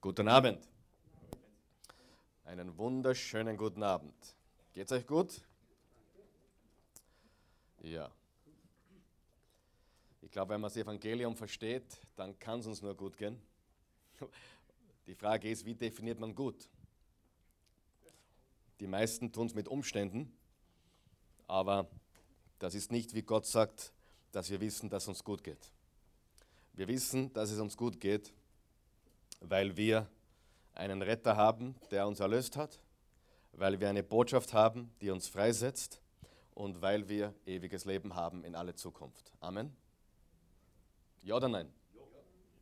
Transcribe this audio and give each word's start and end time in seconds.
Guten 0.00 0.28
Abend. 0.28 0.60
Einen 2.44 2.78
wunderschönen 2.78 3.56
guten 3.56 3.82
Abend. 3.82 4.14
Geht's 4.72 4.92
euch 4.92 5.04
gut? 5.04 5.40
Ja. 7.82 8.08
Ich 10.22 10.30
glaube, 10.30 10.54
wenn 10.54 10.60
man 10.60 10.68
das 10.68 10.76
Evangelium 10.76 11.34
versteht, 11.34 11.82
dann 12.14 12.38
kann 12.38 12.60
es 12.60 12.68
uns 12.68 12.80
nur 12.80 12.94
gut 12.94 13.16
gehen. 13.16 13.42
Die 15.08 15.16
Frage 15.16 15.50
ist, 15.50 15.64
wie 15.64 15.74
definiert 15.74 16.20
man 16.20 16.32
gut? 16.32 16.68
Die 18.78 18.86
meisten 18.86 19.32
tun 19.32 19.48
es 19.48 19.54
mit 19.54 19.66
Umständen, 19.66 20.32
aber 21.48 21.90
das 22.60 22.76
ist 22.76 22.92
nicht, 22.92 23.14
wie 23.14 23.22
Gott 23.22 23.46
sagt, 23.46 23.92
dass 24.30 24.48
wir 24.48 24.60
wissen, 24.60 24.90
dass 24.90 25.02
es 25.02 25.08
uns 25.08 25.24
gut 25.24 25.42
geht. 25.42 25.72
Wir 26.74 26.86
wissen, 26.86 27.32
dass 27.32 27.50
es 27.50 27.58
uns 27.58 27.76
gut 27.76 27.98
geht, 27.98 28.32
weil 29.40 29.76
wir 29.76 30.06
einen 30.74 31.02
Retter 31.02 31.36
haben, 31.36 31.74
der 31.90 32.06
uns 32.06 32.20
erlöst 32.20 32.56
hat, 32.56 32.80
weil 33.52 33.80
wir 33.80 33.88
eine 33.88 34.02
Botschaft 34.02 34.52
haben, 34.52 34.92
die 35.00 35.10
uns 35.10 35.28
freisetzt 35.28 36.00
und 36.54 36.80
weil 36.80 37.08
wir 37.08 37.34
ewiges 37.46 37.84
Leben 37.84 38.14
haben 38.14 38.44
in 38.44 38.54
alle 38.54 38.74
Zukunft. 38.74 39.32
Amen. 39.40 39.76
Ja 41.22 41.36
oder 41.36 41.48
nein? 41.48 41.72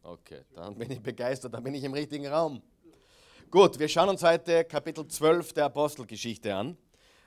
Okay, 0.02 0.42
dann 0.54 0.76
bin 0.76 0.90
ich 0.90 1.00
begeistert, 1.02 1.52
dann 1.54 1.64
bin 1.64 1.74
ich 1.74 1.84
im 1.84 1.92
richtigen 1.92 2.26
Raum. 2.26 2.62
Gut, 3.50 3.78
wir 3.78 3.88
schauen 3.88 4.08
uns 4.08 4.22
heute 4.22 4.64
Kapitel 4.64 5.06
12 5.06 5.52
der 5.52 5.66
Apostelgeschichte 5.66 6.54
an. 6.54 6.76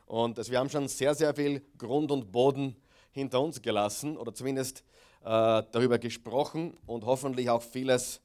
Und 0.05 0.37
also 0.37 0.51
wir 0.51 0.59
haben 0.59 0.69
schon 0.69 0.87
sehr, 0.87 1.13
sehr 1.13 1.33
viel 1.35 1.61
Grund 1.77 2.11
und 2.11 2.31
Boden 2.31 2.75
hinter 3.11 3.41
uns 3.41 3.61
gelassen 3.61 4.17
oder 4.17 4.33
zumindest 4.33 4.83
äh, 5.21 5.63
darüber 5.71 5.99
gesprochen 5.99 6.77
und 6.85 7.05
hoffentlich 7.05 7.49
auch 7.49 7.61
vieles 7.61 8.21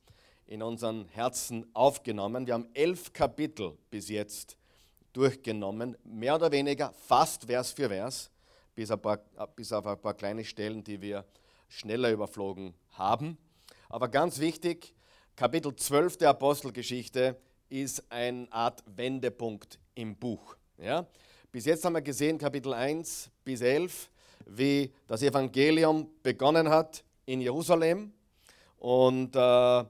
in 0.47 0.63
unseren 0.63 1.09
Herzen 1.09 1.67
aufgenommen. 1.75 2.47
Wir 2.47 2.55
haben 2.55 2.69
elf 2.75 3.13
Kapitel 3.13 3.77
bis 3.91 4.09
jetzt 4.09 4.57
durchgenommen, 5.13 5.97
mehr 6.05 6.35
oder 6.35 6.51
weniger 6.51 6.93
fast 6.93 7.45
Vers 7.45 7.73
für 7.73 7.89
Vers, 7.89 8.31
bis, 8.75 8.89
paar, 8.89 9.19
bis 9.55 9.73
auf 9.73 9.87
ein 9.87 10.01
paar 10.01 10.15
kleine 10.15 10.45
Stellen, 10.45 10.83
die 10.83 11.01
wir 11.01 11.25
schneller 11.69 12.11
überflogen 12.11 12.75
haben. 12.93 13.39
Aber 13.89 14.09
ganz 14.09 14.39
wichtig, 14.39 14.93
Kapitel 15.37 15.75
12 15.75 16.19
der 16.19 16.31
Apostelgeschichte 16.31 17.37
ist 17.69 18.05
eine 18.11 18.47
Art 18.53 18.83
Wendepunkt 18.87 19.79
im 19.95 20.17
Buch. 20.17 20.57
Ja? 20.79 21.07
Bis 21.51 21.65
jetzt 21.65 21.85
haben 21.85 21.95
wir 21.95 22.03
gesehen, 22.03 22.39
Kapitel 22.39 22.73
1 22.73 23.31
bis 23.45 23.61
11, 23.61 24.11
wie 24.47 24.93
das 25.07 25.23
Evangelium 25.23 26.11
begonnen 26.23 26.69
hat 26.69 27.05
in 27.27 27.41
Jerusalem. 27.41 28.13
Und 28.79 29.35
äh, 29.37 29.85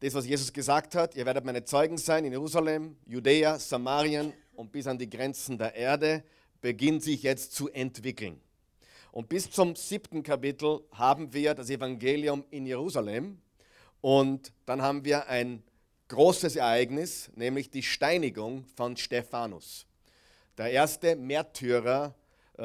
das, 0.00 0.14
was 0.14 0.26
Jesus 0.26 0.52
gesagt 0.52 0.94
hat, 0.94 1.16
ihr 1.16 1.26
werdet 1.26 1.44
meine 1.44 1.64
Zeugen 1.64 1.98
sein 1.98 2.24
in 2.24 2.32
Jerusalem, 2.32 2.96
Judäa, 3.06 3.58
Samarien 3.58 4.32
und 4.54 4.70
bis 4.70 4.86
an 4.86 4.98
die 4.98 5.10
Grenzen 5.10 5.58
der 5.58 5.74
Erde, 5.74 6.22
beginnt 6.60 7.02
sich 7.02 7.22
jetzt 7.22 7.52
zu 7.52 7.68
entwickeln. 7.68 8.40
Und 9.10 9.28
bis 9.28 9.50
zum 9.50 9.74
siebten 9.74 10.22
Kapitel 10.22 10.80
haben 10.92 11.32
wir 11.32 11.54
das 11.54 11.70
Evangelium 11.70 12.44
in 12.50 12.66
Jerusalem 12.66 13.38
und 14.00 14.52
dann 14.66 14.82
haben 14.82 15.04
wir 15.04 15.28
ein 15.28 15.62
großes 16.08 16.56
Ereignis, 16.56 17.30
nämlich 17.34 17.70
die 17.70 17.82
Steinigung 17.82 18.64
von 18.76 18.96
Stephanus. 18.96 19.86
Der 20.56 20.70
erste 20.70 21.16
Märtyrer 21.16 22.14
äh, 22.56 22.62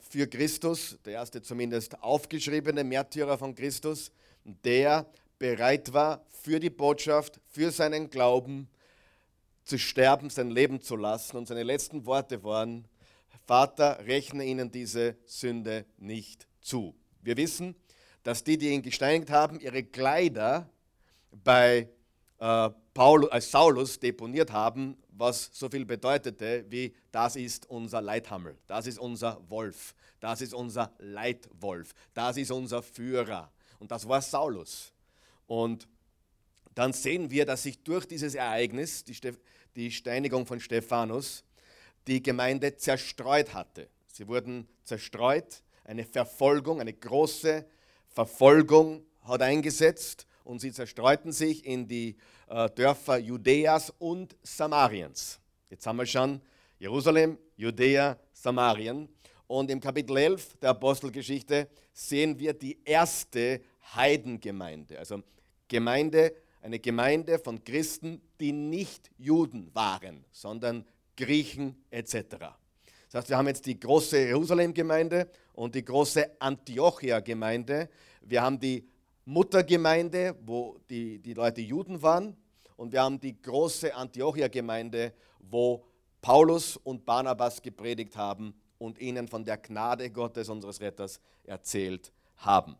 für 0.00 0.26
Christus, 0.28 0.98
der 1.04 1.14
erste 1.14 1.42
zumindest 1.42 2.02
aufgeschriebene 2.02 2.84
Märtyrer 2.84 3.36
von 3.36 3.54
Christus, 3.54 4.10
der 4.44 5.06
bereit 5.42 5.92
war, 5.92 6.24
für 6.28 6.60
die 6.60 6.70
Botschaft, 6.70 7.40
für 7.50 7.72
seinen 7.72 8.10
Glauben 8.10 8.68
zu 9.64 9.76
sterben, 9.76 10.30
sein 10.30 10.52
Leben 10.52 10.80
zu 10.80 10.94
lassen. 10.94 11.36
Und 11.36 11.48
seine 11.48 11.64
letzten 11.64 12.06
Worte 12.06 12.44
waren, 12.44 12.86
Vater, 13.44 13.98
rechne 14.06 14.44
ihnen 14.44 14.70
diese 14.70 15.16
Sünde 15.26 15.84
nicht 15.98 16.46
zu. 16.60 16.94
Wir 17.22 17.36
wissen, 17.36 17.74
dass 18.22 18.44
die, 18.44 18.56
die 18.56 18.68
ihn 18.68 18.82
gesteinigt 18.82 19.30
haben, 19.30 19.58
ihre 19.58 19.82
Kleider 19.82 20.70
bei 21.32 21.88
äh, 22.38 22.70
Paulus, 22.94 23.30
äh, 23.32 23.40
Saulus 23.40 23.98
deponiert 23.98 24.52
haben, 24.52 24.96
was 25.08 25.50
so 25.52 25.68
viel 25.68 25.84
bedeutete 25.84 26.66
wie, 26.68 26.94
das 27.10 27.34
ist 27.34 27.68
unser 27.68 28.00
Leithammel, 28.00 28.56
das 28.68 28.86
ist 28.86 29.00
unser 29.00 29.40
Wolf, 29.50 29.96
das 30.20 30.40
ist 30.40 30.54
unser 30.54 30.92
Leitwolf, 30.98 31.94
das 32.14 32.36
ist 32.36 32.52
unser 32.52 32.80
Führer. 32.80 33.50
Und 33.80 33.90
das 33.90 34.08
war 34.08 34.22
Saulus. 34.22 34.91
Und 35.46 35.88
dann 36.74 36.92
sehen 36.92 37.30
wir, 37.30 37.44
dass 37.44 37.64
sich 37.64 37.82
durch 37.82 38.06
dieses 38.06 38.34
Ereignis, 38.34 39.04
die, 39.04 39.16
die 39.76 39.90
Steinigung 39.90 40.46
von 40.46 40.60
Stephanus, 40.60 41.44
die 42.06 42.22
Gemeinde 42.22 42.76
zerstreut 42.76 43.54
hatte. 43.54 43.88
Sie 44.06 44.26
wurden 44.26 44.68
zerstreut, 44.84 45.62
eine 45.84 46.04
Verfolgung, 46.04 46.80
eine 46.80 46.92
große 46.92 47.64
Verfolgung 48.08 49.04
hat 49.22 49.42
eingesetzt 49.42 50.26
und 50.44 50.60
sie 50.60 50.72
zerstreuten 50.72 51.32
sich 51.32 51.64
in 51.64 51.86
die 51.86 52.16
äh, 52.48 52.68
Dörfer 52.70 53.18
Judäas 53.18 53.92
und 53.98 54.36
Samariens. 54.42 55.40
Jetzt 55.70 55.86
haben 55.86 55.96
wir 55.96 56.06
schon 56.06 56.40
Jerusalem, 56.78 57.38
Judäa, 57.56 58.18
Samarien. 58.32 59.08
Und 59.46 59.70
im 59.70 59.80
Kapitel 59.80 60.16
11 60.16 60.56
der 60.58 60.70
Apostelgeschichte 60.70 61.68
sehen 61.92 62.38
wir 62.38 62.52
die 62.54 62.78
erste 62.84 63.60
Heidengemeinde. 63.94 64.98
Also 64.98 65.22
Gemeinde, 65.68 66.34
eine 66.60 66.78
Gemeinde 66.78 67.38
von 67.38 67.62
Christen, 67.64 68.20
die 68.40 68.52
nicht 68.52 69.10
Juden 69.18 69.74
waren, 69.74 70.24
sondern 70.30 70.86
Griechen 71.16 71.84
etc. 71.90 72.36
Das 73.10 73.14
heißt, 73.14 73.28
wir 73.28 73.36
haben 73.36 73.48
jetzt 73.48 73.66
die 73.66 73.78
große 73.78 74.18
Jerusalem-Gemeinde 74.18 75.28
und 75.52 75.74
die 75.74 75.84
große 75.84 76.40
Antiochia-Gemeinde. 76.40 77.88
Wir 78.22 78.42
haben 78.42 78.58
die 78.58 78.88
Muttergemeinde, 79.24 80.34
wo 80.44 80.78
die, 80.88 81.18
die 81.18 81.34
Leute 81.34 81.60
Juden 81.60 82.00
waren. 82.02 82.36
Und 82.76 82.92
wir 82.92 83.02
haben 83.02 83.20
die 83.20 83.40
große 83.40 83.94
Antiochia-Gemeinde, 83.94 85.12
wo 85.38 85.84
Paulus 86.20 86.76
und 86.76 87.04
Barnabas 87.04 87.60
gepredigt 87.60 88.16
haben 88.16 88.54
und 88.78 88.98
ihnen 88.98 89.28
von 89.28 89.44
der 89.44 89.58
Gnade 89.58 90.10
Gottes, 90.10 90.48
unseres 90.48 90.80
Retters, 90.80 91.20
erzählt 91.44 92.12
haben. 92.36 92.76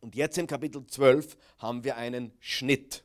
Und 0.00 0.14
jetzt 0.14 0.38
im 0.38 0.46
Kapitel 0.46 0.86
12 0.86 1.36
haben 1.58 1.84
wir 1.84 1.96
einen 1.96 2.32
Schnitt. 2.40 3.04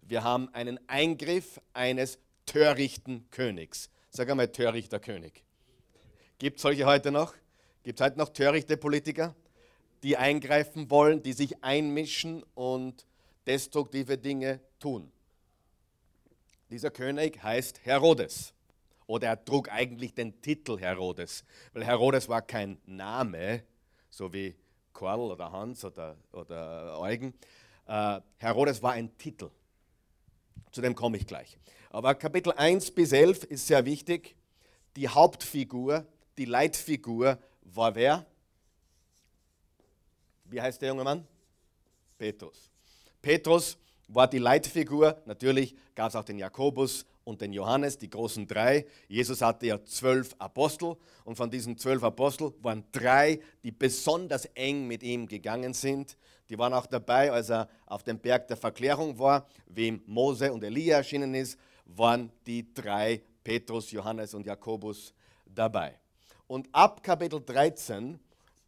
Wir 0.00 0.24
haben 0.24 0.52
einen 0.52 0.80
Eingriff 0.88 1.60
eines 1.72 2.18
törichten 2.46 3.30
Königs. 3.30 3.90
Sag 4.10 4.28
einmal, 4.28 4.48
törichter 4.48 4.98
König. 4.98 5.44
Gibt 6.38 6.56
es 6.56 6.62
solche 6.62 6.84
heute 6.84 7.12
noch? 7.12 7.34
Gibt 7.84 8.00
es 8.00 8.04
heute 8.04 8.18
noch 8.18 8.30
törichte 8.30 8.76
Politiker, 8.76 9.34
die 10.02 10.16
eingreifen 10.16 10.90
wollen, 10.90 11.22
die 11.22 11.32
sich 11.32 11.62
einmischen 11.62 12.42
und 12.54 13.06
destruktive 13.46 14.18
Dinge 14.18 14.60
tun? 14.80 15.12
Dieser 16.70 16.90
König 16.90 17.42
heißt 17.42 17.84
Herodes. 17.84 18.52
Oder 19.06 19.28
er 19.28 19.44
trug 19.44 19.70
eigentlich 19.70 20.14
den 20.14 20.40
Titel 20.42 20.78
Herodes, 20.78 21.44
weil 21.72 21.84
Herodes 21.84 22.28
war 22.28 22.42
kein 22.42 22.78
Name, 22.86 23.62
so 24.10 24.32
wie 24.32 24.56
Karl 24.92 25.20
oder 25.20 25.52
Hans 25.52 25.84
oder, 25.84 26.16
oder 26.32 26.98
Eugen. 26.98 27.34
Äh, 27.86 28.20
Herodes 28.38 28.82
war 28.82 28.92
ein 28.92 29.16
Titel. 29.18 29.50
Zu 30.70 30.80
dem 30.80 30.94
komme 30.94 31.16
ich 31.16 31.26
gleich. 31.26 31.58
Aber 31.90 32.14
Kapitel 32.14 32.52
1 32.52 32.92
bis 32.92 33.12
11 33.12 33.44
ist 33.44 33.66
sehr 33.66 33.84
wichtig. 33.84 34.34
Die 34.96 35.08
Hauptfigur, 35.08 36.06
die 36.38 36.44
Leitfigur 36.44 37.38
war 37.62 37.94
wer? 37.94 38.26
Wie 40.44 40.60
heißt 40.60 40.80
der 40.80 40.88
junge 40.88 41.04
Mann? 41.04 41.26
Petrus. 42.18 42.70
Petrus 43.20 43.76
war 44.08 44.28
die 44.28 44.38
Leitfigur. 44.38 45.20
Natürlich 45.26 45.74
gab 45.94 46.08
es 46.08 46.16
auch 46.16 46.24
den 46.24 46.38
Jakobus 46.38 47.04
und 47.24 47.40
den 47.40 47.52
Johannes, 47.52 47.98
die 47.98 48.10
großen 48.10 48.46
drei. 48.46 48.86
Jesus 49.08 49.40
hatte 49.40 49.66
ja 49.66 49.84
zwölf 49.84 50.34
Apostel 50.38 50.96
und 51.24 51.36
von 51.36 51.50
diesen 51.50 51.76
zwölf 51.76 52.02
Aposteln 52.02 52.52
waren 52.62 52.84
drei, 52.92 53.40
die 53.62 53.70
besonders 53.70 54.46
eng 54.54 54.86
mit 54.86 55.02
ihm 55.02 55.26
gegangen 55.26 55.74
sind. 55.74 56.16
Die 56.48 56.58
waren 56.58 56.74
auch 56.74 56.86
dabei, 56.86 57.30
als 57.30 57.50
er 57.50 57.68
auf 57.86 58.02
dem 58.02 58.18
Berg 58.18 58.48
der 58.48 58.56
Verklärung 58.56 59.18
war, 59.18 59.46
wem 59.66 60.02
Mose 60.06 60.52
und 60.52 60.64
Elia 60.64 60.98
erschienen 60.98 61.34
ist, 61.34 61.58
waren 61.84 62.30
die 62.46 62.72
drei, 62.74 63.22
Petrus, 63.42 63.90
Johannes 63.90 64.34
und 64.34 64.46
Jakobus, 64.46 65.14
dabei. 65.46 65.98
Und 66.46 66.68
ab 66.72 67.02
Kapitel 67.02 67.40
13 67.40 68.18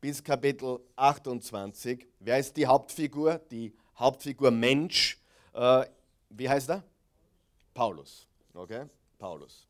bis 0.01 0.23
Kapitel 0.23 0.81
28, 0.97 2.07
wer 2.21 2.39
ist 2.39 2.57
die 2.57 2.67
Hauptfigur? 2.67 3.41
Die 3.51 3.75
Hauptfigur 3.97 4.51
Mensch, 4.51 5.19
äh, 5.53 5.85
wie 6.31 6.49
heißt 6.49 6.71
er? 6.71 6.85
Paulus. 7.73 8.27
Okay? 8.55 8.87
Paulus. 9.19 9.67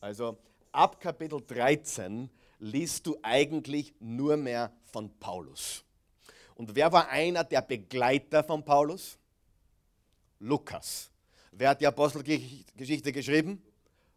Also 0.00 0.38
ab 0.70 1.00
Kapitel 1.00 1.40
13 1.40 2.30
liest 2.60 3.06
du 3.06 3.18
eigentlich 3.22 3.94
nur 3.98 4.36
mehr 4.36 4.72
von 4.84 5.10
Paulus. 5.18 5.84
Und 6.54 6.74
wer 6.74 6.92
war 6.92 7.08
einer 7.08 7.42
der 7.42 7.62
Begleiter 7.62 8.44
von 8.44 8.64
Paulus? 8.64 9.18
Lukas. 10.38 11.10
Wer 11.50 11.70
hat 11.70 11.80
die 11.80 11.86
Apostelgeschichte 11.86 13.12
geschrieben? 13.12 13.62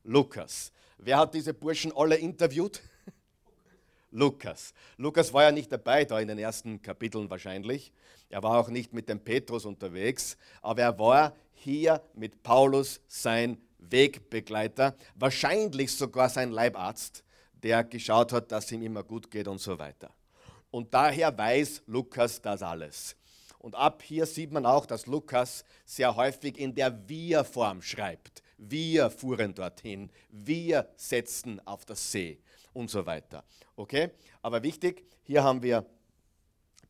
Lukas. 0.03 0.71
Wer 0.97 1.17
hat 1.17 1.33
diese 1.33 1.53
Burschen 1.53 1.91
alle 1.95 2.15
interviewt? 2.15 2.81
Lukas. 4.11 4.73
Lukas 4.97 5.33
war 5.33 5.43
ja 5.43 5.51
nicht 5.51 5.71
dabei 5.71 6.05
da 6.05 6.19
in 6.19 6.27
den 6.27 6.37
ersten 6.37 6.81
Kapiteln 6.81 7.29
wahrscheinlich. 7.29 7.91
Er 8.29 8.43
war 8.43 8.59
auch 8.59 8.69
nicht 8.69 8.93
mit 8.93 9.09
dem 9.09 9.19
Petrus 9.19 9.65
unterwegs, 9.65 10.37
aber 10.61 10.83
er 10.83 10.99
war 10.99 11.35
hier 11.53 12.01
mit 12.13 12.43
Paulus 12.43 13.01
sein 13.07 13.57
Wegbegleiter, 13.91 14.95
wahrscheinlich 15.15 15.95
sogar 15.95 16.29
sein 16.29 16.51
Leibarzt, 16.51 17.23
der 17.53 17.83
geschaut 17.83 18.31
hat, 18.31 18.51
dass 18.51 18.71
ihm 18.71 18.81
immer 18.81 19.03
gut 19.03 19.31
geht 19.31 19.47
und 19.47 19.59
so 19.59 19.77
weiter. 19.79 20.11
Und 20.71 20.93
daher 20.93 21.35
weiß 21.37 21.83
Lukas 21.87 22.41
das 22.41 22.61
alles. 22.61 23.15
Und 23.59 23.75
ab 23.75 24.03
hier 24.03 24.25
sieht 24.25 24.51
man 24.51 24.65
auch, 24.65 24.85
dass 24.85 25.07
Lukas 25.07 25.63
sehr 25.85 26.15
häufig 26.15 26.57
in 26.59 26.75
der 26.75 27.07
Wir-Form 27.07 27.81
schreibt. 27.81 28.43
Wir 28.57 29.09
fuhren 29.09 29.55
dorthin, 29.55 30.11
wir 30.29 30.87
setzten 30.95 31.59
auf 31.65 31.85
das 31.85 32.11
See 32.11 32.39
und 32.73 32.89
so 32.89 33.05
weiter. 33.05 33.43
Okay? 33.75 34.11
Aber 34.41 34.61
wichtig, 34.61 35.03
hier 35.23 35.43
haben 35.43 35.63
wir 35.63 35.85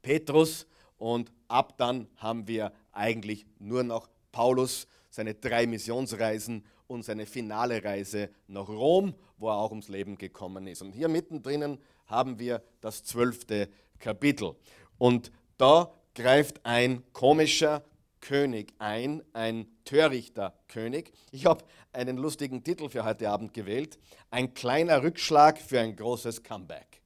Petrus 0.02 0.68
und 0.98 1.32
ab 1.48 1.78
dann 1.78 2.08
haben 2.18 2.48
wir 2.48 2.74
eigentlich 2.92 3.46
nur 3.58 3.84
noch 3.84 4.10
Paulus, 4.32 4.88
seine 5.10 5.34
drei 5.34 5.66
Missionsreisen 5.66 6.66
und 6.88 7.04
seine 7.04 7.26
finale 7.26 7.84
Reise 7.84 8.30
nach 8.48 8.68
Rom, 8.68 9.16
wo 9.38 9.50
er 9.50 9.58
auch 9.58 9.72
ums 9.72 9.90
Leben 9.90 10.18
gekommen 10.18 10.68
ist. 10.68 10.82
Und 10.82 10.94
hier 10.94 11.08
mittendrin 11.08 11.80
haben 12.08 12.40
wir 12.40 12.62
das 12.82 13.04
zwölfte 13.04 13.70
Kapitel. 14.00 14.56
Und 14.98 15.32
da 15.58 15.92
greift 16.14 16.66
ein 16.66 17.04
komischer 17.14 17.84
König 18.26 18.74
ein, 18.80 19.24
ein 19.34 19.68
törichter 19.84 20.56
König. 20.68 21.14
Ich 21.32 21.46
habe 21.46 21.64
einen 21.94 22.18
lustigen 22.18 22.64
Titel 22.64 22.90
für 22.90 23.04
heute 23.04 23.30
Abend 23.30 23.54
gewählt. 23.54 24.00
Ein 24.32 24.56
kleiner 24.56 25.04
Rückschlag 25.04 25.60
für 25.60 25.80
ein 25.80 25.96
großes 25.96 26.42
Comeback. 26.42 27.02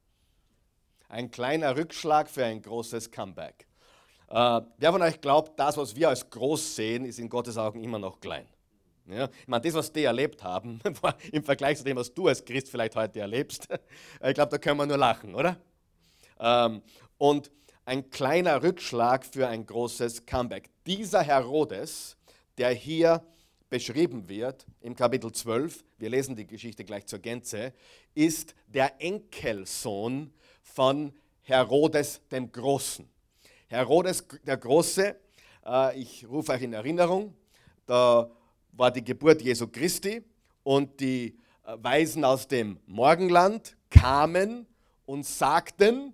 Ein 1.09 1.29
kleiner 1.29 1.75
Rückschlag 1.75 2.29
für 2.29 2.45
ein 2.45 2.61
großes 2.61 3.11
Comeback. 3.11 3.67
Äh, 4.29 4.61
wer 4.77 4.91
von 4.91 5.01
euch 5.01 5.19
glaubt, 5.19 5.59
das, 5.59 5.75
was 5.75 5.95
wir 5.95 6.07
als 6.07 6.29
groß 6.29 6.75
sehen, 6.75 7.03
ist 7.03 7.19
in 7.19 7.27
Gottes 7.27 7.57
Augen 7.57 7.83
immer 7.83 7.99
noch 7.99 8.21
klein? 8.21 8.47
Ja, 9.11 9.25
ich 9.25 9.47
meine, 9.47 9.61
das, 9.61 9.73
was 9.73 9.91
die 9.91 10.03
erlebt 10.03 10.43
haben, 10.43 10.79
im 11.31 11.43
Vergleich 11.43 11.79
zu 11.79 11.83
dem, 11.83 11.97
was 11.97 12.13
du 12.13 12.27
als 12.27 12.45
Christ 12.45 12.69
vielleicht 12.69 12.95
heute 12.95 13.19
erlebst, 13.19 13.67
ich 14.23 14.33
glaube, 14.35 14.51
da 14.51 14.57
können 14.59 14.77
wir 14.77 14.85
nur 14.85 14.97
lachen, 14.97 15.33
oder? 15.33 15.57
Ähm, 16.39 16.83
und 17.17 17.51
ein 17.85 18.11
kleiner 18.11 18.61
Rückschlag 18.61 19.25
für 19.25 19.47
ein 19.47 19.65
großes 19.65 20.27
Comeback. 20.27 20.69
Dieser 20.85 21.23
Herodes, 21.23 22.17
der 22.59 22.69
hier 22.69 23.25
beschrieben 23.71 24.29
wird 24.29 24.67
im 24.81 24.95
Kapitel 24.95 25.31
12, 25.31 25.83
wir 25.97 26.09
lesen 26.09 26.35
die 26.35 26.45
Geschichte 26.45 26.85
gleich 26.85 27.07
zur 27.07 27.17
Gänze, 27.17 27.73
ist 28.13 28.53
der 28.67 29.01
Enkelsohn 29.01 30.31
von 30.61 31.13
Herodes 31.41 32.21
dem 32.31 32.51
Großen. 32.51 33.09
Herodes 33.69 34.23
der 34.45 34.57
Große, 34.57 35.15
äh, 35.65 35.99
ich 35.99 36.27
rufe 36.27 36.51
euch 36.51 36.61
in 36.61 36.73
Erinnerung, 36.73 37.35
da 37.87 38.29
war 38.79 38.91
die 38.91 39.03
Geburt 39.03 39.41
Jesu 39.41 39.67
Christi 39.67 40.23
und 40.63 41.01
die 41.01 41.37
äh, 41.65 41.75
Weisen 41.81 42.23
aus 42.23 42.47
dem 42.47 42.79
Morgenland 42.85 43.75
kamen 43.89 44.65
und 45.05 45.25
sagten, 45.25 46.13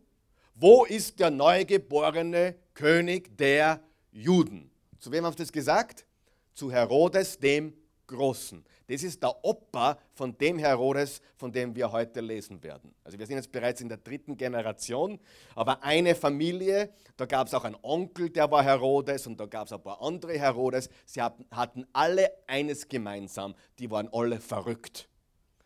wo 0.55 0.83
ist 0.83 1.19
der 1.19 1.29
neugeborene 1.29 2.55
König 2.73 3.37
der 3.37 3.81
Juden? 4.11 4.71
Zu 4.97 5.11
wem 5.11 5.25
haben 5.25 5.33
sie 5.33 5.43
das 5.43 5.51
gesagt? 5.51 6.07
Zu 6.55 6.71
Herodes 6.71 7.37
dem 7.37 7.73
Großen. 8.07 8.63
Das 8.87 9.03
ist 9.03 9.21
der 9.21 9.35
Opa 9.43 9.97
von 10.13 10.37
dem 10.37 10.59
Herodes, 10.59 11.21
von 11.35 11.51
dem 11.51 11.75
wir 11.75 11.91
heute 11.91 12.21
lesen 12.21 12.61
werden. 12.63 12.93
Also 13.03 13.17
wir 13.17 13.25
sind 13.25 13.37
jetzt 13.37 13.51
bereits 13.51 13.81
in 13.81 13.89
der 13.89 13.97
dritten 13.97 14.37
Generation, 14.37 15.19
aber 15.55 15.83
eine 15.83 16.15
Familie, 16.15 16.91
da 17.17 17.25
gab 17.25 17.47
es 17.47 17.53
auch 17.53 17.63
einen 17.63 17.77
Onkel, 17.81 18.29
der 18.29 18.49
war 18.51 18.63
Herodes 18.63 19.25
und 19.27 19.39
da 19.39 19.45
gab 19.45 19.67
es 19.67 19.73
ein 19.73 19.81
paar 19.81 20.01
andere 20.01 20.37
Herodes. 20.37 20.89
Sie 21.05 21.21
hatten 21.21 21.85
alle 21.93 22.31
eines 22.47 22.87
gemeinsam, 22.87 23.55
die 23.79 23.89
waren 23.89 24.09
alle 24.11 24.39
verrückt 24.39 25.07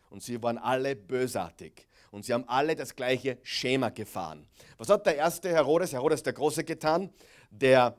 und 0.09 0.23
sie 0.23 0.41
waren 0.41 0.57
alle 0.57 0.95
bösartig. 0.95 1.87
Und 2.11 2.25
sie 2.25 2.33
haben 2.33 2.45
alle 2.47 2.75
das 2.75 2.95
gleiche 2.95 3.37
Schema 3.43 3.89
gefahren. 3.89 4.47
Was 4.77 4.89
hat 4.89 5.05
der 5.05 5.15
erste 5.15 5.49
Herodes, 5.49 5.93
Herodes 5.93 6.23
der 6.23 6.33
Große, 6.33 6.63
getan? 6.63 7.11
Der 7.51 7.95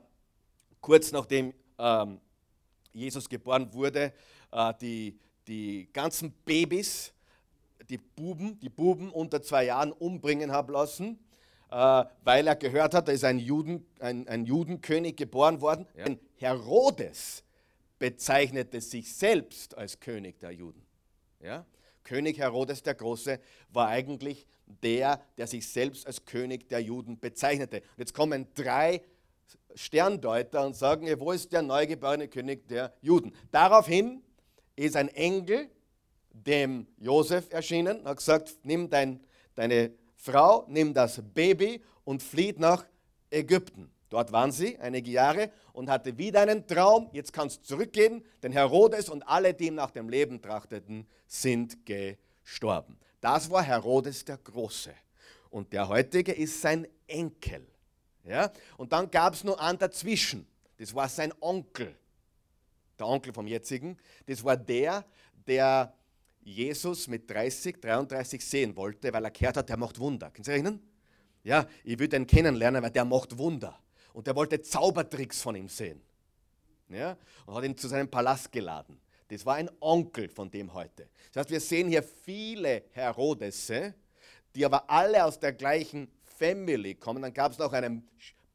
kurz 0.81 1.13
nachdem 1.13 1.53
ähm, 1.77 2.19
Jesus 2.93 3.27
geboren 3.29 3.73
wurde, 3.73 4.13
äh, 4.51 4.73
die, 4.81 5.19
die 5.47 5.89
ganzen 5.91 6.31
Babys, 6.45 7.13
die 7.89 7.97
Buben, 7.97 8.59
die 8.59 8.69
Buben 8.69 9.09
unter 9.11 9.41
zwei 9.41 9.65
Jahren 9.65 9.91
umbringen 9.91 10.51
haben 10.51 10.73
lassen, 10.73 11.19
äh, 11.69 12.03
weil 12.23 12.47
er 12.47 12.55
gehört 12.55 12.93
hat, 12.93 13.07
da 13.07 13.11
ist 13.11 13.23
ein, 13.23 13.39
Juden, 13.39 13.85
ein, 13.99 14.27
ein 14.27 14.45
Judenkönig 14.45 15.15
geboren 15.15 15.61
worden. 15.61 15.85
Ja. 15.95 16.05
Herodes 16.37 17.43
bezeichnete 17.99 18.81
sich 18.81 19.13
selbst 19.13 19.77
als 19.77 19.99
König 19.99 20.39
der 20.39 20.51
Juden. 20.51 20.81
Ja? 21.39 21.65
König 22.03 22.39
Herodes 22.39 22.81
der 22.81 22.95
Große 22.95 23.39
war 23.69 23.87
eigentlich 23.87 24.47
der, 24.65 25.21
der 25.37 25.47
sich 25.47 25.67
selbst 25.67 26.07
als 26.07 26.25
König 26.25 26.67
der 26.69 26.79
Juden 26.79 27.19
bezeichnete. 27.19 27.77
Und 27.77 27.99
jetzt 27.99 28.13
kommen 28.13 28.47
drei 28.55 29.01
Sterndeuter 29.75 30.65
und 30.65 30.75
sagen, 30.75 31.07
wo 31.19 31.31
ist 31.31 31.51
der 31.51 31.61
neugeborene 31.61 32.27
König 32.27 32.67
der 32.67 32.93
Juden? 33.01 33.33
Daraufhin 33.51 34.21
ist 34.75 34.95
ein 34.95 35.09
Engel 35.09 35.69
dem 36.31 36.87
Josef 36.97 37.51
erschienen 37.51 37.99
und 37.99 38.07
hat 38.07 38.17
gesagt, 38.17 38.57
nimm 38.63 38.89
dein, 38.89 39.19
deine 39.55 39.91
Frau, 40.15 40.65
nimm 40.67 40.93
das 40.93 41.21
Baby 41.33 41.81
und 42.03 42.23
flieht 42.23 42.59
nach 42.59 42.85
Ägypten. 43.29 43.91
Dort 44.09 44.31
waren 44.33 44.51
sie 44.51 44.77
einige 44.77 45.09
Jahre 45.09 45.51
und 45.71 45.89
hatte 45.89 46.17
wieder 46.17 46.41
einen 46.41 46.67
Traum. 46.67 47.09
Jetzt 47.13 47.31
kannst 47.31 47.61
du 47.61 47.63
zurückgehen, 47.63 48.23
denn 48.43 48.51
Herodes 48.51 49.07
und 49.07 49.23
alle, 49.23 49.53
die 49.53 49.67
ihm 49.67 49.75
nach 49.75 49.91
dem 49.91 50.09
Leben 50.09 50.41
trachteten, 50.41 51.07
sind 51.27 51.85
gestorben. 51.85 52.97
Das 53.21 53.49
war 53.49 53.63
Herodes 53.63 54.25
der 54.25 54.37
Große. 54.37 54.93
Und 55.49 55.71
der 55.71 55.87
heutige 55.87 56.33
ist 56.33 56.59
sein 56.61 56.87
Enkel. 57.07 57.65
Ja? 58.23 58.51
Und 58.77 58.93
dann 58.93 59.09
gab 59.09 59.33
es 59.33 59.43
nur 59.43 59.59
einen 59.59 59.77
dazwischen. 59.77 60.47
Das 60.77 60.93
war 60.93 61.09
sein 61.09 61.33
Onkel. 61.39 61.95
Der 62.97 63.07
Onkel 63.07 63.33
vom 63.33 63.47
jetzigen. 63.47 63.97
Das 64.25 64.43
war 64.43 64.57
der, 64.57 65.05
der 65.47 65.93
Jesus 66.43 67.07
mit 67.07 67.29
30, 67.29 67.79
33 67.79 68.43
sehen 68.43 68.75
wollte, 68.75 69.13
weil 69.13 69.25
er 69.25 69.31
gehört 69.31 69.57
hat, 69.57 69.69
der 69.69 69.77
macht 69.77 69.99
Wunder. 69.99 70.31
Können 70.31 70.43
Sie 70.43 70.51
erinnern? 70.51 70.79
Ja, 71.43 71.65
ich 71.83 71.97
will 71.97 72.07
den 72.07 72.27
kennenlernen, 72.27 72.81
weil 72.83 72.91
der 72.91 73.05
macht 73.05 73.37
Wunder 73.37 73.79
und 74.13 74.27
er 74.27 74.35
wollte 74.35 74.61
Zaubertricks 74.61 75.41
von 75.41 75.55
ihm 75.55 75.69
sehen. 75.69 76.01
Ja? 76.89 77.17
Und 77.45 77.55
hat 77.55 77.63
ihn 77.63 77.77
zu 77.77 77.87
seinem 77.87 78.09
Palast 78.09 78.51
geladen. 78.51 78.99
Das 79.27 79.45
war 79.45 79.55
ein 79.55 79.69
Onkel 79.79 80.29
von 80.29 80.51
dem 80.51 80.73
heute. 80.73 81.07
Das 81.31 81.41
heißt, 81.41 81.49
wir 81.51 81.61
sehen 81.61 81.87
hier 81.87 82.03
viele 82.03 82.83
Herodesse, 82.91 83.93
die 84.53 84.65
aber 84.65 84.89
alle 84.89 85.23
aus 85.23 85.39
der 85.39 85.53
gleichen 85.53 86.11
Family 86.41 86.95
kommen. 86.95 87.21
Dann 87.21 87.33
gab 87.33 87.51
es 87.51 87.59
noch 87.59 87.71
einen 87.71 88.07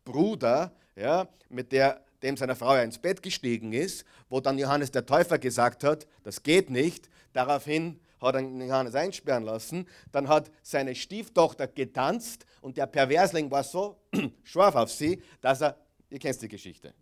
Bruder, 0.05 0.73
ja, 0.97 1.29
mit 1.49 1.71
der, 1.71 2.03
dem 2.23 2.37
seine 2.37 2.57
Frau 2.57 2.75
ins 2.77 2.99
Bett 2.99 3.23
gestiegen 3.23 3.73
ist, 3.73 4.05
wo 4.29 4.41
dann 4.41 4.59
Johannes 4.59 4.91
der 4.91 5.07
Täufer 5.07 5.39
gesagt 5.39 5.85
hat, 5.85 6.07
das 6.25 6.43
geht 6.43 6.69
nicht. 6.69 7.09
Daraufhin 7.33 8.01
hat 8.21 8.35
er 8.35 8.41
Johannes 8.41 8.97
einsperren 8.97 9.45
lassen. 9.45 9.87
Dann 10.11 10.27
hat 10.27 10.51
seine 10.63 10.97
Stieftochter 10.97 11.69
getanzt 11.69 12.45
und 12.61 12.77
der 12.77 12.87
Perversling 12.87 13.51
war 13.51 13.63
so 13.63 13.97
scharf 14.43 14.75
auf 14.75 14.91
sie, 14.91 15.23
dass 15.41 15.61
er, 15.61 15.77
ihr 16.11 16.19
kennt 16.19 16.43
die 16.43 16.49
Geschichte, 16.49 16.93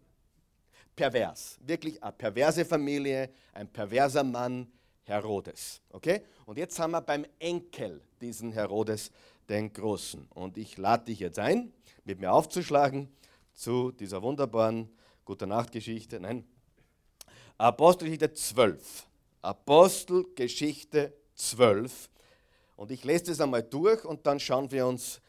pervers, 0.94 1.58
wirklich 1.60 2.02
eine 2.02 2.12
perverse 2.12 2.64
Familie, 2.64 3.30
ein 3.54 3.68
perverser 3.68 4.24
Mann, 4.24 4.70
Herodes. 5.04 5.80
Okay? 5.90 6.22
Und 6.46 6.58
jetzt 6.58 6.78
haben 6.78 6.92
wir 6.92 7.00
beim 7.00 7.24
Enkel 7.38 8.02
diesen 8.20 8.52
Herodes 8.52 9.10
den 9.48 9.72
Großen. 9.72 10.26
Und 10.30 10.56
ich 10.56 10.76
lade 10.76 11.06
dich 11.06 11.20
jetzt 11.20 11.38
ein, 11.38 11.72
mit 12.04 12.20
mir 12.20 12.32
aufzuschlagen 12.32 13.08
zu 13.52 13.92
dieser 13.92 14.22
wunderbaren 14.22 14.90
Gute 15.24 15.46
Nacht 15.46 15.72
Geschichte. 15.72 16.20
Nein, 16.20 16.44
Apostelgeschichte 17.56 18.32
12. 18.32 19.06
Apostelgeschichte 19.42 21.12
12. 21.34 22.10
Und 22.76 22.90
ich 22.90 23.04
lese 23.04 23.24
das 23.26 23.40
einmal 23.40 23.62
durch 23.62 24.04
und 24.04 24.26
dann 24.26 24.40
schauen 24.40 24.70
wir 24.70 24.86
uns 24.86 25.20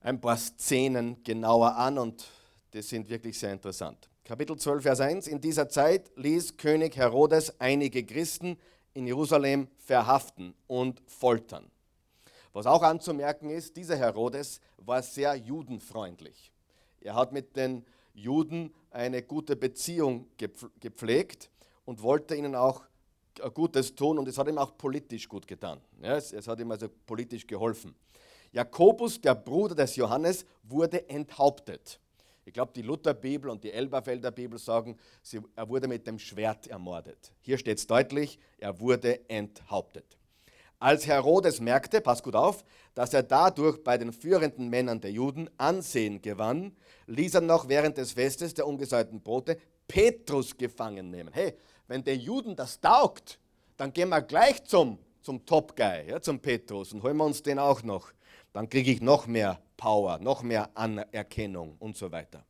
ein 0.00 0.20
paar 0.20 0.36
Szenen 0.36 1.22
genauer 1.22 1.76
an 1.76 1.98
und 1.98 2.26
die 2.72 2.82
sind 2.82 3.08
wirklich 3.08 3.38
sehr 3.38 3.52
interessant. 3.52 4.08
Kapitel 4.24 4.56
12, 4.56 4.82
Vers 4.82 5.00
1. 5.00 5.26
In 5.26 5.40
dieser 5.40 5.68
Zeit 5.68 6.10
ließ 6.16 6.56
König 6.56 6.96
Herodes 6.96 7.58
einige 7.60 8.04
Christen 8.04 8.58
in 8.94 9.06
Jerusalem 9.06 9.68
verhaften 9.78 10.54
und 10.66 11.00
foltern. 11.06 11.70
Was 12.52 12.66
auch 12.66 12.82
anzumerken 12.82 13.50
ist, 13.50 13.76
dieser 13.76 13.96
Herodes 13.96 14.60
war 14.78 15.02
sehr 15.02 15.36
judenfreundlich. 15.36 16.52
Er 17.00 17.14
hat 17.14 17.32
mit 17.32 17.56
den 17.56 17.84
Juden 18.12 18.74
eine 18.90 19.22
gute 19.22 19.56
Beziehung 19.56 20.26
gepflegt 20.80 21.50
und 21.84 22.02
wollte 22.02 22.34
ihnen 22.34 22.54
auch 22.54 22.82
Gutes 23.54 23.94
tun 23.94 24.18
und 24.18 24.28
es 24.28 24.36
hat 24.36 24.48
ihm 24.48 24.58
auch 24.58 24.76
politisch 24.76 25.28
gut 25.28 25.46
getan. 25.46 25.80
Es, 26.02 26.32
hat 26.46 26.60
ihm 26.60 26.70
also 26.70 26.88
politisch 27.06 27.46
geholfen. 27.46 27.94
Jakobus, 28.52 29.20
der 29.20 29.34
Bruder 29.34 29.74
des 29.74 29.96
Johannes, 29.96 30.44
wurde 30.64 31.08
enthauptet. 31.08 32.00
Ich 32.44 32.52
glaube, 32.52 32.72
die 32.74 32.82
Lutherbibel 32.82 33.48
und 33.48 33.62
die 33.62 33.70
Elberfelder 33.70 34.32
Bibel 34.32 34.58
sagen, 34.58 34.98
er 35.54 35.68
wurde 35.68 35.86
mit 35.86 36.06
dem 36.06 36.18
Schwert 36.18 36.66
ermordet. 36.66 37.32
Hier 37.42 37.56
steht 37.56 37.78
es 37.78 37.86
deutlich, 37.86 38.38
er 38.58 38.80
wurde 38.80 39.28
enthauptet. 39.28 40.18
Als 40.80 41.06
Herodes 41.06 41.60
merkte, 41.60 42.00
pass 42.00 42.22
gut 42.22 42.34
auf, 42.34 42.64
dass 42.94 43.12
er 43.12 43.22
dadurch 43.22 43.84
bei 43.84 43.98
den 43.98 44.14
führenden 44.14 44.70
Männern 44.70 44.98
der 44.98 45.12
Juden 45.12 45.50
Ansehen 45.58 46.22
gewann, 46.22 46.74
ließ 47.06 47.34
er 47.34 47.42
noch 47.42 47.68
während 47.68 47.98
des 47.98 48.12
Festes 48.12 48.54
der 48.54 48.66
ungesäuerten 48.66 49.20
Brote 49.20 49.58
Petrus 49.86 50.56
gefangen 50.56 51.10
nehmen. 51.10 51.34
Hey, 51.34 51.54
wenn 51.86 52.02
den 52.02 52.18
Juden 52.18 52.56
das 52.56 52.80
taugt, 52.80 53.38
dann 53.76 53.92
gehen 53.92 54.08
wir 54.08 54.22
gleich 54.22 54.64
zum, 54.64 54.98
zum 55.20 55.44
Top 55.44 55.76
Guy, 55.76 56.08
ja, 56.08 56.20
zum 56.20 56.40
Petrus 56.40 56.94
und 56.94 57.02
holen 57.02 57.18
wir 57.18 57.24
uns 57.26 57.42
den 57.42 57.58
auch 57.58 57.82
noch. 57.82 58.10
Dann 58.54 58.66
kriege 58.66 58.90
ich 58.90 59.02
noch 59.02 59.26
mehr 59.26 59.60
Power, 59.76 60.18
noch 60.18 60.42
mehr 60.42 60.70
Anerkennung 60.74 61.76
und 61.78 61.94
so 61.94 62.10
weiter. 62.10 62.42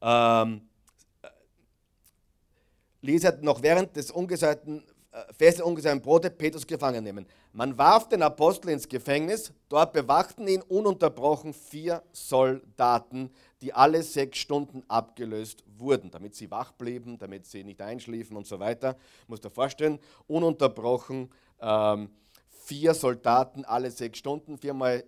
Ähm, 0.00 0.68
ließ 3.00 3.24
er 3.24 3.38
noch 3.38 3.62
während 3.62 3.96
des 3.96 4.12
ungesäuerten 4.12 4.84
äh, 5.32 5.34
Feste 5.34 5.64
ungesäuerten 5.64 6.02
Brote 6.02 6.30
Petrus 6.30 6.66
gefangen 6.66 7.04
nehmen. 7.04 7.26
Man 7.52 7.76
warf 7.76 8.08
den 8.08 8.22
Apostel 8.22 8.70
ins 8.70 8.88
Gefängnis, 8.88 9.52
dort 9.68 9.92
bewachten 9.92 10.46
ihn 10.48 10.62
ununterbrochen 10.62 11.52
vier 11.52 12.02
Soldaten, 12.12 13.30
die 13.60 13.72
alle 13.72 14.02
sechs 14.02 14.38
Stunden 14.38 14.82
abgelöst 14.88 15.64
wurden, 15.78 16.10
damit 16.10 16.34
sie 16.34 16.50
wach 16.50 16.72
blieben, 16.72 17.18
damit 17.18 17.46
sie 17.46 17.64
nicht 17.64 17.80
einschliefen 17.80 18.36
und 18.36 18.46
so 18.46 18.58
weiter. 18.58 18.96
Muss 19.26 19.40
dir 19.40 19.50
vorstellen, 19.50 19.98
ununterbrochen 20.26 21.30
ähm, 21.60 22.10
vier 22.48 22.94
Soldaten 22.94 23.64
alle 23.64 23.90
sechs 23.90 24.18
Stunden, 24.18 24.56
viermal, 24.56 25.04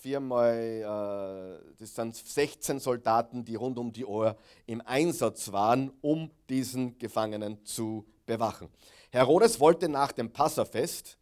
viermal 0.00 1.60
äh, 1.60 1.74
das 1.78 1.94
sind 1.94 2.14
16 2.14 2.80
Soldaten, 2.80 3.44
die 3.44 3.54
rund 3.54 3.78
um 3.78 3.92
die 3.92 4.04
Uhr 4.04 4.36
im 4.66 4.82
Einsatz 4.84 5.52
waren, 5.52 5.92
um 6.00 6.30
diesen 6.48 6.98
Gefangenen 6.98 7.64
zu 7.64 8.04
bewachen. 8.26 8.68
Herodes 9.14 9.60
wollte 9.60 9.88
nach 9.88 10.10
dem 10.10 10.32
Passafest, 10.32 11.16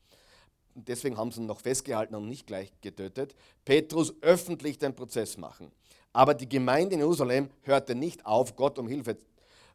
deswegen 0.75 1.19
haben 1.19 1.31
sie 1.31 1.43
ihn 1.43 1.47
noch 1.47 1.61
festgehalten 1.61 2.15
und 2.15 2.27
nicht 2.27 2.47
gleich 2.47 2.73
getötet, 2.81 3.35
Petrus 3.67 4.15
öffentlich 4.23 4.79
den 4.79 4.97
Prozess 4.97 5.37
machen. 5.37 5.71
Aber 6.15 6.33
die 6.33 6.49
Gemeinde 6.49 6.95
in 6.95 7.01
Jerusalem 7.01 7.51
hörte 7.61 7.95
nicht 7.95 8.25
auf, 8.25 8.57
Gott 8.57 8.79
um 8.79 8.89
Hilfe 8.89 9.19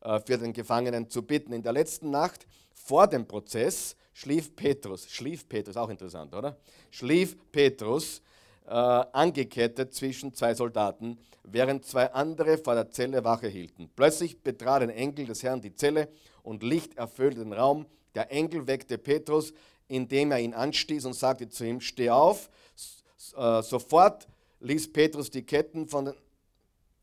äh, 0.02 0.20
für 0.22 0.40
den 0.40 0.52
Gefangenen 0.52 1.12
zu 1.12 1.22
bitten. 1.22 1.54
In 1.54 1.62
der 1.62 1.74
letzten 1.74 2.10
Nacht 2.10 2.48
vor 2.74 3.06
dem 3.06 3.28
Prozess 3.28 3.96
schlief 4.14 4.56
Petrus, 4.56 5.08
schlief 5.08 5.48
Petrus, 5.48 5.78
auch 5.78 5.90
interessant, 5.90 6.34
oder? 6.34 6.58
Schlief 6.90 7.38
Petrus 7.52 8.24
äh, 8.66 8.72
angekettet 8.72 9.94
zwischen 9.94 10.34
zwei 10.34 10.56
Soldaten, 10.56 11.20
während 11.44 11.86
zwei 11.86 12.12
andere 12.12 12.58
vor 12.58 12.74
der 12.74 12.90
Zelle 12.90 13.24
Wache 13.24 13.48
hielten. 13.48 13.92
Plötzlich 13.96 14.42
betrat 14.42 14.82
ein 14.82 14.90
Engel 14.90 15.28
des 15.28 15.44
Herrn 15.44 15.62
die 15.62 15.76
Zelle 15.76 16.10
und 16.42 16.64
Licht 16.64 16.98
erfüllte 16.98 17.42
den 17.42 17.54
Raum. 17.54 17.86
Der 18.16 18.32
Engel 18.32 18.68
weckte 18.68 18.98
Petrus, 18.98 19.54
indem 19.88 20.32
er 20.32 20.40
ihn 20.40 20.54
anstieß 20.54 21.06
und 21.06 21.14
sagte 21.14 21.50
zu 21.50 21.66
ihm, 21.66 21.82
steh 21.82 22.10
auf. 22.10 22.50
Äh, 23.36 23.62
sofort 23.62 24.28
ließ 24.60 24.92
Petrus 24.92 25.30
die 25.30 25.44
Ketten 25.44 25.88
von 25.88 26.06
den 26.06 26.14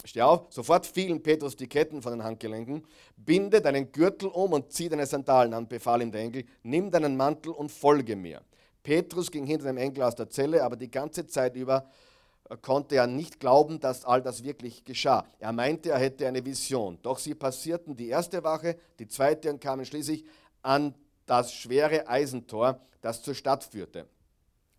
Steh 0.07 0.21
auf, 0.21 0.49
sofort 0.51 0.85
fielen 0.85 1.23
Petrus 1.23 1.57
die 1.57 1.67
Ketten 1.67 2.03
von 2.03 2.13
den 2.13 2.23
Handgelenken. 2.23 2.87
Binde 3.17 3.63
deinen 3.63 3.91
Gürtel 3.91 4.29
um 4.29 4.53
und 4.53 4.71
zieh 4.71 4.91
deine 4.91 5.07
Sandalen 5.07 5.55
an, 5.55 5.67
befahl 5.67 6.03
ihm 6.03 6.13
der 6.13 6.21
Engel. 6.21 6.45
Nimm 6.63 6.91
deinen 6.91 7.17
Mantel 7.17 7.53
und 7.53 7.73
folge 7.73 8.15
mir. 8.15 8.43
Petrus 8.83 9.31
ging 9.31 9.47
hinter 9.47 9.65
dem 9.67 9.79
Engel 9.79 10.03
aus 10.03 10.15
der 10.15 10.29
Zelle, 10.29 10.63
aber 10.63 10.77
die 10.77 10.91
ganze 10.91 11.27
Zeit 11.27 11.57
über 11.57 11.89
äh, 12.51 12.57
konnte 12.59 12.97
er 12.97 13.07
nicht 13.07 13.41
glauben, 13.41 13.81
dass 13.81 14.05
all 14.05 14.21
das 14.21 14.45
wirklich 14.45 14.85
geschah. 14.85 15.25
Er 15.39 15.53
meinte, 15.53 15.91
er 15.91 15.99
hätte 15.99 16.29
eine 16.29 16.45
Vision. 16.45 16.99
Doch 17.01 17.19
sie 17.19 17.35
passierten 17.35 17.97
die 17.97 18.09
erste 18.09 18.45
Wache, 18.45 18.77
die 18.99 19.09
zweite 19.09 19.51
und 19.51 19.59
kamen 19.59 19.87
schließlich 19.87 20.27
an 20.65 20.95
das 21.27 21.53
schwere 21.53 22.09
Eisentor, 22.09 22.81
das 23.01 23.23
zur 23.23 23.35
Stadt 23.35 23.65
führte. 23.65 24.07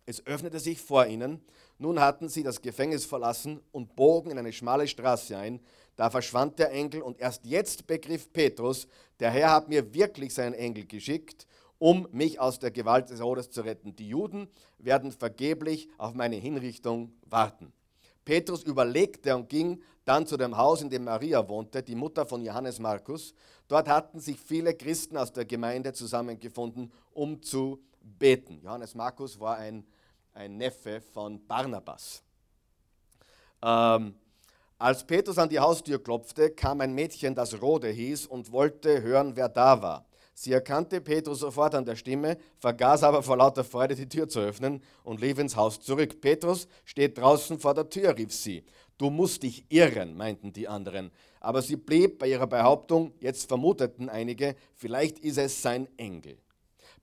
Es 0.04 0.24
öffnete 0.26 0.60
sich 0.60 0.80
vor 0.80 1.06
ihnen. 1.06 1.40
Nun 1.78 2.00
hatten 2.00 2.28
sie 2.28 2.42
das 2.42 2.62
Gefängnis 2.62 3.04
verlassen 3.04 3.60
und 3.72 3.96
bogen 3.96 4.30
in 4.30 4.38
eine 4.38 4.52
schmale 4.52 4.86
Straße 4.86 5.36
ein. 5.36 5.60
Da 5.96 6.10
verschwand 6.10 6.58
der 6.58 6.70
Engel 6.70 7.02
und 7.02 7.18
erst 7.18 7.44
jetzt 7.44 7.86
begriff 7.86 8.32
Petrus, 8.32 8.86
der 9.18 9.30
Herr 9.30 9.50
hat 9.50 9.68
mir 9.68 9.94
wirklich 9.94 10.32
seinen 10.34 10.54
Engel 10.54 10.86
geschickt, 10.86 11.46
um 11.78 12.08
mich 12.12 12.38
aus 12.38 12.58
der 12.58 12.70
Gewalt 12.70 13.10
des 13.10 13.18
Herodes 13.18 13.50
zu 13.50 13.62
retten. 13.62 13.96
Die 13.96 14.08
Juden 14.08 14.48
werden 14.78 15.12
vergeblich 15.12 15.88
auf 15.98 16.14
meine 16.14 16.36
Hinrichtung 16.36 17.12
warten. 17.26 17.72
Petrus 18.24 18.62
überlegte 18.62 19.36
und 19.36 19.48
ging 19.48 19.82
dann 20.04 20.26
zu 20.26 20.36
dem 20.36 20.56
Haus, 20.56 20.82
in 20.82 20.90
dem 20.90 21.04
Maria 21.04 21.48
wohnte, 21.48 21.82
die 21.82 21.94
Mutter 21.94 22.26
von 22.26 22.42
Johannes 22.42 22.78
Markus. 22.78 23.34
Dort 23.68 23.88
hatten 23.88 24.20
sich 24.20 24.38
viele 24.38 24.74
Christen 24.74 25.16
aus 25.16 25.32
der 25.32 25.44
Gemeinde 25.44 25.92
zusammengefunden, 25.92 26.92
um 27.12 27.42
zu 27.42 27.80
beten. 28.00 28.60
Johannes 28.62 28.94
Markus 28.94 29.40
war 29.40 29.56
ein, 29.56 29.84
ein 30.34 30.56
Neffe 30.56 31.00
von 31.00 31.44
Barnabas. 31.46 32.22
Ähm, 33.62 34.14
als 34.78 35.04
Petrus 35.04 35.38
an 35.38 35.48
die 35.48 35.58
Haustür 35.58 36.02
klopfte, 36.02 36.50
kam 36.50 36.80
ein 36.80 36.94
Mädchen, 36.94 37.34
das 37.34 37.60
Rode 37.60 37.88
hieß, 37.88 38.26
und 38.26 38.52
wollte 38.52 39.02
hören, 39.02 39.34
wer 39.34 39.48
da 39.48 39.80
war. 39.80 40.06
Sie 40.34 40.52
erkannte 40.52 41.00
Petrus 41.00 41.38
sofort 41.38 41.74
an 41.74 41.86
der 41.86 41.96
Stimme, 41.96 42.36
vergaß 42.58 43.04
aber 43.04 43.22
vor 43.22 43.38
lauter 43.38 43.64
Freude 43.64 43.94
die 43.94 44.06
Tür 44.06 44.28
zu 44.28 44.40
öffnen 44.40 44.82
und 45.02 45.22
lief 45.22 45.38
ins 45.38 45.56
Haus 45.56 45.80
zurück. 45.80 46.20
Petrus 46.20 46.68
steht 46.84 47.16
draußen 47.16 47.58
vor 47.58 47.72
der 47.72 47.88
Tür, 47.88 48.14
rief 48.18 48.34
sie. 48.34 48.62
Du 48.98 49.08
musst 49.08 49.44
dich 49.44 49.64
irren, 49.70 50.14
meinten 50.14 50.52
die 50.52 50.68
anderen. 50.68 51.10
Aber 51.46 51.62
sie 51.62 51.76
blieb 51.76 52.18
bei 52.18 52.26
ihrer 52.26 52.48
Behauptung, 52.48 53.12
jetzt 53.20 53.46
vermuteten 53.46 54.08
einige, 54.08 54.56
vielleicht 54.74 55.20
ist 55.20 55.38
es 55.38 55.62
sein 55.62 55.86
Engel. 55.96 56.38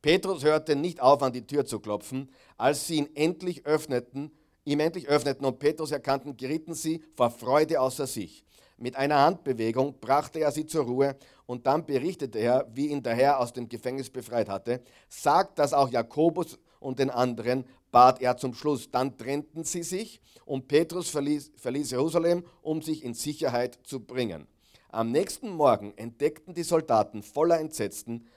Petrus 0.02 0.44
hörte 0.44 0.76
nicht 0.76 1.02
auf, 1.02 1.24
an 1.24 1.32
die 1.32 1.48
Tür 1.48 1.66
zu 1.66 1.80
klopfen. 1.80 2.30
Als 2.58 2.86
sie 2.86 2.98
ihn 2.98 3.16
endlich 3.16 3.66
öffneten, 3.66 4.32
ihm 4.66 4.82
endlich 4.82 5.08
öffneten 5.08 5.46
und 5.46 5.60
Petrus 5.60 5.92
erkannten, 5.92 6.36
gerieten 6.36 6.74
sie 6.74 7.02
vor 7.16 7.30
Freude 7.30 7.80
außer 7.80 8.06
sich. 8.06 8.44
Mit 8.76 8.98
einer 8.98 9.22
Handbewegung 9.22 9.98
brachte 10.02 10.42
er 10.42 10.52
sie 10.52 10.66
zur 10.66 10.84
Ruhe 10.84 11.16
und 11.46 11.66
dann 11.66 11.86
berichtete 11.86 12.40
er, 12.40 12.68
wie 12.74 12.88
ihn 12.88 13.02
der 13.02 13.16
Herr 13.16 13.40
aus 13.40 13.54
dem 13.54 13.70
Gefängnis 13.70 14.10
befreit 14.10 14.50
hatte. 14.50 14.82
Sagt 15.08 15.58
das 15.58 15.72
auch 15.72 15.90
Jakobus 15.90 16.60
und 16.82 17.00
den 17.00 17.12
anderen, 17.12 17.64
bat 17.94 18.22
er 18.22 18.36
zum 18.36 18.54
Schluss. 18.54 18.92
Dann 18.92 19.18
trennten 19.18 19.64
sie 19.64 19.84
sich 19.84 20.20
und 20.44 20.68
Petrus 20.68 21.10
verließ, 21.10 21.54
verließ 21.56 21.92
Jerusalem, 21.92 22.44
um 22.62 22.82
sich 22.82 23.06
in 23.06 23.14
Sicherheit 23.14 23.80
zu 23.84 24.02
bringen. 24.02 24.48
Am 24.90 25.12
nächsten 25.12 25.50
Morgen 25.50 25.94
entdeckten 25.96 26.54
die 26.54 26.64
Soldaten 26.64 27.24
voller 27.24 27.60
Entsetzen, 27.60 28.28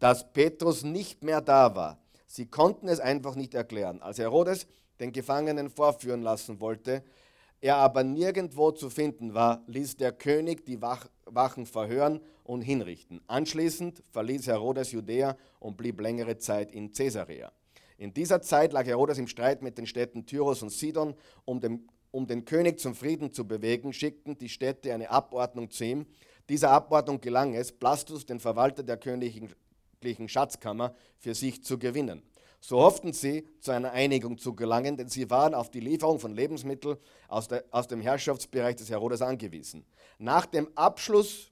dass 0.00 0.32
Petrus 0.32 0.82
nicht 0.82 1.22
mehr 1.22 1.40
da 1.40 1.76
war. 1.76 1.98
Sie 2.26 2.46
konnten 2.46 2.88
es 2.88 2.98
einfach 2.98 3.36
nicht 3.36 3.54
erklären. 3.54 4.02
Als 4.02 4.18
Herodes 4.18 4.66
den 4.98 5.12
Gefangenen 5.12 5.70
vorführen 5.70 6.22
lassen 6.22 6.60
wollte, 6.60 7.04
er 7.60 7.76
aber 7.76 8.02
nirgendwo 8.02 8.72
zu 8.72 8.90
finden 8.90 9.34
war, 9.34 9.62
ließ 9.66 9.96
der 9.96 10.12
König 10.12 10.66
die 10.66 10.80
Wachen 10.82 11.66
verhören 11.66 12.20
und 12.44 12.62
hinrichten. 12.62 13.20
Anschließend 13.26 14.02
verließ 14.10 14.48
Herodes 14.48 14.90
Judäa 14.90 15.36
und 15.60 15.76
blieb 15.76 16.00
längere 16.00 16.38
Zeit 16.38 16.72
in 16.72 16.92
Caesarea. 16.92 17.52
In 17.98 18.14
dieser 18.14 18.42
Zeit 18.42 18.72
lag 18.72 18.86
Herodes 18.86 19.18
im 19.18 19.26
Streit 19.26 19.62
mit 19.62 19.78
den 19.78 19.86
Städten 19.86 20.26
Tyros 20.26 20.62
und 20.62 20.70
Sidon. 20.70 21.14
Um 21.44 21.60
den, 21.60 21.88
um 22.10 22.26
den 22.26 22.44
König 22.44 22.80
zum 22.80 22.94
Frieden 22.94 23.32
zu 23.32 23.46
bewegen, 23.46 23.92
schickten 23.92 24.38
die 24.38 24.48
Städte 24.48 24.92
eine 24.92 25.10
Abordnung 25.10 25.70
zu 25.70 25.84
ihm. 25.84 26.06
Dieser 26.48 26.70
Abordnung 26.70 27.20
gelang 27.20 27.54
es, 27.54 27.72
Blastus, 27.72 28.26
den 28.26 28.40
Verwalter 28.40 28.82
der 28.82 28.96
königlichen 28.96 30.28
Schatzkammer, 30.28 30.94
für 31.18 31.34
sich 31.34 31.62
zu 31.62 31.78
gewinnen. 31.78 32.22
So 32.64 32.80
hofften 32.80 33.12
sie, 33.12 33.44
zu 33.60 33.72
einer 33.72 33.90
Einigung 33.90 34.38
zu 34.38 34.54
gelangen, 34.54 34.96
denn 34.96 35.08
sie 35.08 35.28
waren 35.30 35.52
auf 35.52 35.70
die 35.70 35.80
Lieferung 35.80 36.20
von 36.20 36.32
Lebensmitteln 36.32 36.96
aus, 37.26 37.48
der, 37.48 37.64
aus 37.72 37.88
dem 37.88 38.00
Herrschaftsbereich 38.00 38.76
des 38.76 38.88
Herodes 38.88 39.20
angewiesen. 39.20 39.84
Nach 40.18 40.46
dem 40.46 40.68
Abschluss 40.76 41.50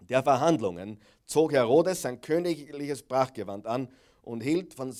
der 0.00 0.22
Verhandlungen 0.22 1.00
zog 1.24 1.52
Herodes 1.52 2.02
sein 2.02 2.20
königliches 2.20 3.02
Prachtgewand 3.02 3.66
an 3.66 3.88
und 4.20 4.42
hielt 4.42 4.74
von, 4.74 4.94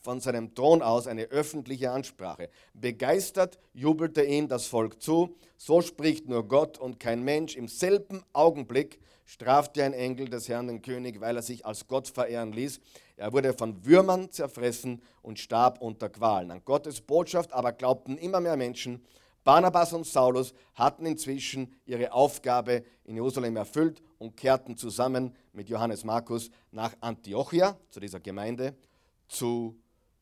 von 0.00 0.20
seinem 0.20 0.54
Thron 0.54 0.82
aus 0.82 1.06
eine 1.06 1.24
öffentliche 1.24 1.90
Ansprache. 1.90 2.50
Begeistert 2.74 3.58
jubelte 3.74 4.22
ihm 4.24 4.48
das 4.48 4.66
Volk 4.66 5.02
zu. 5.02 5.36
So 5.56 5.80
spricht 5.80 6.28
nur 6.28 6.46
Gott 6.46 6.78
und 6.78 7.00
kein 7.00 7.22
Mensch. 7.22 7.56
Im 7.56 7.68
selben 7.68 8.22
Augenblick 8.32 9.00
strafte 9.24 9.84
ein 9.84 9.92
Engel 9.92 10.28
des 10.28 10.48
Herrn 10.48 10.68
den 10.68 10.82
König, 10.82 11.20
weil 11.20 11.36
er 11.36 11.42
sich 11.42 11.66
als 11.66 11.86
Gott 11.86 12.08
verehren 12.08 12.52
ließ. 12.52 12.80
Er 13.16 13.32
wurde 13.32 13.52
von 13.52 13.84
Würmern 13.84 14.30
zerfressen 14.30 15.02
und 15.22 15.38
starb 15.38 15.82
unter 15.82 16.08
Qualen. 16.08 16.50
An 16.50 16.62
Gottes 16.64 17.00
Botschaft 17.00 17.52
aber 17.52 17.72
glaubten 17.72 18.16
immer 18.16 18.40
mehr 18.40 18.56
Menschen. 18.56 19.04
Barnabas 19.44 19.92
und 19.92 20.06
Saulus 20.06 20.54
hatten 20.74 21.06
inzwischen 21.06 21.74
ihre 21.86 22.12
Aufgabe 22.12 22.84
in 23.04 23.14
Jerusalem 23.16 23.56
erfüllt 23.56 24.02
und 24.18 24.36
kehrten 24.36 24.76
zusammen 24.76 25.34
mit 25.52 25.68
Johannes 25.68 26.04
Markus 26.04 26.50
nach 26.70 26.94
Antiochia, 27.00 27.78
zu 27.90 27.98
dieser 27.98 28.20
Gemeinde, 28.20 28.76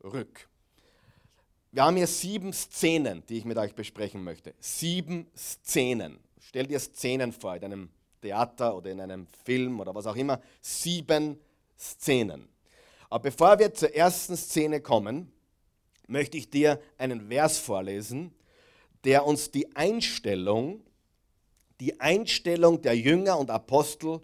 zurück. 0.01 0.49
Wir 1.73 1.85
haben 1.85 1.97
hier 1.97 2.07
sieben 2.07 2.53
Szenen, 2.53 3.23
die 3.27 3.39
ich 3.39 3.45
mit 3.45 3.59
euch 3.59 3.75
besprechen 3.75 4.25
möchte. 4.25 4.55
Sieben 4.61 5.27
Szenen. 5.37 6.19
Stell 6.41 6.67
dir 6.67 6.79
Szenen 6.79 7.33
vor 7.33 7.57
in 7.57 7.65
einem 7.65 7.91
Theater 8.23 8.77
oder 8.77 8.91
in 8.91 9.01
einem 9.01 9.27
Film 9.45 9.81
oder 9.81 9.95
was 9.95 10.07
auch 10.07 10.17
immer. 10.17 10.41
Sieben 10.61 11.39
Szenen. 11.79 12.49
Aber 13.11 13.25
bevor 13.25 13.59
wir 13.59 13.75
zur 13.75 13.95
ersten 13.95 14.37
Szene 14.37 14.81
kommen, 14.81 15.33
möchte 16.07 16.39
ich 16.39 16.51
dir 16.51 16.81
einen 16.99 17.29
Vers 17.29 17.59
vorlesen, 17.59 18.33
der 19.05 19.27
uns 19.27 19.51
die 19.51 19.75
Einstellung, 19.77 20.83
die 21.81 22.01
Einstellung 22.01 22.81
der 22.81 22.97
Jünger 22.97 23.39
und 23.39 23.51
Apostel 23.51 24.21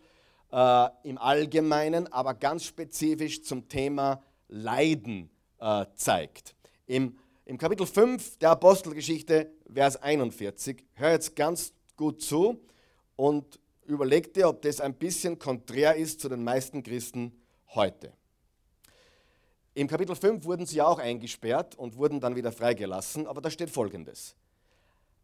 äh, 0.51 0.89
im 1.03 1.19
Allgemeinen, 1.19 2.11
aber 2.13 2.35
ganz 2.35 2.65
spezifisch 2.65 3.43
zum 3.43 3.69
Thema 3.69 4.23
Leiden 4.49 5.32
äh, 5.63 5.87
zeigt. 5.95 6.55
Im, 6.87 7.17
Im 7.47 7.57
Kapitel 7.57 7.87
5 7.87 8.39
der 8.39 8.51
Apostelgeschichte, 8.51 9.51
Vers 9.73 9.97
41, 9.97 10.85
hör 10.95 11.13
jetzt 11.13 11.37
ganz 11.37 11.73
gut 11.97 12.21
zu 12.21 12.61
und 13.17 13.61
überleg 13.87 14.35
dir, 14.35 14.49
ob 14.49 14.63
das 14.63 14.81
ein 14.81 14.95
bisschen 14.95 15.39
konträr 15.39 15.95
ist 15.97 16.21
zu 16.21 16.29
den 16.29 16.43
meisten 16.43 16.83
Christen 16.83 17.33
heute. 17.75 18.13
Im 19.75 19.87
Kapitel 19.87 20.17
5 20.17 20.45
wurden 20.45 20.67
sie 20.67 20.83
auch 20.83 20.99
eingesperrt 20.99 21.77
und 21.77 21.97
wurden 21.97 22.21
dann 22.21 22.37
wieder 22.37 22.53
freigelassen, 22.53 23.27
aber 23.27 23.41
da 23.41 23.51
steht 23.51 23.71
folgendes. 23.71 24.35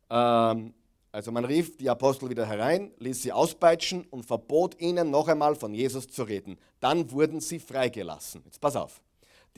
Ähm, 0.09 0.73
also 1.11 1.33
man 1.33 1.45
rief 1.45 1.76
die 1.76 1.90
Apostel 1.90 2.30
wieder 2.30 2.47
herein, 2.47 2.92
ließ 2.99 3.23
sie 3.23 3.33
auspeitschen 3.33 4.07
und 4.11 4.25
verbot 4.25 4.80
ihnen 4.80 5.11
noch 5.11 5.28
einmal 5.28 5.54
von 5.57 5.75
Jesus 5.75 6.07
zu 6.07 6.23
reden. 6.23 6.59
Dann 6.80 7.11
wurden 7.11 7.40
sie 7.40 7.59
freigelassen. 7.59 8.42
Jetzt 8.45 8.61
pass 8.61 8.76
auf. 8.76 9.02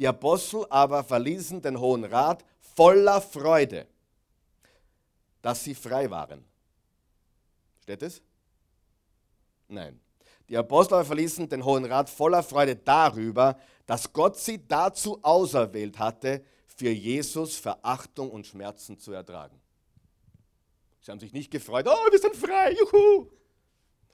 Die 0.00 0.08
Apostel 0.08 0.64
aber 0.70 1.04
verließen 1.04 1.60
den 1.60 1.78
Hohen 1.78 2.04
Rat 2.04 2.42
voller 2.74 3.20
Freude, 3.20 3.86
dass 5.42 5.62
sie 5.62 5.74
frei 5.74 6.10
waren. 6.10 6.42
Steht 7.82 8.02
es? 8.04 8.22
Nein. 9.68 10.00
Die 10.48 10.56
Apostel 10.56 10.94
aber 10.94 11.04
verließen 11.04 11.46
den 11.50 11.62
Hohen 11.62 11.84
Rat 11.84 12.08
voller 12.08 12.42
Freude 12.42 12.76
darüber, 12.76 13.58
dass 13.84 14.10
Gott 14.10 14.38
sie 14.38 14.66
dazu 14.66 15.22
auserwählt 15.22 15.98
hatte, 15.98 16.42
für 16.64 16.88
Jesus 16.88 17.58
Verachtung 17.58 18.30
und 18.30 18.46
Schmerzen 18.46 18.98
zu 18.98 19.12
ertragen. 19.12 19.60
Sie 21.02 21.10
haben 21.10 21.20
sich 21.20 21.34
nicht 21.34 21.50
gefreut, 21.50 21.86
oh, 21.86 22.10
wir 22.10 22.18
sind 22.18 22.34
frei, 22.34 22.72
juhu. 22.72 23.28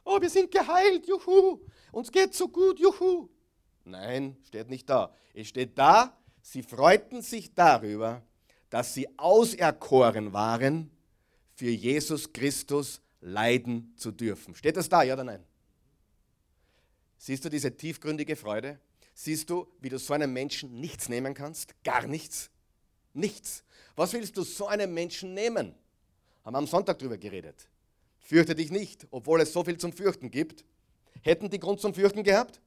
Oh, 0.04 0.20
wir 0.20 0.30
sind 0.30 0.50
geheilt, 0.50 1.06
juhu. 1.06 1.60
Uns 1.92 2.10
geht 2.10 2.34
so 2.34 2.48
gut, 2.48 2.80
juhu. 2.80 3.28
Nein, 3.86 4.36
steht 4.44 4.68
nicht 4.68 4.90
da. 4.90 5.14
Es 5.32 5.46
steht 5.46 5.78
da, 5.78 6.18
sie 6.42 6.62
freuten 6.62 7.22
sich 7.22 7.54
darüber, 7.54 8.20
dass 8.68 8.94
sie 8.94 9.08
auserkoren 9.16 10.32
waren, 10.32 10.90
für 11.54 11.70
Jesus 11.70 12.32
Christus 12.32 13.00
leiden 13.20 13.94
zu 13.96 14.10
dürfen. 14.10 14.56
Steht 14.56 14.76
das 14.76 14.88
da, 14.88 15.04
ja 15.04 15.14
oder 15.14 15.22
nein? 15.22 15.44
Siehst 17.16 17.44
du 17.44 17.48
diese 17.48 17.74
tiefgründige 17.76 18.34
Freude? 18.34 18.78
Siehst 19.14 19.48
du, 19.48 19.66
wie 19.80 19.88
du 19.88 19.98
so 19.98 20.12
einem 20.12 20.32
Menschen 20.32 20.80
nichts 20.80 21.08
nehmen 21.08 21.32
kannst? 21.32 21.72
Gar 21.84 22.08
nichts. 22.08 22.50
Nichts. 23.14 23.62
Was 23.94 24.12
willst 24.12 24.36
du 24.36 24.42
so 24.42 24.66
einem 24.66 24.92
Menschen 24.92 25.32
nehmen? 25.32 25.74
Haben 26.44 26.54
wir 26.54 26.58
am 26.58 26.66
Sonntag 26.66 26.98
darüber 26.98 27.16
geredet. 27.16 27.68
Fürchte 28.18 28.56
dich 28.56 28.72
nicht, 28.72 29.06
obwohl 29.12 29.40
es 29.40 29.52
so 29.52 29.62
viel 29.62 29.78
zum 29.78 29.92
Fürchten 29.92 30.30
gibt. 30.30 30.64
Hätten 31.22 31.48
die 31.48 31.60
Grund 31.60 31.80
zum 31.80 31.94
Fürchten 31.94 32.24
gehabt? 32.24 32.60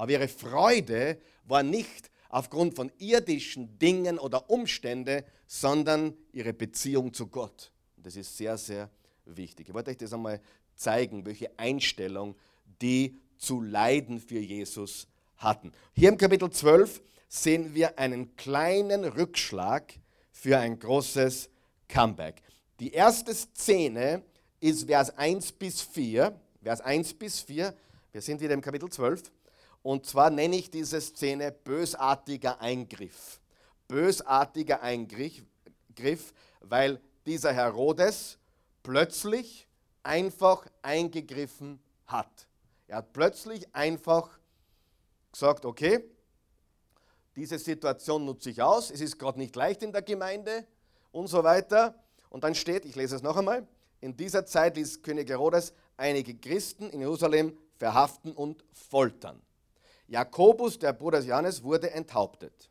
Aber 0.00 0.12
ihre 0.12 0.28
Freude 0.28 1.18
war 1.44 1.62
nicht 1.62 2.10
aufgrund 2.30 2.74
von 2.74 2.90
irdischen 2.96 3.78
Dingen 3.78 4.18
oder 4.18 4.48
Umständen, 4.48 5.22
sondern 5.46 6.16
ihre 6.32 6.54
Beziehung 6.54 7.12
zu 7.12 7.26
Gott. 7.26 7.70
Und 7.98 8.06
das 8.06 8.16
ist 8.16 8.34
sehr, 8.34 8.56
sehr 8.56 8.88
wichtig. 9.26 9.68
Ich 9.68 9.74
wollte 9.74 9.90
euch 9.90 9.98
das 9.98 10.14
einmal 10.14 10.40
zeigen, 10.74 11.26
welche 11.26 11.50
Einstellung 11.58 12.34
die 12.80 13.18
zu 13.36 13.60
leiden 13.60 14.20
für 14.20 14.38
Jesus 14.38 15.06
hatten. 15.36 15.70
Hier 15.92 16.08
im 16.08 16.16
Kapitel 16.16 16.48
12 16.48 17.02
sehen 17.28 17.74
wir 17.74 17.98
einen 17.98 18.34
kleinen 18.36 19.04
Rückschlag 19.04 19.92
für 20.32 20.58
ein 20.58 20.78
großes 20.78 21.50
Comeback. 21.88 22.40
Die 22.78 22.92
erste 22.92 23.34
Szene 23.34 24.22
ist 24.60 24.86
Vers 24.86 25.10
1 25.18 25.52
bis 25.52 25.82
4. 25.82 26.40
Vers 26.62 26.80
1 26.80 27.12
bis 27.12 27.40
4. 27.40 27.74
Wir 28.12 28.22
sind 28.22 28.40
wieder 28.40 28.54
im 28.54 28.62
Kapitel 28.62 28.88
12. 28.88 29.30
Und 29.82 30.06
zwar 30.06 30.30
nenne 30.30 30.56
ich 30.56 30.70
diese 30.70 31.00
Szene 31.00 31.52
bösartiger 31.52 32.60
Eingriff. 32.60 33.40
Bösartiger 33.88 34.82
Eingriff, 34.82 35.44
weil 36.60 37.00
dieser 37.26 37.52
Herodes 37.52 38.38
plötzlich 38.82 39.66
einfach 40.02 40.66
eingegriffen 40.82 41.80
hat. 42.06 42.46
Er 42.86 42.98
hat 42.98 43.12
plötzlich 43.12 43.74
einfach 43.74 44.38
gesagt, 45.32 45.64
okay, 45.64 46.04
diese 47.36 47.58
Situation 47.58 48.24
nutze 48.24 48.50
ich 48.50 48.60
aus, 48.60 48.90
es 48.90 49.00
ist 49.00 49.18
gerade 49.18 49.38
nicht 49.38 49.54
leicht 49.54 49.82
in 49.82 49.92
der 49.92 50.02
Gemeinde 50.02 50.66
und 51.12 51.28
so 51.28 51.42
weiter. 51.44 51.94
Und 52.28 52.44
dann 52.44 52.54
steht, 52.54 52.84
ich 52.84 52.96
lese 52.96 53.16
es 53.16 53.22
noch 53.22 53.36
einmal, 53.36 53.66
in 54.00 54.16
dieser 54.16 54.44
Zeit 54.46 54.76
ließ 54.76 55.02
König 55.02 55.28
Herodes 55.28 55.72
einige 55.96 56.34
Christen 56.34 56.90
in 56.90 57.00
Jerusalem 57.00 57.56
verhaften 57.76 58.32
und 58.32 58.64
foltern. 58.72 59.40
Jakobus, 60.10 60.76
der 60.76 60.92
Bruder 60.92 61.18
des 61.18 61.28
Johannes, 61.28 61.62
wurde 61.62 61.92
enthauptet. 61.92 62.68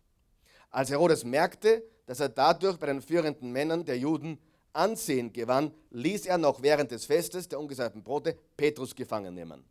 Als 0.72 0.90
Herodes 0.90 1.24
merkte, 1.24 1.84
dass 2.06 2.20
er 2.20 2.28
dadurch 2.28 2.78
bei 2.78 2.88
den 2.88 3.02
führenden 3.02 3.52
Männern 3.52 3.86
der 3.86 3.98
Juden 3.98 4.38
Ansehen 4.74 5.32
gewann, 5.32 5.74
ließ 5.90 6.26
er 6.26 6.38
noch 6.38 6.62
während 6.62 6.92
des 6.92 7.06
Festes 7.06 7.48
der 7.48 7.60
ungesalbten 7.60 8.04
Brote 8.04 8.38
Petrus 8.58 8.94
gefangen 8.94 9.34
nehmen. 9.34 9.64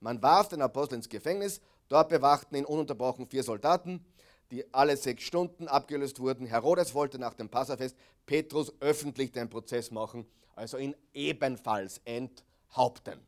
Man 0.00 0.20
warf 0.20 0.48
den 0.48 0.62
Apostel 0.62 0.96
ins 0.96 1.08
Gefängnis, 1.08 1.60
dort 1.88 2.08
bewachten 2.08 2.56
ihn 2.56 2.64
ununterbrochen 2.64 3.28
vier 3.28 3.44
Soldaten, 3.44 4.04
die 4.50 4.74
alle 4.74 4.96
sechs 4.96 5.22
Stunden 5.22 5.68
abgelöst 5.68 6.18
wurden. 6.18 6.44
Herodes 6.44 6.92
wollte 6.92 7.20
nach 7.20 7.34
dem 7.34 7.48
Passafest 7.48 7.96
Petrus 8.26 8.72
öffentlich 8.80 9.30
den 9.30 9.48
Prozess 9.48 9.92
machen, 9.92 10.26
also 10.56 10.76
ihn 10.76 10.96
ebenfalls 11.14 12.00
enthaupten. 12.04 13.20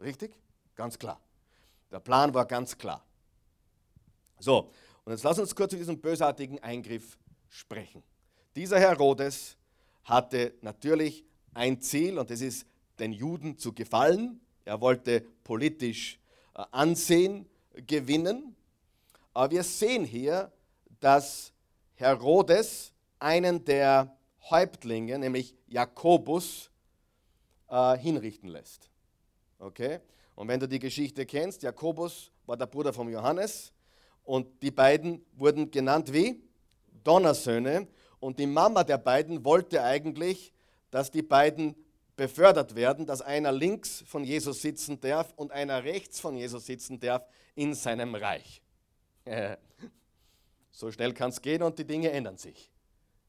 Richtig? 0.00 0.36
Ganz 0.74 0.98
klar. 0.98 1.20
Der 1.92 2.00
Plan 2.00 2.34
war 2.34 2.44
ganz 2.44 2.76
klar. 2.76 3.06
So, 4.38 4.70
und 5.04 5.12
jetzt 5.12 5.22
lass 5.22 5.38
uns 5.38 5.54
kurz 5.54 5.72
über 5.72 5.80
diesen 5.80 6.00
bösartigen 6.00 6.62
Eingriff 6.62 7.18
sprechen. 7.48 8.02
Dieser 8.54 8.78
Herodes 8.78 9.56
hatte 10.04 10.54
natürlich 10.60 11.24
ein 11.54 11.80
Ziel 11.80 12.18
und 12.18 12.30
das 12.30 12.40
ist, 12.40 12.66
den 12.98 13.12
Juden 13.12 13.58
zu 13.58 13.72
gefallen 13.72 14.40
er 14.66 14.80
wollte 14.80 15.20
politisch 15.44 16.18
äh, 16.54 16.64
Ansehen 16.72 17.48
gewinnen. 17.86 18.54
Aber 19.32 19.52
wir 19.52 19.62
sehen 19.62 20.04
hier, 20.04 20.52
dass 21.00 21.52
Herodes 21.94 22.92
einen 23.18 23.64
der 23.64 24.14
Häuptlinge, 24.50 25.18
nämlich 25.18 25.54
Jakobus, 25.68 26.70
äh, 27.68 27.96
hinrichten 27.96 28.48
lässt. 28.48 28.90
Okay? 29.58 30.00
Und 30.34 30.48
wenn 30.48 30.60
du 30.60 30.68
die 30.68 30.80
Geschichte 30.80 31.24
kennst, 31.24 31.62
Jakobus 31.62 32.32
war 32.44 32.56
der 32.56 32.66
Bruder 32.66 32.92
von 32.92 33.08
Johannes 33.08 33.72
und 34.26 34.60
die 34.62 34.72
beiden 34.72 35.24
wurden 35.36 35.70
genannt 35.70 36.12
wie 36.12 36.42
Donnersöhne. 37.04 37.86
Und 38.18 38.38
die 38.40 38.46
Mama 38.46 38.82
der 38.82 38.98
beiden 38.98 39.44
wollte 39.44 39.82
eigentlich, 39.82 40.52
dass 40.90 41.12
die 41.12 41.22
beiden 41.22 41.76
befördert 42.16 42.74
werden, 42.74 43.06
dass 43.06 43.22
einer 43.22 43.52
links 43.52 44.02
von 44.06 44.24
Jesus 44.24 44.62
sitzen 44.62 45.00
darf 45.00 45.32
und 45.36 45.52
einer 45.52 45.84
rechts 45.84 46.18
von 46.18 46.36
Jesus 46.36 46.66
sitzen 46.66 46.98
darf 46.98 47.24
in 47.54 47.72
seinem 47.74 48.14
Reich. 48.14 48.60
So 50.72 50.92
schnell 50.92 51.14
kann 51.14 51.30
es 51.30 51.40
gehen 51.40 51.62
und 51.62 51.78
die 51.78 51.86
Dinge 51.86 52.10
ändern 52.10 52.36
sich. 52.36 52.70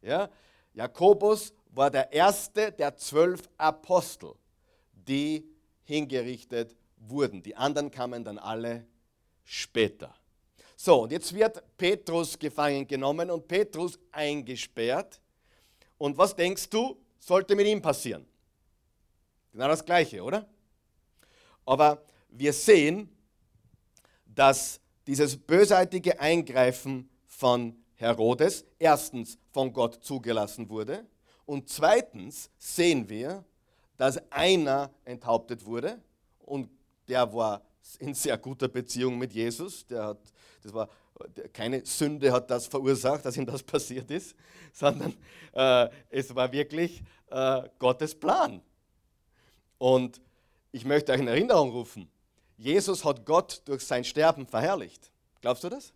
Ja? 0.01 0.29
Jakobus 0.73 1.53
war 1.69 1.89
der 1.89 2.11
erste 2.11 2.73
der 2.73 2.97
zwölf 2.97 3.49
Apostel, 3.57 4.33
die 4.91 5.47
hingerichtet 5.85 6.75
wurden. 6.97 7.41
Die 7.41 7.55
anderen 7.55 7.89
kamen 7.89 8.25
dann 8.25 8.37
alle 8.37 8.85
später. 9.45 10.13
So, 10.79 11.01
und 11.01 11.11
jetzt 11.11 11.33
wird 11.33 11.63
Petrus 11.75 12.37
gefangen 12.37 12.87
genommen 12.87 13.31
und 13.31 13.47
Petrus 13.47 13.97
eingesperrt. 14.11 15.19
Und 15.97 16.15
was 16.19 16.35
denkst 16.35 16.69
du, 16.69 16.95
sollte 17.17 17.55
mit 17.55 17.65
ihm 17.65 17.81
passieren? 17.81 18.27
Genau 19.51 19.67
das 19.69 19.83
Gleiche, 19.83 20.21
oder? 20.21 20.47
Aber 21.65 22.05
wir 22.29 22.53
sehen, 22.53 23.09
dass 24.23 24.79
dieses 25.07 25.35
bösartige 25.35 26.19
Eingreifen 26.19 27.09
von 27.25 27.75
Herodes 27.95 28.63
erstens 28.77 29.39
von 29.51 29.73
Gott 29.73 30.03
zugelassen 30.03 30.69
wurde 30.69 31.07
Und 31.47 31.69
zweitens 31.69 32.51
sehen 32.59 33.09
wir, 33.09 33.43
dass 33.95 34.21
einer 34.31 34.91
enthauptet 35.05 35.65
wurde 35.65 35.99
und 36.39 36.69
der 37.07 37.33
war 37.33 37.63
in 37.95 38.13
sehr 38.13 38.37
guter 38.37 38.67
Beziehung 38.67 39.17
mit 39.17 39.33
Jesus. 39.33 39.85
Der 39.87 40.05
hat, 40.05 40.19
das 40.61 40.73
war 40.73 40.89
keine 41.53 41.85
Sünde 41.85 42.31
hat 42.31 42.49
das 42.49 42.67
verursacht, 42.67 43.25
dass 43.25 43.37
ihm 43.37 43.45
das 43.45 43.63
passiert 43.63 44.11
ist, 44.11 44.35
sondern 44.73 45.15
äh, 45.53 45.89
es 46.09 46.33
war 46.35 46.51
wirklich 46.51 47.01
äh, 47.29 47.63
Gottes 47.79 48.15
Plan. 48.15 48.61
Und 49.77 50.21
ich 50.71 50.85
möchte 50.85 51.11
euch 51.11 51.19
in 51.19 51.27
Erinnerung 51.27 51.71
rufen, 51.71 52.09
Jesus 52.57 53.05
hat 53.05 53.25
Gott 53.25 53.61
durch 53.65 53.83
sein 53.83 54.03
Sterben 54.03 54.47
verherrlicht. 54.47 55.11
Glaubst 55.41 55.63
du 55.63 55.69
das? 55.69 55.93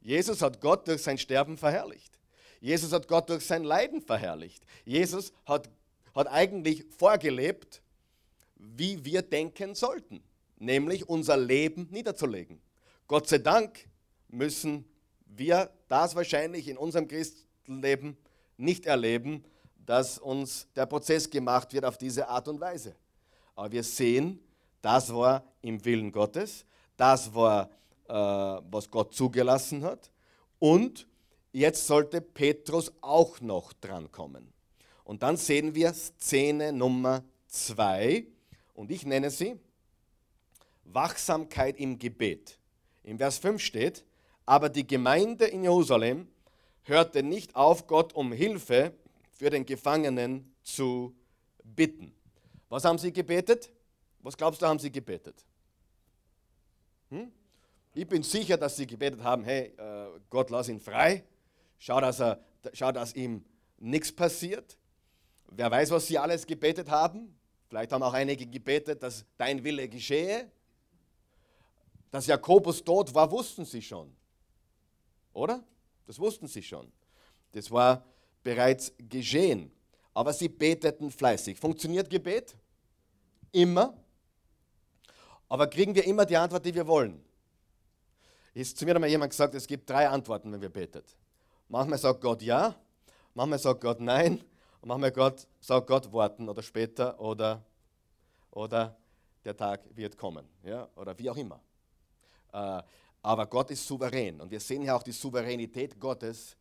Jesus 0.00 0.42
hat 0.42 0.60
Gott 0.60 0.88
durch 0.88 1.02
sein 1.02 1.18
Sterben 1.18 1.56
verherrlicht. 1.56 2.18
Jesus 2.60 2.92
hat 2.92 3.06
Gott 3.06 3.28
durch 3.28 3.44
sein 3.46 3.62
Leiden 3.62 4.00
verherrlicht. 4.00 4.64
Jesus 4.84 5.32
hat, 5.46 5.70
hat 6.14 6.26
eigentlich 6.28 6.84
vorgelebt, 6.96 7.82
wie 8.56 9.04
wir 9.04 9.22
denken 9.22 9.76
sollten, 9.76 10.20
nämlich 10.58 11.08
unser 11.08 11.36
Leben 11.36 11.88
niederzulegen. 11.90 12.60
Gott 13.06 13.28
sei 13.28 13.38
Dank 13.38 13.88
müssen 14.28 14.84
wir 15.26 15.70
das 15.88 16.14
wahrscheinlich 16.14 16.68
in 16.68 16.76
unserem 16.76 17.08
Christenleben 17.08 18.16
nicht 18.56 18.86
erleben, 18.86 19.44
dass 19.86 20.18
uns 20.18 20.68
der 20.74 20.86
Prozess 20.86 21.30
gemacht 21.30 21.72
wird 21.72 21.84
auf 21.84 21.96
diese 21.96 22.28
Art 22.28 22.48
und 22.48 22.60
Weise. 22.60 22.94
Aber 23.54 23.72
wir 23.72 23.82
sehen, 23.82 24.40
das 24.82 25.12
war 25.12 25.44
im 25.62 25.82
Willen 25.84 26.12
Gottes, 26.12 26.64
das 26.96 27.34
war, 27.34 27.70
äh, 28.08 28.12
was 28.12 28.90
Gott 28.90 29.14
zugelassen 29.14 29.82
hat. 29.84 30.10
Und 30.58 31.06
jetzt 31.52 31.86
sollte 31.86 32.20
Petrus 32.20 32.92
auch 33.00 33.40
noch 33.40 33.72
drankommen. 33.72 34.52
Und 35.04 35.22
dann 35.22 35.36
sehen 35.36 35.74
wir 35.74 35.94
Szene 35.94 36.72
Nummer 36.72 37.24
zwei, 37.46 38.26
und 38.74 38.92
ich 38.92 39.04
nenne 39.06 39.30
sie 39.30 39.58
Wachsamkeit 40.92 41.78
im 41.78 41.98
Gebet. 41.98 42.58
Im 43.02 43.18
Vers 43.18 43.38
5 43.38 43.62
steht, 43.62 44.04
aber 44.46 44.68
die 44.68 44.86
Gemeinde 44.86 45.46
in 45.46 45.62
Jerusalem 45.62 46.28
hörte 46.82 47.22
nicht 47.22 47.54
auf, 47.56 47.86
Gott 47.86 48.12
um 48.14 48.32
Hilfe 48.32 48.92
für 49.32 49.50
den 49.50 49.66
Gefangenen 49.66 50.54
zu 50.62 51.14
bitten. 51.62 52.14
Was 52.68 52.84
haben 52.84 52.98
sie 52.98 53.12
gebetet? 53.12 53.70
Was 54.20 54.36
glaubst 54.36 54.60
du, 54.60 54.66
haben 54.66 54.78
sie 54.78 54.90
gebetet? 54.90 55.44
Hm? 57.10 57.30
Ich 57.94 58.06
bin 58.06 58.22
sicher, 58.22 58.56
dass 58.56 58.76
sie 58.76 58.86
gebetet 58.86 59.22
haben, 59.22 59.44
hey, 59.44 59.72
äh, 59.76 60.06
Gott, 60.28 60.50
lass 60.50 60.68
ihn 60.68 60.80
frei. 60.80 61.24
Schau, 61.78 62.00
dass, 62.00 62.20
er, 62.20 62.40
schau, 62.72 62.92
dass 62.92 63.14
ihm 63.14 63.44
nichts 63.78 64.12
passiert. 64.12 64.76
Wer 65.50 65.70
weiß, 65.70 65.90
was 65.90 66.06
sie 66.06 66.18
alles 66.18 66.46
gebetet 66.46 66.90
haben. 66.90 67.34
Vielleicht 67.68 67.92
haben 67.92 68.02
auch 68.02 68.12
einige 68.12 68.46
gebetet, 68.46 69.02
dass 69.02 69.24
dein 69.36 69.64
Wille 69.64 69.88
geschehe. 69.88 70.50
Dass 72.10 72.26
Jakobus 72.26 72.82
tot 72.82 73.14
war, 73.14 73.30
wussten 73.30 73.64
sie 73.64 73.82
schon. 73.82 74.14
Oder? 75.32 75.62
Das 76.06 76.18
wussten 76.18 76.48
sie 76.48 76.62
schon. 76.62 76.90
Das 77.52 77.70
war 77.70 78.04
bereits 78.42 78.92
geschehen. 78.98 79.70
Aber 80.14 80.32
sie 80.32 80.48
beteten 80.48 81.10
fleißig. 81.10 81.58
Funktioniert 81.58 82.08
Gebet? 82.10 82.56
Immer. 83.52 83.94
Aber 85.48 85.66
kriegen 85.66 85.94
wir 85.94 86.04
immer 86.04 86.26
die 86.26 86.36
Antwort, 86.36 86.64
die 86.64 86.74
wir 86.74 86.86
wollen? 86.86 87.22
Ist 88.54 88.76
zu 88.76 88.84
mir 88.84 88.94
hat 88.94 89.00
mal 89.00 89.08
jemand 89.08 89.30
gesagt, 89.30 89.54
es 89.54 89.66
gibt 89.66 89.88
drei 89.88 90.08
Antworten, 90.08 90.50
wenn 90.52 90.60
wir 90.60 90.68
beten. 90.68 91.02
Manchmal 91.68 91.98
sagt 91.98 92.20
Gott 92.20 92.42
ja, 92.42 92.74
manchmal 93.34 93.58
sagt 93.58 93.82
Gott 93.82 94.00
nein 94.00 94.42
und 94.80 94.88
manchmal 94.88 95.12
Gott, 95.12 95.46
sagt 95.60 95.86
Gott 95.86 96.12
warten 96.12 96.48
oder 96.48 96.62
später 96.62 97.20
oder, 97.20 97.62
oder 98.50 98.96
der 99.44 99.56
Tag 99.56 99.82
wird 99.94 100.16
kommen 100.16 100.48
ja, 100.64 100.88
oder 100.96 101.16
wie 101.18 101.30
auch 101.30 101.36
immer. 101.36 101.60
Äh, 102.52 102.82
aber 103.22 103.46
Gott 103.46 103.70
ist 103.70 103.86
souverän 103.86 104.40
und 104.40 104.50
wir 104.50 104.60
sehen 104.60 104.82
ja 104.82 104.94
auch 104.96 105.02
die 105.02 105.12
Souveränität 105.12 105.98
Gottes 105.98 106.56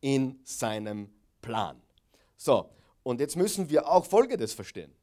in 0.00 0.40
seinem 0.44 1.12
Plan. 1.40 1.80
So, 2.36 2.70
und 3.02 3.20
jetzt 3.20 3.36
müssen 3.36 3.68
wir 3.68 3.88
auch 3.88 4.04
Folgendes 4.04 4.52
verstehen. 4.52 4.94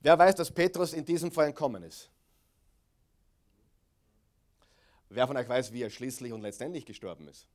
Wer 0.00 0.18
weiß, 0.18 0.34
dass 0.34 0.50
Petrus 0.50 0.92
in 0.92 1.04
diesem 1.04 1.30
Fall 1.30 1.46
entkommen 1.46 1.82
ist? 1.82 2.10
Wer 5.08 5.26
von 5.26 5.36
euch 5.36 5.48
weiß, 5.48 5.72
wie 5.72 5.82
er 5.82 5.90
schließlich 5.90 6.32
und 6.32 6.40
letztendlich 6.40 6.86
gestorben 6.86 7.28
ist? 7.28 7.46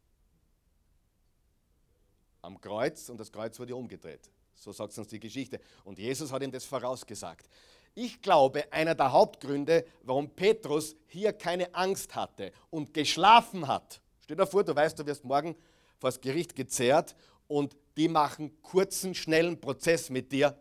Am 2.41 2.61
Kreuz 2.61 3.09
und 3.09 3.19
das 3.19 3.31
Kreuz 3.31 3.59
wurde 3.59 3.75
umgedreht. 3.75 4.29
So 4.55 4.71
sagt 4.71 4.97
uns 4.97 5.07
die 5.07 5.19
Geschichte. 5.19 5.59
Und 5.83 5.99
Jesus 5.99 6.31
hat 6.31 6.41
ihm 6.41 6.51
das 6.51 6.65
vorausgesagt. 6.65 7.47
Ich 7.99 8.21
glaube, 8.21 8.71
einer 8.71 8.93
der 8.93 9.11
Hauptgründe, 9.11 9.83
warum 10.03 10.29
Petrus 10.29 10.95
hier 11.07 11.33
keine 11.33 11.73
Angst 11.73 12.13
hatte 12.13 12.51
und 12.69 12.93
geschlafen 12.93 13.67
hat. 13.67 13.99
Stell 14.21 14.37
dir 14.37 14.45
vor, 14.45 14.63
du 14.63 14.75
weißt, 14.75 14.99
du 14.99 15.05
wirst 15.07 15.25
morgen 15.25 15.55
vor 15.97 16.11
das 16.11 16.21
Gericht 16.21 16.55
gezerrt 16.55 17.15
und 17.47 17.75
die 17.97 18.07
machen 18.07 18.61
kurzen, 18.61 19.15
schnellen 19.15 19.59
Prozess 19.59 20.11
mit 20.11 20.31
dir. 20.31 20.55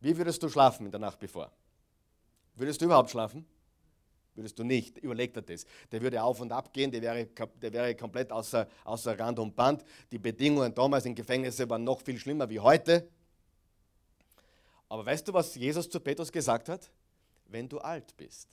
Wie 0.00 0.16
würdest 0.16 0.42
du 0.42 0.48
schlafen 0.48 0.86
in 0.86 0.90
der 0.90 0.98
Nacht 0.98 1.20
bevor? 1.20 1.52
Würdest 2.56 2.80
du 2.80 2.86
überhaupt 2.86 3.10
schlafen? 3.10 3.46
Würdest 4.34 4.58
du 4.58 4.64
nicht. 4.64 4.98
Überleg 4.98 5.32
dir 5.32 5.42
das. 5.42 5.66
Der 5.92 6.02
würde 6.02 6.20
auf 6.20 6.40
und 6.40 6.50
ab 6.50 6.72
gehen, 6.72 6.90
der 6.90 7.00
wäre, 7.00 7.26
der 7.62 7.72
wäre 7.72 7.94
komplett 7.94 8.32
außer, 8.32 8.66
außer 8.82 9.16
Rand 9.16 9.38
und 9.38 9.54
Band. 9.54 9.84
Die 10.10 10.18
Bedingungen 10.18 10.74
damals 10.74 11.04
in 11.04 11.14
Gefängnisse 11.14 11.70
waren 11.70 11.84
noch 11.84 12.00
viel 12.00 12.18
schlimmer 12.18 12.50
wie 12.50 12.58
heute. 12.58 13.08
Aber 14.88 15.04
weißt 15.04 15.28
du, 15.28 15.32
was 15.32 15.54
Jesus 15.54 15.88
zu 15.88 16.00
Petrus 16.00 16.32
gesagt 16.32 16.68
hat? 16.68 16.90
Wenn 17.46 17.68
du 17.68 17.78
alt 17.78 18.16
bist, 18.16 18.48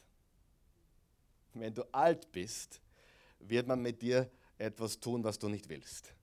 wenn 1.54 1.74
du 1.74 1.84
alt 1.92 2.32
bist, 2.32 2.82
wird 3.40 3.68
man 3.68 3.82
mit 3.82 4.02
dir 4.02 4.30
etwas 4.58 5.00
tun, 5.00 5.24
was 5.24 5.38
du 5.40 5.50
nicht 5.50 5.68
willst. 5.70 6.14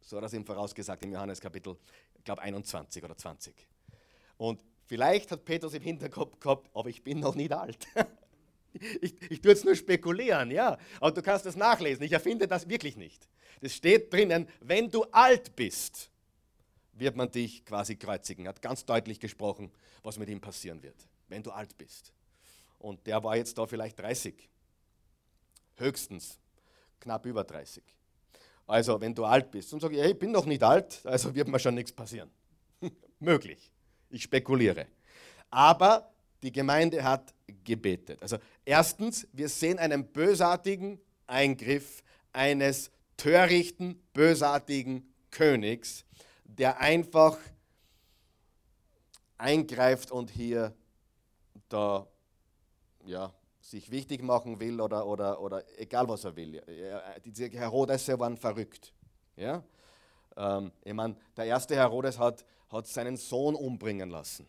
So 0.00 0.16
hat 0.16 0.24
er 0.24 0.26
es 0.26 0.32
ihm 0.32 0.44
vorausgesagt 0.44 1.02
im 1.04 1.12
Johannes 1.12 1.40
Kapitel, 1.40 1.76
ich 2.14 2.24
glaube 2.24 2.42
21 2.42 3.02
oder 3.02 3.16
20. 3.16 3.54
Und 4.36 4.62
vielleicht 4.86 5.30
hat 5.30 5.44
Petrus 5.44 5.74
im 5.74 5.82
Hinterkopf 5.82 6.38
gehabt, 6.38 6.70
aber 6.74 6.88
ich 6.88 7.02
bin 7.02 7.20
noch 7.20 7.34
nicht 7.34 7.52
alt. 7.52 7.86
ich, 9.00 9.14
ich 9.30 9.40
tue 9.40 9.52
jetzt 9.52 9.64
nur 9.64 9.74
spekulieren, 9.74 10.50
ja. 10.50 10.78
Aber 11.00 11.12
du 11.12 11.22
kannst 11.22 11.46
das 11.46 11.56
nachlesen. 11.56 12.04
Ich 12.04 12.12
erfinde 12.12 12.46
das 12.46 12.68
wirklich 12.68 12.96
nicht. 12.96 13.28
Das 13.60 13.74
steht 13.74 14.12
drinnen, 14.12 14.48
wenn 14.60 14.90
du 14.90 15.04
alt 15.04 15.56
bist, 15.56 16.10
wird 16.96 17.16
man 17.16 17.30
dich 17.30 17.64
quasi 17.64 17.96
kreuzigen. 17.96 18.46
Er 18.46 18.50
hat 18.50 18.62
ganz 18.62 18.84
deutlich 18.84 19.20
gesprochen, 19.20 19.70
was 20.02 20.18
mit 20.18 20.28
ihm 20.28 20.40
passieren 20.40 20.82
wird, 20.82 20.96
wenn 21.28 21.42
du 21.42 21.50
alt 21.50 21.76
bist. 21.76 22.12
Und 22.78 23.06
der 23.06 23.22
war 23.24 23.36
jetzt 23.36 23.56
da 23.58 23.66
vielleicht 23.66 23.98
30. 23.98 24.48
Höchstens 25.76 26.38
knapp 27.00 27.26
über 27.26 27.44
30. 27.44 27.82
Also, 28.66 29.00
wenn 29.00 29.14
du 29.14 29.24
alt 29.24 29.50
bist 29.50 29.72
und 29.72 29.80
sagst, 29.80 29.96
hey, 29.96 30.12
ich 30.12 30.18
bin 30.18 30.30
noch 30.30 30.46
nicht 30.46 30.62
alt, 30.62 31.00
also 31.04 31.34
wird 31.34 31.48
mir 31.48 31.58
schon 31.58 31.74
nichts 31.74 31.92
passieren. 31.92 32.30
Möglich. 33.20 33.70
Ich 34.08 34.22
spekuliere. 34.22 34.86
Aber 35.50 36.10
die 36.42 36.52
Gemeinde 36.52 37.02
hat 37.02 37.34
gebetet. 37.64 38.22
Also, 38.22 38.38
erstens, 38.64 39.28
wir 39.32 39.48
sehen 39.48 39.78
einen 39.78 40.06
bösartigen 40.06 40.98
Eingriff 41.26 42.02
eines 42.32 42.90
törichten, 43.16 44.02
bösartigen 44.12 45.12
Königs, 45.30 46.03
der 46.44 46.78
einfach 46.78 47.38
eingreift 49.38 50.10
und 50.10 50.30
hier 50.30 50.74
da 51.68 52.06
ja, 53.04 53.32
sich 53.60 53.90
wichtig 53.90 54.22
machen 54.22 54.60
will 54.60 54.80
oder, 54.80 55.06
oder, 55.06 55.40
oder 55.40 55.64
egal 55.78 56.08
was 56.08 56.24
er 56.24 56.36
will. 56.36 56.62
Die 57.24 57.50
Herodes 57.50 58.06
waren 58.08 58.36
verrückt. 58.36 58.92
Ja? 59.36 59.62
Ähm, 60.36 60.72
ich 60.82 60.92
meine, 60.92 61.16
der 61.36 61.46
erste 61.46 61.74
Herodes 61.74 62.18
hat, 62.18 62.44
hat 62.70 62.86
seinen 62.86 63.16
Sohn 63.16 63.54
umbringen 63.54 64.10
lassen, 64.10 64.46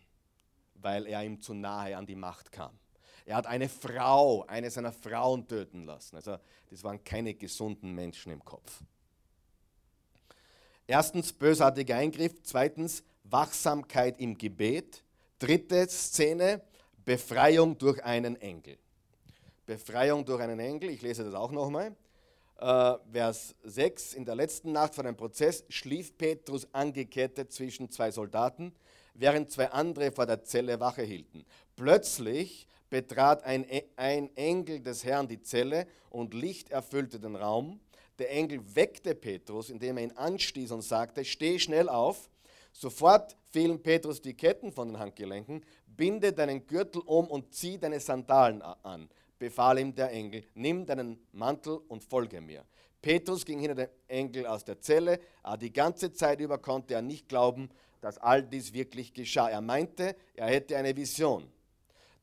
weil 0.74 1.06
er 1.06 1.24
ihm 1.24 1.40
zu 1.40 1.54
nahe 1.54 1.96
an 1.96 2.06
die 2.06 2.14
Macht 2.14 2.52
kam. 2.52 2.78
Er 3.24 3.36
hat 3.36 3.46
eine 3.46 3.68
Frau, 3.68 4.44
eine 4.46 4.70
seiner 4.70 4.92
Frauen 4.92 5.48
töten 5.48 5.84
lassen. 5.84 6.16
Also 6.16 6.38
das 6.70 6.84
waren 6.84 7.02
keine 7.02 7.34
gesunden 7.34 7.92
Menschen 7.92 8.30
im 8.30 8.44
Kopf. 8.44 8.82
Erstens 10.86 11.32
bösartiger 11.32 11.96
Eingriff, 11.96 12.42
zweitens 12.42 13.02
Wachsamkeit 13.24 14.20
im 14.20 14.38
Gebet, 14.38 15.02
dritte 15.38 15.88
Szene 15.88 16.62
Befreiung 17.04 17.76
durch 17.76 18.04
einen 18.04 18.40
Engel. 18.40 18.78
Befreiung 19.64 20.24
durch 20.24 20.40
einen 20.40 20.60
Engel, 20.60 20.90
ich 20.90 21.02
lese 21.02 21.24
das 21.24 21.34
auch 21.34 21.50
nochmal. 21.50 21.96
Äh, 22.58 22.94
Vers 23.12 23.54
6, 23.64 24.14
in 24.14 24.24
der 24.24 24.36
letzten 24.36 24.72
Nacht 24.72 24.94
vor 24.94 25.04
dem 25.04 25.16
Prozess 25.16 25.64
schlief 25.68 26.16
Petrus 26.16 26.68
angekettet 26.72 27.52
zwischen 27.52 27.90
zwei 27.90 28.12
Soldaten, 28.12 28.72
während 29.14 29.50
zwei 29.50 29.70
andere 29.70 30.12
vor 30.12 30.26
der 30.26 30.44
Zelle 30.44 30.78
Wache 30.78 31.02
hielten. 31.02 31.44
Plötzlich 31.74 32.66
betrat 32.90 33.44
ein, 33.44 33.68
e, 33.68 33.84
ein 33.96 34.34
Engel 34.36 34.80
des 34.80 35.04
Herrn 35.04 35.26
die 35.26 35.42
Zelle 35.42 35.86
und 36.10 36.32
Licht 36.32 36.70
erfüllte 36.70 37.18
den 37.18 37.34
Raum. 37.34 37.80
Der 38.18 38.30
Engel 38.30 38.60
weckte 38.74 39.14
Petrus, 39.14 39.70
indem 39.70 39.98
er 39.98 40.04
ihn 40.04 40.12
anstieß 40.12 40.70
und 40.70 40.82
sagte, 40.82 41.24
steh 41.24 41.58
schnell 41.58 41.88
auf. 41.88 42.30
Sofort 42.72 43.36
fielen 43.50 43.82
Petrus 43.82 44.20
die 44.20 44.34
Ketten 44.34 44.72
von 44.72 44.88
den 44.88 44.98
Handgelenken, 44.98 45.64
binde 45.86 46.32
deinen 46.32 46.66
Gürtel 46.66 47.02
um 47.02 47.26
und 47.26 47.54
zieh 47.54 47.78
deine 47.78 48.00
Sandalen 48.00 48.60
an, 48.60 49.08
befahl 49.38 49.78
ihm 49.78 49.94
der 49.94 50.10
Engel, 50.10 50.44
nimm 50.54 50.84
deinen 50.84 51.18
Mantel 51.32 51.80
und 51.88 52.04
folge 52.04 52.40
mir. 52.40 52.64
Petrus 53.00 53.44
ging 53.44 53.60
hinter 53.60 53.74
dem 53.74 53.88
Engel 54.08 54.46
aus 54.46 54.64
der 54.64 54.80
Zelle, 54.80 55.20
aber 55.42 55.58
die 55.58 55.72
ganze 55.72 56.12
Zeit 56.12 56.40
über 56.40 56.58
konnte 56.58 56.94
er 56.94 57.02
nicht 57.02 57.28
glauben, 57.28 57.70
dass 58.00 58.18
all 58.18 58.42
dies 58.42 58.72
wirklich 58.72 59.14
geschah. 59.14 59.48
Er 59.48 59.60
meinte, 59.60 60.16
er 60.34 60.48
hätte 60.48 60.76
eine 60.76 60.96
Vision. 60.96 61.50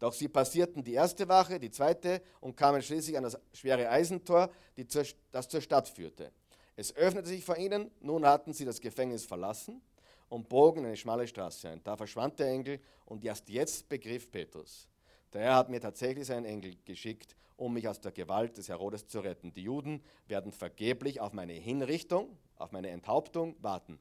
Doch 0.04 0.12
sie 0.12 0.28
passierten 0.28 0.84
die 0.84 0.96
erste 0.96 1.30
Wache, 1.30 1.58
die 1.58 1.72
zweite 1.72 2.22
und 2.42 2.58
kamen 2.58 2.82
schließlich 2.82 3.16
an 3.16 3.24
das 3.24 3.40
schwere 3.54 3.90
Eisentor, 3.90 4.50
zur, 4.86 5.06
das 5.32 5.48
zur 5.48 5.62
Stadt 5.62 5.88
führte. 5.88 6.34
Es 6.76 6.94
öffnete 6.94 7.30
sich 7.30 7.42
vor 7.42 7.56
ihnen, 7.56 7.90
nun 8.02 8.26
hatten 8.26 8.52
sie 8.52 8.66
das 8.66 8.82
Gefängnis 8.82 9.24
verlassen 9.24 9.82
und 10.28 10.50
bogen 10.50 10.86
eine 10.86 10.98
schmale 10.98 11.26
Straße 11.26 11.70
ein. 11.70 11.82
Da 11.86 11.96
verschwand 11.96 12.38
der 12.38 12.48
Engel 12.50 12.82
und 13.06 13.24
erst 13.24 13.48
jetzt 13.48 13.88
begriff 13.88 14.30
Petrus. 14.30 14.90
Der 15.32 15.44
Herr 15.44 15.56
hat 15.56 15.70
mir 15.70 15.80
tatsächlich 15.80 16.28
seinen 16.28 16.48
Engel 16.48 16.76
geschickt, 16.84 17.38
um 17.56 17.74
mich 17.74 17.88
aus 17.88 18.02
der 18.02 18.12
Gewalt 18.12 18.58
des 18.58 18.68
Herodes 18.68 19.08
zu 19.08 19.22
retten. 19.22 19.54
Die 19.54 19.64
Juden 19.64 20.04
werden 20.28 20.52
vergeblich 20.52 21.22
auf 21.22 21.32
meine 21.32 21.54
Hinrichtung, 21.54 22.38
auf 22.58 22.74
meine 22.74 22.90
Enthauptung 22.90 23.56
warten. 23.62 23.98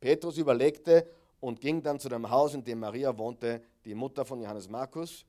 Petrus 0.00 0.36
überlegte 0.36 1.08
und 1.40 1.62
ging 1.62 1.82
dann 1.82 1.98
zu 1.98 2.10
dem 2.10 2.28
Haus, 2.28 2.52
in 2.52 2.62
dem 2.62 2.80
Maria 2.80 3.16
wohnte, 3.16 3.62
die 3.86 3.94
Mutter 3.94 4.26
von 4.26 4.38
Johannes 4.42 4.68
Markus. 4.68 5.24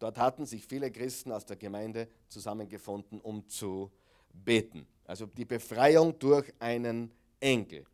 Dort 0.00 0.18
hatten 0.18 0.46
sich 0.46 0.66
viele 0.66 0.90
Christen 0.90 1.30
aus 1.30 1.44
der 1.44 1.56
Gemeinde 1.56 2.08
zusammengefunden, 2.28 3.20
um 3.20 3.46
zu 3.48 3.92
beten. 4.32 4.86
Also 5.04 5.26
die 5.26 5.44
Befreiung 5.44 6.18
durch 6.18 6.52
einen 6.58 7.12
Engel. 7.38 7.84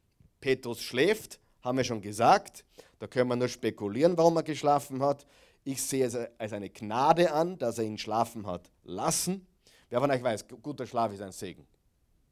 Petrus 0.41 0.81
schläft, 0.81 1.41
haben 1.63 1.79
wir 1.79 1.85
schon 1.85 2.01
gesagt. 2.01 2.65
Da 3.01 3.09
können 3.09 3.29
wir 3.29 3.37
nur 3.37 3.49
spekulieren, 3.49 4.17
warum 4.17 4.37
er 4.37 4.45
geschlafen 4.45 5.03
hat. 5.03 5.27
Ich 5.65 5.83
sehe 5.83 6.07
es 6.07 6.15
als 6.15 6.53
eine 6.53 6.71
Gnade 6.71 7.33
an, 7.33 7.59
dass 7.59 7.79
er 7.79 7.85
ihn 7.85 7.99
schlafen 7.99 8.47
hat 8.47 8.71
lassen. 8.85 9.45
Wer 9.91 10.01
von 10.01 10.11
euch 10.11 10.23
weiß, 10.23 10.47
guter 10.63 10.87
Schlaf 10.87 11.13
ist 11.13 11.21
ein 11.21 11.33
Segen. 11.33 11.67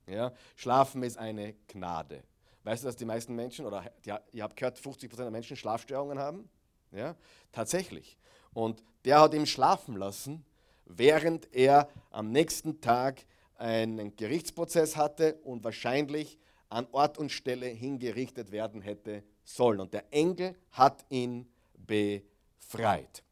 Ja? 0.07 0.33
Schlafen 0.55 1.03
ist 1.03 1.19
eine 1.19 1.55
Gnade. 1.67 2.23
Weißt 2.63 2.85
du, 2.85 2.87
dass 2.87 2.97
die 2.97 3.05
meisten 3.05 3.35
Menschen, 3.35 3.67
oder 3.67 3.91
ja, 4.05 4.21
ihr 4.33 4.45
habt 4.45 4.57
gehört, 4.57 4.79
50% 4.79 5.17
der 5.17 5.31
Menschen 5.33 5.57
Schlafstörungen 5.57 6.19
haben? 6.19 6.49
Ja? 6.93 7.17
Tatsächlich. 7.51 8.17
Und 8.55 8.83
der 9.05 9.21
hat 9.21 9.35
ihn 9.35 9.47
schlafen 9.47 9.97
lassen, 9.97 10.45
während 10.87 11.53
er 11.53 11.89
am 12.11 12.31
nächsten 12.31 12.81
Tag 12.81 13.27
einen 13.57 14.17
Gerichtsprozess 14.17 14.97
hatte 14.97 15.35
und 15.45 15.65
wahrscheinlich 15.65 16.39
an 16.69 16.87
Ort 16.93 17.19
und 17.19 17.31
Stelle 17.31 17.67
hingerichtet 17.67 18.51
werden 18.51 18.81
hätte 18.81 19.23
sollen. 19.45 19.81
Und 19.81 19.93
der 19.93 20.05
Engel 20.13 20.57
hat 20.71 21.05
ihn 21.09 21.47
befreit. 21.77 23.23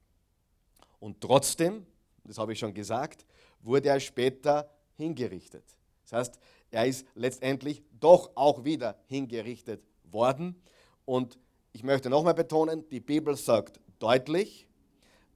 Und 1.01 1.21
trotzdem, 1.21 1.87
das 2.25 2.39
habe 2.39 2.53
ich 2.53 2.59
schon 2.59 2.75
gesagt, 2.75 3.27
wurde 3.61 3.89
er 3.89 4.01
später 4.01 4.71
hingerichtet. 4.97 5.65
Das 6.05 6.13
heißt, 6.13 6.39
er 6.71 6.87
ist 6.87 7.07
letztendlich 7.15 7.83
doch 7.99 8.31
auch 8.35 8.65
wieder 8.65 8.97
hingerichtet 9.07 9.83
worden. 10.05 10.63
Und 11.05 11.39
ich 11.73 11.83
möchte 11.83 12.11
nochmal 12.11 12.35
betonen, 12.35 12.89
die 12.91 13.01
Bibel 13.01 13.37
sagt 13.37 13.81
deutlich, 13.99 14.67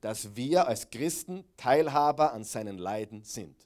dass 0.01 0.37
wir 0.37 0.67
als 0.67 0.91
Christen 0.91 1.45
Teilhaber 1.57 2.33
an 2.33 2.45
seinen 2.45 2.79
Leiden 2.79 3.23
sind. 3.25 3.57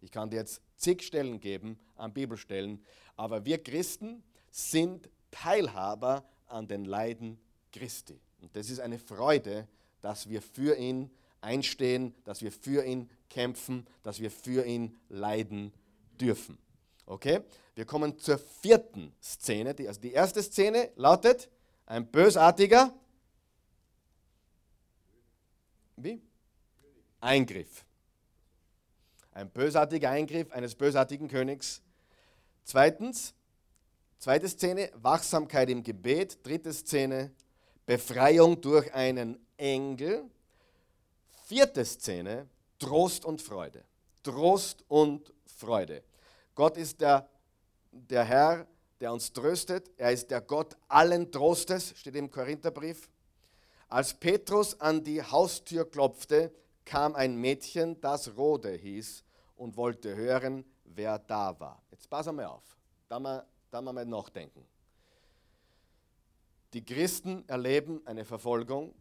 Ich 0.00 0.10
kann 0.10 0.30
dir 0.30 0.36
jetzt 0.36 0.60
zig 0.76 1.02
Stellen 1.02 1.40
geben 1.40 1.78
an 1.96 2.12
Bibelstellen, 2.12 2.84
aber 3.16 3.44
wir 3.44 3.62
Christen 3.62 4.22
sind 4.50 5.08
Teilhaber 5.30 6.24
an 6.46 6.68
den 6.68 6.84
Leiden 6.84 7.38
Christi. 7.72 8.20
Und 8.40 8.54
das 8.54 8.70
ist 8.70 8.80
eine 8.80 8.98
Freude, 8.98 9.66
dass 10.00 10.28
wir 10.28 10.42
für 10.42 10.76
ihn 10.76 11.10
einstehen, 11.40 12.14
dass 12.24 12.42
wir 12.42 12.52
für 12.52 12.84
ihn 12.84 13.10
kämpfen, 13.28 13.86
dass 14.02 14.20
wir 14.20 14.30
für 14.30 14.64
ihn 14.64 14.96
leiden 15.08 15.72
dürfen. 16.20 16.58
Okay? 17.06 17.40
Wir 17.74 17.84
kommen 17.84 18.18
zur 18.18 18.38
vierten 18.38 19.12
Szene. 19.22 19.74
Also 19.86 20.00
die 20.00 20.12
erste 20.12 20.42
Szene 20.42 20.90
lautet, 20.96 21.48
ein 21.86 22.06
bösartiger 22.06 22.92
wie? 25.96 26.20
Eingriff. 27.20 27.84
Ein 29.32 29.50
bösartiger 29.50 30.10
Eingriff 30.10 30.50
eines 30.52 30.74
bösartigen 30.74 31.28
Königs. 31.28 31.82
Zweitens, 32.64 33.34
zweite 34.18 34.48
Szene, 34.48 34.90
Wachsamkeit 34.94 35.68
im 35.70 35.82
Gebet. 35.82 36.38
Dritte 36.46 36.72
Szene, 36.72 37.32
Befreiung 37.84 38.60
durch 38.60 38.92
einen 38.94 39.38
Engel. 39.56 40.30
Vierte 41.44 41.84
Szene, 41.84 42.48
Trost 42.78 43.24
und 43.24 43.42
Freude. 43.42 43.84
Trost 44.22 44.84
und 44.88 45.32
Freude. 45.44 46.02
Gott 46.54 46.76
ist 46.76 47.00
der, 47.00 47.28
der 47.92 48.24
Herr, 48.24 48.66
der 49.00 49.12
uns 49.12 49.32
tröstet. 49.32 49.90
Er 49.96 50.12
ist 50.12 50.30
der 50.30 50.40
Gott 50.40 50.76
allen 50.88 51.30
Trostes, 51.30 51.94
steht 51.96 52.16
im 52.16 52.30
Korintherbrief. 52.30 53.08
Als 53.88 54.14
Petrus 54.14 54.80
an 54.80 55.04
die 55.04 55.22
Haustür 55.22 55.88
klopfte, 55.88 56.52
kam 56.84 57.14
ein 57.14 57.36
Mädchen, 57.36 58.00
das 58.00 58.36
Rode 58.36 58.72
hieß, 58.72 59.22
und 59.56 59.76
wollte 59.76 60.14
hören, 60.14 60.64
wer 60.84 61.18
da 61.18 61.58
war. 61.58 61.82
Jetzt 61.90 62.08
pass 62.10 62.26
mal 62.26 62.44
auf, 62.46 62.76
da 63.08 63.18
mal, 63.18 63.46
da 63.70 63.80
mal 63.80 64.04
nachdenken. 64.04 64.64
Die 66.72 66.84
Christen 66.84 67.44
erleben 67.48 68.02
eine 68.04 68.24
Verfolgung. 68.24 68.94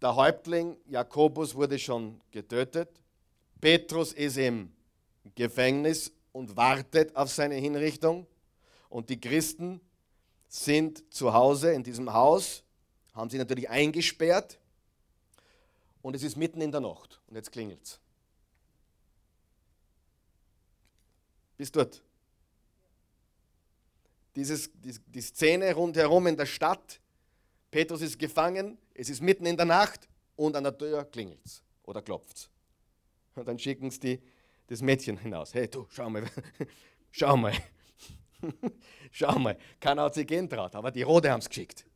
Der 0.00 0.14
Häuptling 0.14 0.76
Jakobus 0.86 1.54
wurde 1.54 1.78
schon 1.78 2.20
getötet. 2.30 2.88
Petrus 3.60 4.12
ist 4.12 4.36
im 4.36 4.72
Gefängnis 5.34 6.12
und 6.32 6.56
wartet 6.56 7.16
auf 7.16 7.30
seine 7.30 7.56
Hinrichtung. 7.56 8.26
Und 8.88 9.10
die 9.10 9.20
Christen 9.20 9.80
sind 10.46 11.12
zu 11.12 11.32
Hause 11.32 11.72
in 11.72 11.82
diesem 11.82 12.12
Haus 12.12 12.62
haben 13.18 13.30
sie 13.30 13.38
natürlich 13.38 13.68
eingesperrt 13.68 14.58
und 16.02 16.14
es 16.14 16.22
ist 16.22 16.36
mitten 16.36 16.60
in 16.60 16.70
der 16.70 16.80
Nacht 16.80 17.20
und 17.26 17.34
jetzt 17.34 17.50
klingelt 17.50 17.82
es. 17.82 18.00
Bis 21.56 21.72
dort. 21.72 22.00
Dieses, 24.36 24.70
die, 24.72 24.94
die 25.06 25.20
Szene 25.20 25.74
rundherum 25.74 26.28
in 26.28 26.36
der 26.36 26.46
Stadt, 26.46 27.00
Petrus 27.72 28.02
ist 28.02 28.20
gefangen, 28.20 28.78
es 28.94 29.10
ist 29.10 29.20
mitten 29.20 29.46
in 29.46 29.56
der 29.56 29.66
Nacht 29.66 30.08
und 30.36 30.54
an 30.54 30.62
der 30.62 30.78
Tür 30.78 31.04
klingelt 31.04 31.44
es 31.44 31.64
oder 31.82 32.00
klopft 32.00 32.36
es. 32.36 32.50
Und 33.34 33.48
dann 33.48 33.58
schicken 33.58 33.90
sie 33.90 34.22
das 34.68 34.80
Mädchen 34.80 35.16
hinaus. 35.16 35.54
Hey 35.54 35.66
du, 35.66 35.88
schau 35.90 36.08
mal, 36.08 36.24
schau 37.10 37.36
mal, 37.36 37.52
schau 39.10 39.36
mal. 39.40 39.58
Keiner 39.80 40.02
hat 40.02 40.14
sie 40.14 40.24
gehen 40.24 40.48
traut, 40.48 40.76
aber 40.76 40.92
die 40.92 41.02
Rode 41.02 41.32
haben 41.32 41.40
es 41.40 41.48
geschickt. 41.48 41.87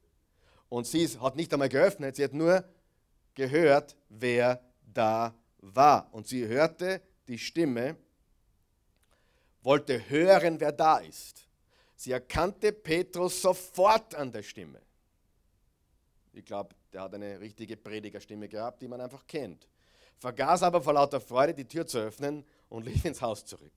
Und 0.72 0.86
sie 0.86 1.06
hat 1.20 1.36
nicht 1.36 1.52
einmal 1.52 1.68
geöffnet, 1.68 2.16
sie 2.16 2.24
hat 2.24 2.32
nur 2.32 2.64
gehört, 3.34 3.94
wer 4.08 4.64
da 4.82 5.34
war. 5.58 6.08
Und 6.14 6.26
sie 6.26 6.46
hörte 6.46 7.02
die 7.28 7.36
Stimme, 7.36 7.94
wollte 9.60 10.08
hören, 10.08 10.58
wer 10.58 10.72
da 10.72 10.96
ist. 10.96 11.46
Sie 11.94 12.10
erkannte 12.10 12.72
Petrus 12.72 13.42
sofort 13.42 14.14
an 14.14 14.32
der 14.32 14.42
Stimme. 14.42 14.80
Ich 16.32 16.46
glaube, 16.46 16.74
der 16.90 17.02
hat 17.02 17.12
eine 17.12 17.38
richtige 17.38 17.76
Predigerstimme 17.76 18.48
gehabt, 18.48 18.80
die 18.80 18.88
man 18.88 19.02
einfach 19.02 19.26
kennt. 19.26 19.68
Vergaß 20.20 20.62
aber 20.62 20.80
vor 20.80 20.94
lauter 20.94 21.20
Freude, 21.20 21.52
die 21.52 21.68
Tür 21.68 21.86
zu 21.86 21.98
öffnen 21.98 22.46
und 22.70 22.86
lief 22.86 23.04
ins 23.04 23.20
Haus 23.20 23.44
zurück. 23.44 23.74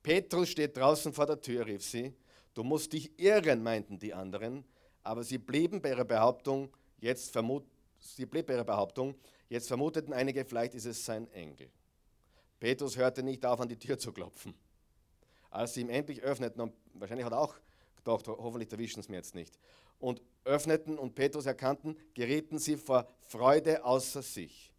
Petrus 0.00 0.50
steht 0.50 0.76
draußen 0.76 1.12
vor 1.12 1.26
der 1.26 1.40
Tür, 1.40 1.66
rief 1.66 1.82
sie. 1.82 2.14
Du 2.54 2.62
musst 2.62 2.92
dich 2.92 3.18
irren, 3.18 3.64
meinten 3.64 3.98
die 3.98 4.14
anderen. 4.14 4.64
Aber 5.04 5.22
sie 5.22 5.36
blieben 5.38 5.82
bei 5.82 5.90
ihrer 5.90 6.04
Behauptung, 6.04 6.70
jetzt 6.98 7.30
vermut, 7.30 7.64
sie 8.00 8.24
blieb 8.24 8.46
bei 8.46 8.54
ihrer 8.54 8.64
Behauptung, 8.64 9.14
jetzt 9.50 9.68
vermuteten 9.68 10.14
einige, 10.14 10.44
vielleicht 10.46 10.74
ist 10.74 10.86
es 10.86 11.04
sein 11.04 11.30
Engel. 11.32 11.70
Petrus 12.58 12.96
hörte 12.96 13.22
nicht 13.22 13.44
auf, 13.44 13.60
an 13.60 13.68
die 13.68 13.78
Tür 13.78 13.98
zu 13.98 14.12
klopfen. 14.12 14.54
Als 15.50 15.74
sie 15.74 15.82
ihm 15.82 15.90
endlich 15.90 16.22
öffneten, 16.22 16.62
und 16.62 16.72
wahrscheinlich 16.94 17.26
hat 17.26 17.34
er 17.34 17.40
auch 17.40 17.54
gedacht, 17.96 18.26
hoffentlich 18.26 18.72
erwischen 18.72 19.02
sie 19.02 19.10
mir 19.10 19.18
jetzt 19.18 19.34
nicht, 19.34 19.58
und 19.98 20.22
öffneten 20.44 20.98
und 20.98 21.14
Petrus 21.14 21.44
erkannten, 21.44 21.96
gerieten 22.14 22.58
sie 22.58 22.76
vor 22.78 23.06
Freude 23.28 23.84
außer 23.84 24.22
sich. 24.22 24.72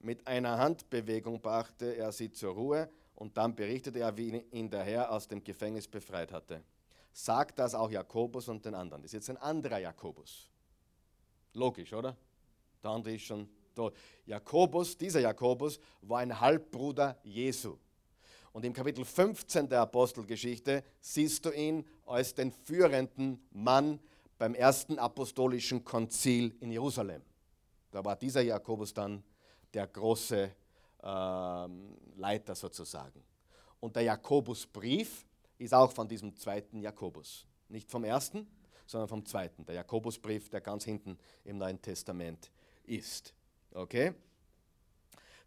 Mit 0.00 0.26
einer 0.26 0.56
Handbewegung 0.58 1.40
brachte 1.40 1.94
er 1.94 2.12
sie 2.12 2.30
zur 2.30 2.54
Ruhe 2.54 2.88
und 3.14 3.36
dann 3.36 3.54
berichtete 3.54 3.98
er, 4.00 4.16
wie 4.16 4.38
ihn 4.50 4.70
der 4.70 4.84
Herr 4.84 5.12
aus 5.12 5.28
dem 5.28 5.44
Gefängnis 5.44 5.86
befreit 5.86 6.32
hatte 6.32 6.62
sagt 7.12 7.58
das 7.58 7.74
auch 7.74 7.90
Jakobus 7.90 8.48
und 8.48 8.64
den 8.64 8.74
anderen. 8.74 9.02
Das 9.02 9.10
ist 9.10 9.14
jetzt 9.14 9.30
ein 9.30 9.36
anderer 9.36 9.78
Jakobus. 9.78 10.50
Logisch, 11.54 11.92
oder? 11.92 12.16
Der 12.82 12.90
andere 12.90 13.14
ist 13.14 13.24
schon 13.24 13.48
tot. 13.74 13.94
Jakobus, 14.26 14.96
dieser 14.96 15.20
Jakobus, 15.20 15.80
war 16.02 16.20
ein 16.20 16.38
Halbbruder 16.38 17.18
Jesu. 17.22 17.76
Und 18.52 18.64
im 18.64 18.72
Kapitel 18.72 19.04
15 19.04 19.68
der 19.68 19.82
Apostelgeschichte 19.82 20.82
siehst 21.00 21.44
du 21.44 21.50
ihn 21.50 21.86
als 22.06 22.34
den 22.34 22.50
führenden 22.50 23.40
Mann 23.50 24.00
beim 24.38 24.54
ersten 24.54 24.98
apostolischen 24.98 25.84
Konzil 25.84 26.56
in 26.60 26.70
Jerusalem. 26.70 27.22
Da 27.90 28.04
war 28.04 28.16
dieser 28.16 28.40
Jakobus 28.40 28.94
dann 28.94 29.22
der 29.72 29.86
große 29.86 30.50
ähm, 31.02 31.96
Leiter 32.16 32.54
sozusagen. 32.54 33.22
Und 33.80 33.94
der 33.96 34.02
Jakobusbrief 34.02 35.26
ist 35.58 35.74
auch 35.74 35.92
von 35.92 36.08
diesem 36.08 36.36
zweiten 36.36 36.80
Jakobus. 36.80 37.46
Nicht 37.68 37.90
vom 37.90 38.04
ersten, 38.04 38.46
sondern 38.86 39.08
vom 39.08 39.26
zweiten. 39.26 39.64
Der 39.66 39.74
Jakobusbrief, 39.74 40.48
der 40.48 40.60
ganz 40.60 40.84
hinten 40.84 41.18
im 41.44 41.58
Neuen 41.58 41.80
Testament 41.80 42.50
ist. 42.84 43.34
Okay? 43.74 44.14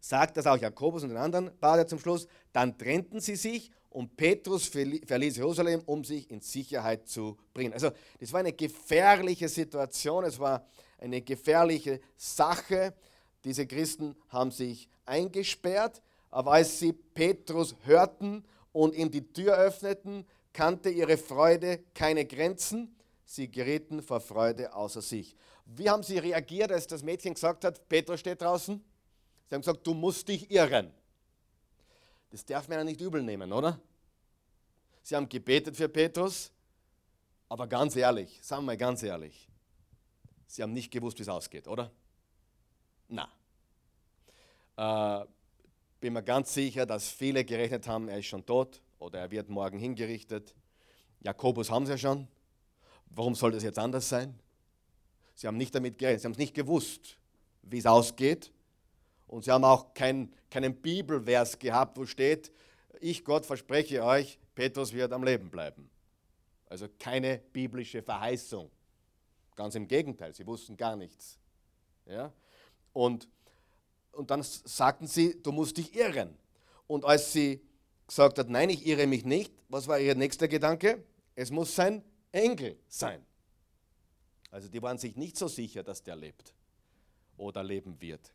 Sagt 0.00 0.36
das 0.36 0.46
auch 0.46 0.56
Jakobus 0.56 1.02
und 1.02 1.10
den 1.10 1.18
anderen 1.18 1.56
Paare 1.58 1.86
zum 1.86 1.98
Schluss. 1.98 2.26
Dann 2.52 2.76
trennten 2.78 3.20
sie 3.20 3.36
sich 3.36 3.70
und 3.90 4.16
Petrus 4.16 4.68
verließ 4.68 5.36
Jerusalem, 5.36 5.82
um 5.86 6.04
sich 6.04 6.30
in 6.30 6.40
Sicherheit 6.40 7.08
zu 7.08 7.36
bringen. 7.52 7.72
Also, 7.72 7.90
das 8.18 8.32
war 8.32 8.40
eine 8.40 8.52
gefährliche 8.52 9.48
Situation, 9.48 10.24
es 10.24 10.38
war 10.38 10.66
eine 10.98 11.20
gefährliche 11.20 12.00
Sache. 12.16 12.94
Diese 13.44 13.66
Christen 13.66 14.16
haben 14.28 14.50
sich 14.50 14.88
eingesperrt, 15.04 16.00
aber 16.30 16.52
als 16.52 16.78
sie 16.78 16.92
Petrus 16.92 17.76
hörten 17.84 18.44
und 18.72 18.94
ihm 18.94 19.10
die 19.10 19.32
Tür 19.32 19.56
öffneten, 19.56 20.26
kannte 20.52 20.90
ihre 20.90 21.16
Freude 21.16 21.84
keine 21.94 22.24
Grenzen. 22.24 22.96
Sie 23.24 23.50
gerieten 23.50 24.02
vor 24.02 24.20
Freude 24.20 24.74
außer 24.74 25.00
sich. 25.00 25.36
Wie 25.64 25.88
haben 25.88 26.02
sie 26.02 26.18
reagiert, 26.18 26.72
als 26.72 26.86
das 26.86 27.02
Mädchen 27.02 27.34
gesagt 27.34 27.64
hat, 27.64 27.88
Petrus 27.88 28.20
steht 28.20 28.42
draußen? 28.42 28.82
Sie 29.48 29.54
haben 29.54 29.62
gesagt, 29.62 29.86
du 29.86 29.94
musst 29.94 30.28
dich 30.28 30.50
irren. 30.50 30.92
Das 32.30 32.44
darf 32.44 32.68
man 32.68 32.78
ja 32.78 32.84
nicht 32.84 33.00
übel 33.00 33.22
nehmen, 33.22 33.52
oder? 33.52 33.78
Sie 35.02 35.16
haben 35.16 35.28
gebetet 35.28 35.76
für 35.76 35.88
Petrus, 35.88 36.50
aber 37.48 37.66
ganz 37.66 37.96
ehrlich, 37.96 38.40
sagen 38.42 38.62
wir 38.62 38.66
mal 38.66 38.76
ganz 38.76 39.02
ehrlich, 39.02 39.48
sie 40.46 40.62
haben 40.62 40.72
nicht 40.72 40.90
gewusst, 40.90 41.18
wie 41.18 41.22
es 41.22 41.28
ausgeht, 41.28 41.68
oder? 41.68 41.90
Na. 43.08 43.28
Äh, 44.76 45.26
bin 46.02 46.14
mir 46.14 46.22
ganz 46.24 46.52
sicher, 46.52 46.84
dass 46.84 47.08
viele 47.08 47.44
gerechnet 47.44 47.86
haben, 47.86 48.08
er 48.08 48.18
ist 48.18 48.26
schon 48.26 48.44
tot 48.44 48.82
oder 48.98 49.20
er 49.20 49.30
wird 49.30 49.48
morgen 49.48 49.78
hingerichtet. 49.78 50.52
Jakobus 51.20 51.70
haben 51.70 51.86
sie 51.86 51.92
ja 51.92 51.98
schon. 51.98 52.26
Warum 53.06 53.36
soll 53.36 53.52
das 53.52 53.62
jetzt 53.62 53.78
anders 53.78 54.08
sein? 54.08 54.36
Sie 55.36 55.46
haben 55.46 55.56
nicht 55.56 55.72
damit 55.72 55.98
gerechnet, 55.98 56.20
sie 56.20 56.24
haben 56.26 56.32
es 56.32 56.38
nicht 56.38 56.54
gewusst, 56.54 57.18
wie 57.62 57.78
es 57.78 57.86
ausgeht. 57.86 58.50
Und 59.28 59.44
sie 59.44 59.52
haben 59.52 59.62
auch 59.62 59.94
kein, 59.94 60.32
keinen 60.50 60.74
Bibelvers 60.74 61.56
gehabt, 61.56 61.96
wo 61.96 62.04
steht, 62.04 62.50
ich 63.00 63.24
Gott 63.24 63.46
verspreche 63.46 64.04
euch, 64.04 64.40
Petrus 64.56 64.92
wird 64.92 65.12
am 65.12 65.22
Leben 65.22 65.50
bleiben. 65.50 65.88
Also 66.66 66.88
keine 66.98 67.38
biblische 67.52 68.02
Verheißung. 68.02 68.68
Ganz 69.54 69.76
im 69.76 69.86
Gegenteil, 69.86 70.34
sie 70.34 70.46
wussten 70.48 70.76
gar 70.76 70.96
nichts. 70.96 71.38
Ja? 72.06 72.32
Und, 72.92 73.28
und 74.12 74.30
dann 74.30 74.42
sagten 74.42 75.06
sie, 75.06 75.42
du 75.42 75.52
musst 75.52 75.76
dich 75.76 75.94
irren. 75.94 76.36
Und 76.86 77.04
als 77.04 77.32
sie 77.32 77.62
gesagt 78.06 78.38
hat, 78.38 78.48
nein, 78.48 78.70
ich 78.70 78.86
irre 78.86 79.06
mich 79.06 79.24
nicht, 79.24 79.52
was 79.68 79.88
war 79.88 79.98
ihr 79.98 80.14
nächster 80.14 80.48
Gedanke? 80.48 81.04
Es 81.34 81.50
muss 81.50 81.74
sein 81.74 82.04
Engel 82.30 82.78
sein. 82.88 83.24
Also 84.50 84.68
die 84.68 84.82
waren 84.82 84.98
sich 84.98 85.16
nicht 85.16 85.36
so 85.36 85.48
sicher, 85.48 85.82
dass 85.82 86.02
der 86.02 86.16
lebt 86.16 86.54
oder 87.38 87.62
leben 87.62 88.00
wird. 88.00 88.34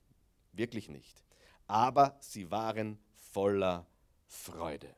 Wirklich 0.51 0.89
nicht. 0.89 1.23
Aber 1.67 2.17
sie 2.19 2.49
waren 2.49 2.97
voller 3.13 3.85
Freude. 4.25 4.95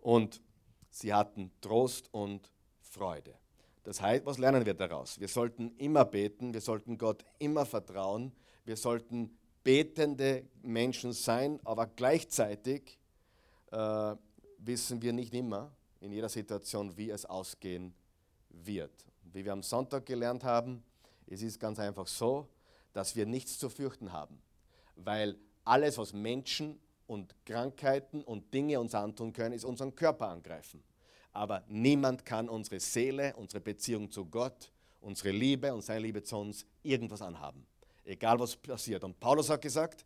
Und 0.00 0.40
sie 0.88 1.12
hatten 1.12 1.50
Trost 1.60 2.08
und 2.12 2.50
Freude. 2.80 3.34
Das 3.82 4.00
heißt, 4.00 4.24
was 4.24 4.38
lernen 4.38 4.64
wir 4.64 4.74
daraus? 4.74 5.20
Wir 5.20 5.28
sollten 5.28 5.76
immer 5.76 6.04
beten, 6.04 6.54
wir 6.54 6.60
sollten 6.60 6.96
Gott 6.96 7.24
immer 7.38 7.66
vertrauen, 7.66 8.32
wir 8.64 8.76
sollten 8.76 9.38
betende 9.62 10.44
Menschen 10.62 11.12
sein, 11.12 11.60
aber 11.64 11.86
gleichzeitig 11.86 12.98
äh, 13.70 14.14
wissen 14.58 15.02
wir 15.02 15.12
nicht 15.12 15.34
immer 15.34 15.70
in 16.00 16.12
jeder 16.12 16.28
Situation, 16.28 16.96
wie 16.96 17.10
es 17.10 17.26
ausgehen 17.26 17.94
wird. 18.48 18.92
Wie 19.32 19.44
wir 19.44 19.52
am 19.52 19.62
Sonntag 19.62 20.06
gelernt 20.06 20.44
haben, 20.44 20.82
es 21.26 21.42
ist 21.42 21.60
ganz 21.60 21.78
einfach 21.78 22.06
so, 22.06 22.48
dass 22.92 23.14
wir 23.14 23.26
nichts 23.26 23.58
zu 23.58 23.68
fürchten 23.68 24.12
haben 24.12 24.40
weil 25.04 25.36
alles, 25.64 25.98
was 25.98 26.12
Menschen 26.12 26.78
und 27.06 27.34
Krankheiten 27.44 28.22
und 28.22 28.52
Dinge 28.52 28.80
uns 28.80 28.94
antun 28.94 29.32
können, 29.32 29.54
ist 29.54 29.64
unseren 29.64 29.94
Körper 29.94 30.28
angreifen. 30.28 30.82
Aber 31.32 31.62
niemand 31.68 32.24
kann 32.24 32.48
unsere 32.48 32.80
Seele, 32.80 33.34
unsere 33.36 33.60
Beziehung 33.60 34.10
zu 34.10 34.26
Gott, 34.26 34.72
unsere 35.00 35.30
Liebe 35.30 35.72
und 35.72 35.82
seine 35.82 36.00
Liebe 36.00 36.22
zu 36.22 36.36
uns 36.36 36.66
irgendwas 36.82 37.22
anhaben. 37.22 37.66
Egal 38.04 38.38
was 38.38 38.56
passiert. 38.56 39.04
Und 39.04 39.18
Paulus 39.20 39.50
hat 39.50 39.62
gesagt, 39.62 40.04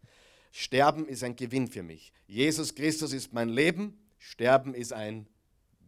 Sterben 0.52 1.08
ist 1.08 1.24
ein 1.24 1.34
Gewinn 1.34 1.66
für 1.66 1.82
mich. 1.82 2.12
Jesus 2.26 2.74
Christus 2.74 3.12
ist 3.12 3.32
mein 3.32 3.48
Leben, 3.48 3.98
Sterben 4.18 4.74
ist 4.74 4.92
ein 4.92 5.26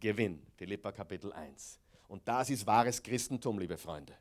Gewinn. 0.00 0.42
Philippa 0.56 0.92
Kapitel 0.92 1.32
1. 1.32 1.78
Und 2.08 2.26
das 2.26 2.50
ist 2.50 2.66
wahres 2.66 3.02
Christentum, 3.02 3.58
liebe 3.58 3.76
Freunde. 3.76 4.14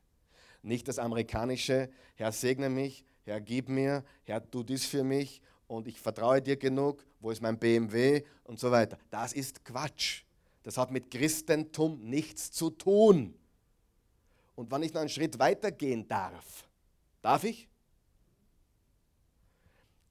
Nicht 0.61 0.87
das 0.87 0.99
amerikanische, 0.99 1.89
Herr 2.15 2.31
segne 2.31 2.69
mich, 2.69 3.05
Herr, 3.23 3.41
gib 3.41 3.69
mir, 3.69 4.03
Herr, 4.23 4.49
tu 4.49 4.63
dies 4.63 4.85
für 4.85 5.03
mich 5.03 5.41
und 5.67 5.87
ich 5.87 5.99
vertraue 5.99 6.41
dir 6.41 6.57
genug, 6.57 7.03
wo 7.19 7.31
ist 7.31 7.41
mein 7.41 7.57
BMW 7.57 8.23
und 8.43 8.59
so 8.59 8.71
weiter. 8.71 8.97
Das 9.09 9.33
ist 9.33 9.65
Quatsch. 9.65 10.23
Das 10.63 10.77
hat 10.77 10.91
mit 10.91 11.11
Christentum 11.11 11.99
nichts 12.01 12.51
zu 12.51 12.69
tun. 12.69 13.35
Und 14.55 14.71
wenn 14.71 14.83
ich 14.83 14.93
noch 14.93 15.01
einen 15.01 15.09
Schritt 15.09 15.37
weiter 15.37 15.71
gehen 15.71 16.07
darf, 16.07 16.67
darf 17.21 17.43
ich? 17.43 17.67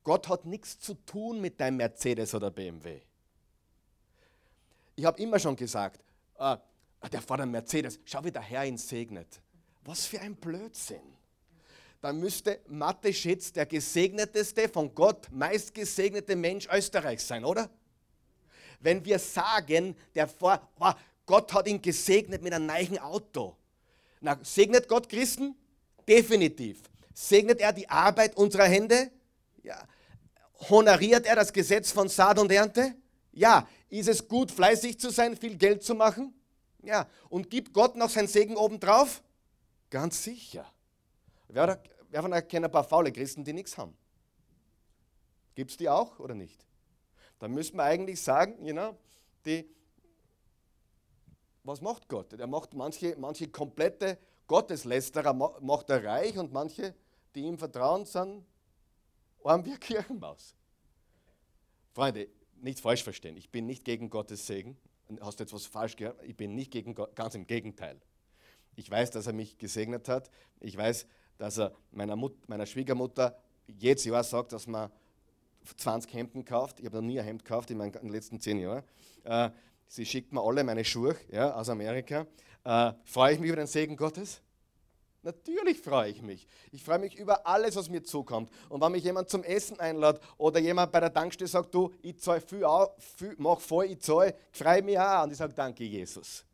Gott 0.04 0.28
hat 0.28 0.44
nichts 0.44 0.78
zu 0.78 0.94
tun 0.94 1.40
mit 1.40 1.60
deinem 1.60 1.78
Mercedes 1.78 2.34
oder 2.34 2.50
BMW. 2.50 3.00
Ich 4.96 5.04
habe 5.04 5.20
immer 5.20 5.38
schon 5.38 5.56
gesagt, 5.56 6.00
äh, 6.38 6.56
der 7.10 7.20
fährt 7.20 7.40
einen 7.40 7.50
Mercedes, 7.50 7.98
schau, 8.04 8.22
wie 8.22 8.30
der 8.30 8.42
Herr 8.42 8.64
ihn 8.64 8.78
segnet. 8.78 9.40
Was 9.82 10.06
für 10.06 10.20
ein 10.20 10.36
Blödsinn 10.36 11.14
dann 12.04 12.20
müsste 12.20 12.60
Mathe 12.66 13.14
Schitz 13.14 13.50
der 13.50 13.64
gesegneteste, 13.64 14.68
von 14.68 14.94
Gott 14.94 15.26
meistgesegnete 15.32 16.36
Mensch 16.36 16.68
Österreichs 16.70 17.26
sein, 17.26 17.46
oder? 17.46 17.70
Wenn 18.80 19.02
wir 19.06 19.18
sagen, 19.18 19.96
der 20.14 20.28
vor, 20.28 20.60
oh, 20.80 20.92
Gott 21.24 21.54
hat 21.54 21.66
ihn 21.66 21.80
gesegnet 21.80 22.42
mit 22.42 22.52
einem 22.52 22.66
neuen 22.66 22.98
Auto. 22.98 23.56
Na, 24.20 24.38
segnet 24.42 24.86
Gott 24.86 25.08
Christen? 25.08 25.56
Definitiv. 26.06 26.82
Segnet 27.14 27.60
er 27.60 27.72
die 27.72 27.88
Arbeit 27.88 28.36
unserer 28.36 28.64
Hände? 28.64 29.10
Ja. 29.62 29.82
Honoriert 30.68 31.26
er 31.26 31.36
das 31.36 31.52
Gesetz 31.52 31.90
von 31.92 32.08
Saat 32.08 32.38
und 32.38 32.50
Ernte? 32.50 32.94
Ja. 33.32 33.68
Ist 33.88 34.08
es 34.08 34.26
gut, 34.26 34.50
fleißig 34.50 34.98
zu 34.98 35.10
sein, 35.10 35.36
viel 35.36 35.56
Geld 35.56 35.82
zu 35.82 35.94
machen? 35.94 36.34
Ja. 36.82 37.08
Und 37.28 37.50
gibt 37.50 37.72
Gott 37.72 37.96
noch 37.96 38.10
sein 38.10 38.26
Segen 38.26 38.56
obendrauf? 38.56 39.22
Ganz 39.90 40.22
sicher. 40.22 40.66
Wer, 41.48 41.80
Wer 42.14 42.22
von 42.22 42.32
euch 42.32 42.46
kennt 42.46 42.64
ein 42.64 42.70
paar 42.70 42.84
faule 42.84 43.10
Christen, 43.10 43.42
die 43.42 43.52
nichts 43.52 43.76
haben? 43.76 43.92
Gibt 45.56 45.72
es 45.72 45.76
die 45.76 45.88
auch 45.88 46.20
oder 46.20 46.36
nicht? 46.36 46.64
Da 47.40 47.48
müsste 47.48 47.76
man 47.76 47.86
eigentlich 47.86 48.22
sagen, 48.22 48.64
you 48.64 48.72
know, 48.72 48.96
die, 49.44 49.68
was 51.64 51.80
macht 51.80 52.06
Gott? 52.06 52.32
Er 52.32 52.46
macht 52.46 52.72
manche, 52.74 53.16
manche 53.18 53.48
komplette 53.48 54.16
Gotteslästerer 54.46 55.34
macht 55.34 55.90
er 55.90 56.04
reich 56.04 56.38
und 56.38 56.52
manche, 56.52 56.94
die 57.34 57.40
ihm 57.40 57.58
vertrauen, 57.58 58.04
sind 58.04 58.44
arm 59.44 59.64
wie 59.64 59.76
Kirchenmaus. 59.76 60.54
Freunde, 61.92 62.28
nicht 62.60 62.80
falsch 62.80 63.04
verstehen. 63.04 63.36
Ich 63.36 63.50
bin 63.50 63.66
nicht 63.66 63.84
gegen 63.84 64.10
Gottes 64.10 64.46
Segen. 64.46 64.76
Hast 65.20 65.38
du 65.38 65.44
jetzt 65.44 65.52
was 65.52 65.66
falsch 65.66 65.96
gehört? 65.96 66.22
Ich 66.24 66.36
bin 66.36 66.54
nicht 66.54 66.70
gegen 66.70 66.94
Gott, 66.94 67.14
ganz 67.14 67.34
im 67.34 67.46
Gegenteil. 67.46 68.00
Ich 68.74 68.90
weiß, 68.90 69.10
dass 69.12 69.26
er 69.26 69.32
mich 69.32 69.58
gesegnet 69.58 70.08
hat. 70.08 70.30
Ich 70.60 70.76
weiß, 70.76 71.06
dass 71.38 71.58
er 71.58 71.74
meiner, 71.92 72.16
Mut, 72.16 72.48
meiner 72.48 72.66
Schwiegermutter 72.66 73.38
jedes 73.66 74.04
Jahr 74.04 74.24
sagt, 74.24 74.52
dass 74.52 74.66
man 74.66 74.90
20 75.76 76.12
Hemden 76.12 76.44
kauft. 76.44 76.80
Ich 76.80 76.86
habe 76.86 76.96
noch 76.96 77.02
nie 77.02 77.18
ein 77.18 77.24
Hemd 77.24 77.44
gekauft 77.44 77.70
in 77.70 77.78
den 77.78 78.08
letzten 78.08 78.40
10 78.40 78.58
Jahren. 78.58 78.84
Äh, 79.24 79.50
sie 79.86 80.04
schickt 80.04 80.32
mir 80.32 80.42
alle 80.42 80.64
meine 80.64 80.84
Schuhe 80.84 81.16
ja, 81.30 81.54
aus 81.54 81.68
Amerika. 81.68 82.26
Äh, 82.64 82.92
freue 83.04 83.34
ich 83.34 83.40
mich 83.40 83.48
über 83.48 83.56
den 83.56 83.66
Segen 83.66 83.96
Gottes? 83.96 84.40
Natürlich 85.24 85.80
freue 85.80 86.10
ich 86.10 86.20
mich. 86.20 86.46
Ich 86.70 86.84
freue 86.84 86.98
mich 86.98 87.16
über 87.16 87.46
alles, 87.46 87.76
was 87.76 87.88
mir 87.88 88.02
zukommt. 88.02 88.50
Und 88.68 88.82
wenn 88.82 88.92
mich 88.92 89.04
jemand 89.04 89.30
zum 89.30 89.42
Essen 89.42 89.80
einlädt 89.80 90.20
oder 90.36 90.60
jemand 90.60 90.92
bei 90.92 91.00
der 91.00 91.12
Tankstelle 91.12 91.48
sagt, 91.48 91.74
du, 91.74 91.90
ich 92.02 92.20
zahle 92.20 92.42
viel, 92.42 92.66
viel 92.98 93.34
mach 93.38 93.58
voll, 93.58 93.86
ich 93.86 94.00
zahle, 94.00 94.34
freue 94.52 94.82
mich 94.82 94.98
auch. 94.98 95.24
Und 95.24 95.32
ich 95.32 95.38
sage, 95.38 95.54
danke 95.54 95.82
Jesus. 95.82 96.44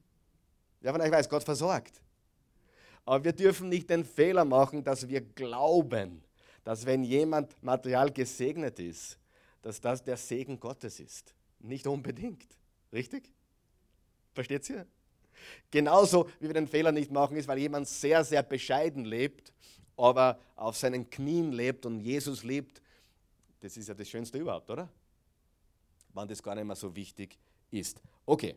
Wer 0.80 0.92
von 0.92 1.00
euch 1.00 1.10
weiß, 1.10 1.28
Gott 1.28 1.42
versorgt. 1.42 2.00
Aber 3.04 3.24
wir 3.24 3.32
dürfen 3.32 3.68
nicht 3.68 3.90
den 3.90 4.04
Fehler 4.04 4.44
machen, 4.44 4.84
dass 4.84 5.08
wir 5.08 5.20
glauben, 5.20 6.22
dass 6.62 6.86
wenn 6.86 7.02
jemand 7.02 7.60
material 7.64 8.12
gesegnet 8.12 8.78
ist, 8.78 9.18
dass 9.62 9.80
das 9.80 10.04
der 10.04 10.16
Segen 10.16 10.60
Gottes 10.60 11.00
ist. 11.00 11.34
Nicht 11.58 11.88
unbedingt. 11.88 12.46
Richtig? 12.92 13.32
Versteht 14.32 14.70
ihr? 14.70 14.86
Genauso 15.70 16.28
wie 16.40 16.46
wir 16.46 16.54
den 16.54 16.66
Fehler 16.66 16.92
nicht 16.92 17.10
machen, 17.10 17.36
ist, 17.36 17.48
weil 17.48 17.58
jemand 17.58 17.88
sehr, 17.88 18.24
sehr 18.24 18.42
bescheiden 18.42 19.04
lebt, 19.04 19.52
aber 19.96 20.38
auf 20.56 20.76
seinen 20.76 21.08
Knien 21.10 21.52
lebt 21.52 21.86
und 21.86 22.00
Jesus 22.00 22.42
lebt. 22.44 22.80
Das 23.60 23.76
ist 23.76 23.88
ja 23.88 23.94
das 23.94 24.08
Schönste 24.08 24.38
überhaupt, 24.38 24.70
oder? 24.70 24.88
Wann 26.12 26.28
das 26.28 26.42
gar 26.42 26.54
nicht 26.54 26.64
mehr 26.64 26.76
so 26.76 26.94
wichtig 26.96 27.38
ist. 27.70 28.00
Okay, 28.26 28.56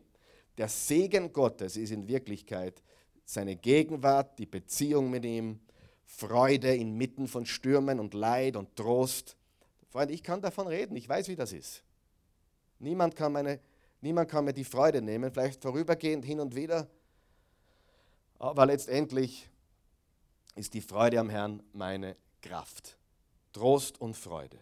der 0.56 0.68
Segen 0.68 1.32
Gottes 1.32 1.76
ist 1.76 1.90
in 1.90 2.08
Wirklichkeit 2.08 2.82
seine 3.24 3.56
Gegenwart, 3.56 4.38
die 4.38 4.46
Beziehung 4.46 5.10
mit 5.10 5.24
ihm, 5.24 5.60
Freude 6.04 6.74
inmitten 6.74 7.26
von 7.26 7.46
Stürmen 7.46 7.98
und 7.98 8.14
Leid 8.14 8.56
und 8.56 8.76
Trost. 8.76 9.36
Freunde, 9.88 10.14
ich 10.14 10.22
kann 10.22 10.40
davon 10.40 10.66
reden, 10.66 10.96
ich 10.96 11.08
weiß, 11.08 11.28
wie 11.28 11.36
das 11.36 11.52
ist. 11.52 11.82
Niemand 12.78 13.16
kann, 13.16 13.32
meine, 13.32 13.60
niemand 14.04 14.30
kann 14.30 14.44
mir 14.44 14.52
die 14.52 14.64
Freude 14.64 15.00
nehmen, 15.00 15.32
vielleicht 15.32 15.62
vorübergehend 15.62 16.24
hin 16.24 16.38
und 16.38 16.54
wieder, 16.54 16.88
aber 18.38 18.66
letztendlich 18.66 19.48
ist 20.54 20.74
die 20.74 20.82
Freude 20.82 21.18
am 21.18 21.30
Herrn 21.30 21.62
meine 21.72 22.16
Kraft. 22.42 22.98
Trost 23.52 24.00
und 24.00 24.16
Freude. 24.16 24.58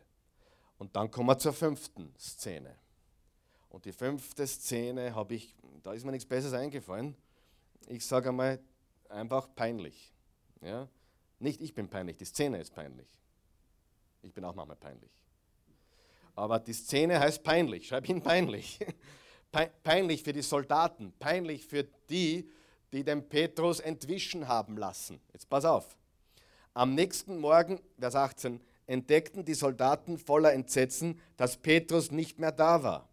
Und 0.78 0.94
dann 0.94 1.10
kommen 1.10 1.28
wir 1.28 1.38
zur 1.38 1.52
fünften 1.52 2.14
Szene. 2.18 2.76
Und 3.68 3.84
die 3.84 3.92
fünfte 3.92 4.46
Szene 4.46 5.14
habe 5.14 5.34
ich, 5.34 5.56
da 5.82 5.92
ist 5.92 6.04
mir 6.04 6.12
nichts 6.12 6.28
Besseres 6.28 6.54
eingefallen. 6.54 7.16
Ich 7.88 8.06
sage 8.06 8.28
einmal 8.28 8.60
einfach 9.08 9.48
peinlich. 9.54 10.12
Ja? 10.60 10.88
Nicht 11.38 11.60
ich 11.60 11.74
bin 11.74 11.88
peinlich, 11.88 12.16
die 12.16 12.26
Szene 12.26 12.60
ist 12.60 12.74
peinlich. 12.74 13.08
Ich 14.22 14.32
bin 14.32 14.44
auch 14.44 14.54
manchmal 14.54 14.76
peinlich. 14.76 15.10
Aber 16.36 16.60
die 16.60 16.74
Szene 16.74 17.18
heißt 17.18 17.42
peinlich, 17.42 17.88
schreib 17.88 18.08
ihn 18.08 18.22
peinlich. 18.22 18.78
peinlich 19.82 20.22
für 20.22 20.32
die 20.32 20.42
Soldaten, 20.42 21.12
peinlich 21.18 21.66
für 21.66 21.84
die, 22.08 22.50
die 22.92 23.04
den 23.04 23.28
Petrus 23.28 23.80
entwischen 23.80 24.48
haben 24.48 24.76
lassen. 24.76 25.20
Jetzt 25.32 25.48
pass 25.48 25.64
auf. 25.64 25.96
Am 26.74 26.94
nächsten 26.94 27.38
Morgen, 27.38 27.80
Vers 27.98 28.14
18, 28.14 28.60
entdeckten 28.86 29.44
die 29.44 29.54
Soldaten 29.54 30.18
voller 30.18 30.52
Entsetzen, 30.52 31.20
dass 31.36 31.56
Petrus 31.56 32.10
nicht 32.10 32.38
mehr 32.38 32.52
da 32.52 32.82
war. 32.82 33.08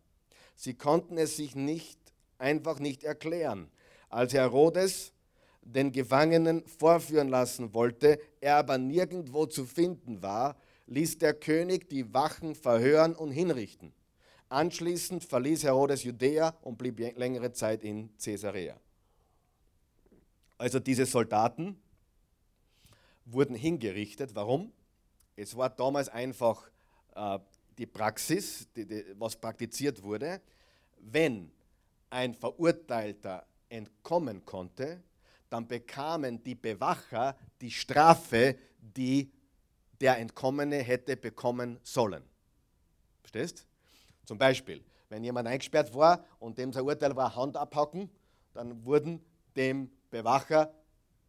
Sie 0.56 0.74
konnten 0.74 1.18
es 1.18 1.38
sich 1.38 1.56
nicht, 1.56 2.00
einfach 2.38 2.80
nicht 2.80 3.04
erklären. 3.04 3.70
Als 4.10 4.34
Herodes 4.34 5.14
den 5.62 5.92
Gefangenen 5.92 6.66
vorführen 6.66 7.30
lassen 7.30 7.74
wollte, 7.74 8.20
er 8.42 8.58
aber 8.58 8.78
nirgendwo 8.78 9.46
zu 9.46 9.66
finden 9.66 10.22
war, 10.22 10.58
ließ 10.88 11.20
der 11.20 11.34
König 11.34 11.90
die 11.90 12.14
Wachen 12.14 12.56
verhören 12.56 13.16
und 13.16 13.32
hinrichten. 13.32 13.94
Anschließend 14.50 15.24
verließ 15.24 15.64
Herodes 15.64 16.04
Judäa 16.04 16.56
und 16.62 16.78
blieb 16.78 17.00
längere 17.18 17.52
Zeit 17.52 17.84
in 17.84 18.10
Caesarea. 18.18 18.80
Also 20.58 20.80
diese 20.80 21.06
Soldaten 21.06 21.80
wurden 23.26 23.56
hingerichtet. 23.56 24.34
Warum? 24.34 24.72
Es 25.36 25.56
war 25.56 25.70
damals 25.70 26.10
einfach 26.10 26.70
äh, 27.16 27.40
die 27.78 27.86
Praxis, 27.86 28.68
was 29.18 29.36
praktiziert 29.36 30.02
wurde. 30.02 30.42
Wenn 30.98 31.52
ein 32.10 32.34
Verurteilter 32.34 33.46
entkommen 33.70 34.44
konnte, 34.46 35.04
dann 35.50 35.68
bekamen 35.68 36.44
die 36.44 36.56
Bewacher 36.56 37.38
die 37.62 37.72
Strafe, 37.72 38.58
die 38.80 39.32
der 40.02 40.18
Entkommene 40.18 40.78
hätte 40.78 41.16
bekommen 41.16 41.80
sollen. 41.84 42.24
Verstehst? 43.22 43.69
Zum 44.30 44.38
Beispiel, 44.38 44.86
wenn 45.10 45.24
jemand 45.24 45.48
eingesperrt 45.48 45.92
war 45.96 46.24
und 46.40 46.60
dem 46.60 46.72
sein 46.72 46.84
Urteil 46.84 47.16
war 47.16 47.36
Hand 47.36 47.58
abhacken, 47.58 48.12
dann 48.54 48.86
wurden 48.86 49.26
dem 49.56 49.90
Bewacher 50.12 50.72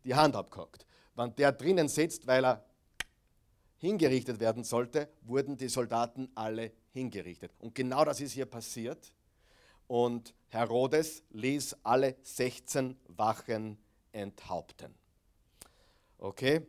die 0.05 0.15
Hand 0.15 0.37
abgehackt. 0.37 0.85
Wenn 1.15 1.35
der 1.37 1.53
drinnen 1.53 1.89
sitzt, 1.89 2.27
weil 2.27 2.45
er 2.45 2.63
hingerichtet 3.79 4.39
werden 4.39 4.65
sollte, 4.65 5.09
wurden 5.23 5.57
die 5.57 5.71
Soldaten 5.71 6.29
alle 6.35 6.73
hingerichtet. 6.93 7.53
Und 7.59 7.75
genau 7.75 8.05
das 8.05 8.21
ist 8.21 8.33
hier 8.33 8.45
passiert. 8.45 9.15
Und 9.87 10.35
Herodes 10.49 11.23
ließ 11.31 11.79
alle 11.83 12.17
16 12.21 13.01
Wachen 13.09 13.79
enthaupten. 14.13 14.95
Okay, 16.19 16.67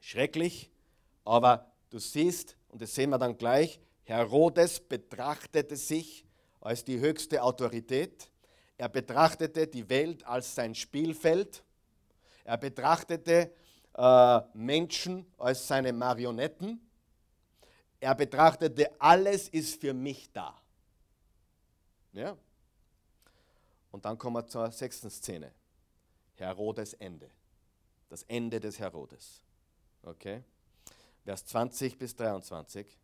schrecklich, 0.00 0.70
aber 1.22 1.70
du 1.90 1.98
siehst, 1.98 2.56
und 2.68 2.80
das 2.80 2.94
sehen 2.94 3.10
wir 3.10 3.18
dann 3.18 3.36
gleich, 3.36 3.78
Herodes 4.04 4.80
betrachtete 4.80 5.76
sich 5.76 6.24
als 6.60 6.84
die 6.84 6.98
höchste 6.98 7.42
Autorität. 7.42 8.30
Er 8.76 8.88
betrachtete 8.88 9.66
die 9.66 9.88
Welt 9.88 10.24
als 10.26 10.54
sein 10.54 10.74
Spielfeld. 10.74 11.62
Er 12.44 12.58
betrachtete 12.58 13.52
äh, 13.94 14.40
Menschen 14.52 15.26
als 15.38 15.66
seine 15.66 15.92
Marionetten. 15.92 16.80
Er 18.00 18.14
betrachtete, 18.14 18.90
alles 19.00 19.48
ist 19.48 19.80
für 19.80 19.94
mich 19.94 20.30
da. 20.32 20.60
Ja? 22.12 22.36
Und 23.90 24.04
dann 24.04 24.18
kommen 24.18 24.36
wir 24.36 24.46
zur 24.46 24.70
sechsten 24.70 25.08
Szene. 25.08 25.52
Herodes 26.34 26.94
Ende. 26.94 27.30
Das 28.08 28.22
Ende 28.24 28.60
des 28.60 28.78
Herodes. 28.78 29.42
Okay? 30.02 30.42
Vers 31.24 31.46
20 31.46 31.96
bis 31.96 32.14
23. 32.14 32.98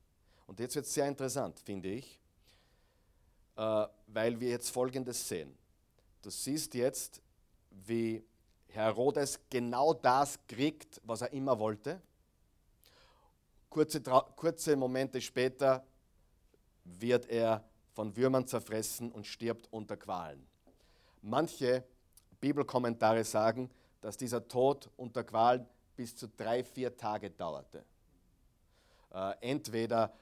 Und 0.51 0.59
jetzt 0.59 0.75
wird 0.75 0.85
es 0.85 0.93
sehr 0.93 1.07
interessant, 1.07 1.61
finde 1.61 1.91
ich, 1.91 2.21
äh, 3.55 3.87
weil 4.09 4.41
wir 4.41 4.49
jetzt 4.49 4.71
Folgendes 4.71 5.29
sehen. 5.29 5.57
Du 6.23 6.29
siehst 6.29 6.75
jetzt, 6.75 7.23
wie 7.71 8.25
Herodes 8.67 9.39
genau 9.49 9.95
das 9.95 10.41
kriegt, 10.49 11.01
was 11.05 11.23
er 11.23 11.33
immer 11.33 11.57
wollte. 11.57 12.03
Kurze, 13.69 14.03
kurze 14.03 14.75
Momente 14.75 15.21
später 15.21 15.85
wird 16.83 17.27
er 17.27 17.65
von 17.93 18.17
Würmern 18.17 18.45
zerfressen 18.45 19.13
und 19.13 19.29
stirbt 19.29 19.69
unter 19.73 19.97
Qualen. 19.97 20.45
Manche 21.23 21.85
Bibelkommentare 22.41 23.23
sagen, 23.23 23.71
dass 24.01 24.17
dieser 24.17 24.49
Tod 24.49 24.91
unter 24.97 25.23
Qualen 25.23 25.65
bis 25.95 26.17
zu 26.17 26.27
drei, 26.27 26.65
vier 26.65 26.97
Tage 26.97 27.31
dauerte. 27.31 27.85
Äh, 29.13 29.35
entweder 29.43 30.13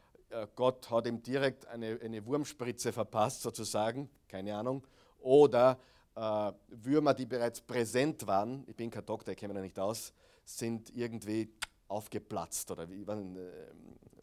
Gott 0.54 0.90
hat 0.90 1.06
ihm 1.06 1.22
direkt 1.22 1.66
eine, 1.66 1.98
eine 2.02 2.24
Wurmspritze 2.24 2.92
verpasst, 2.92 3.42
sozusagen, 3.42 4.10
keine 4.28 4.54
Ahnung, 4.56 4.86
oder 5.20 5.78
äh, 6.14 6.52
Würmer, 6.68 7.14
die 7.14 7.26
bereits 7.26 7.60
präsent 7.60 8.26
waren, 8.26 8.64
ich 8.66 8.76
bin 8.76 8.90
kein 8.90 9.06
Doktor, 9.06 9.32
ich 9.32 9.38
kenne 9.38 9.54
mich 9.54 9.60
da 9.60 9.64
nicht 9.64 9.78
aus, 9.78 10.12
sind 10.44 10.90
irgendwie 10.94 11.50
aufgeplatzt 11.88 12.70
oder 12.70 12.88
wie, 12.90 13.04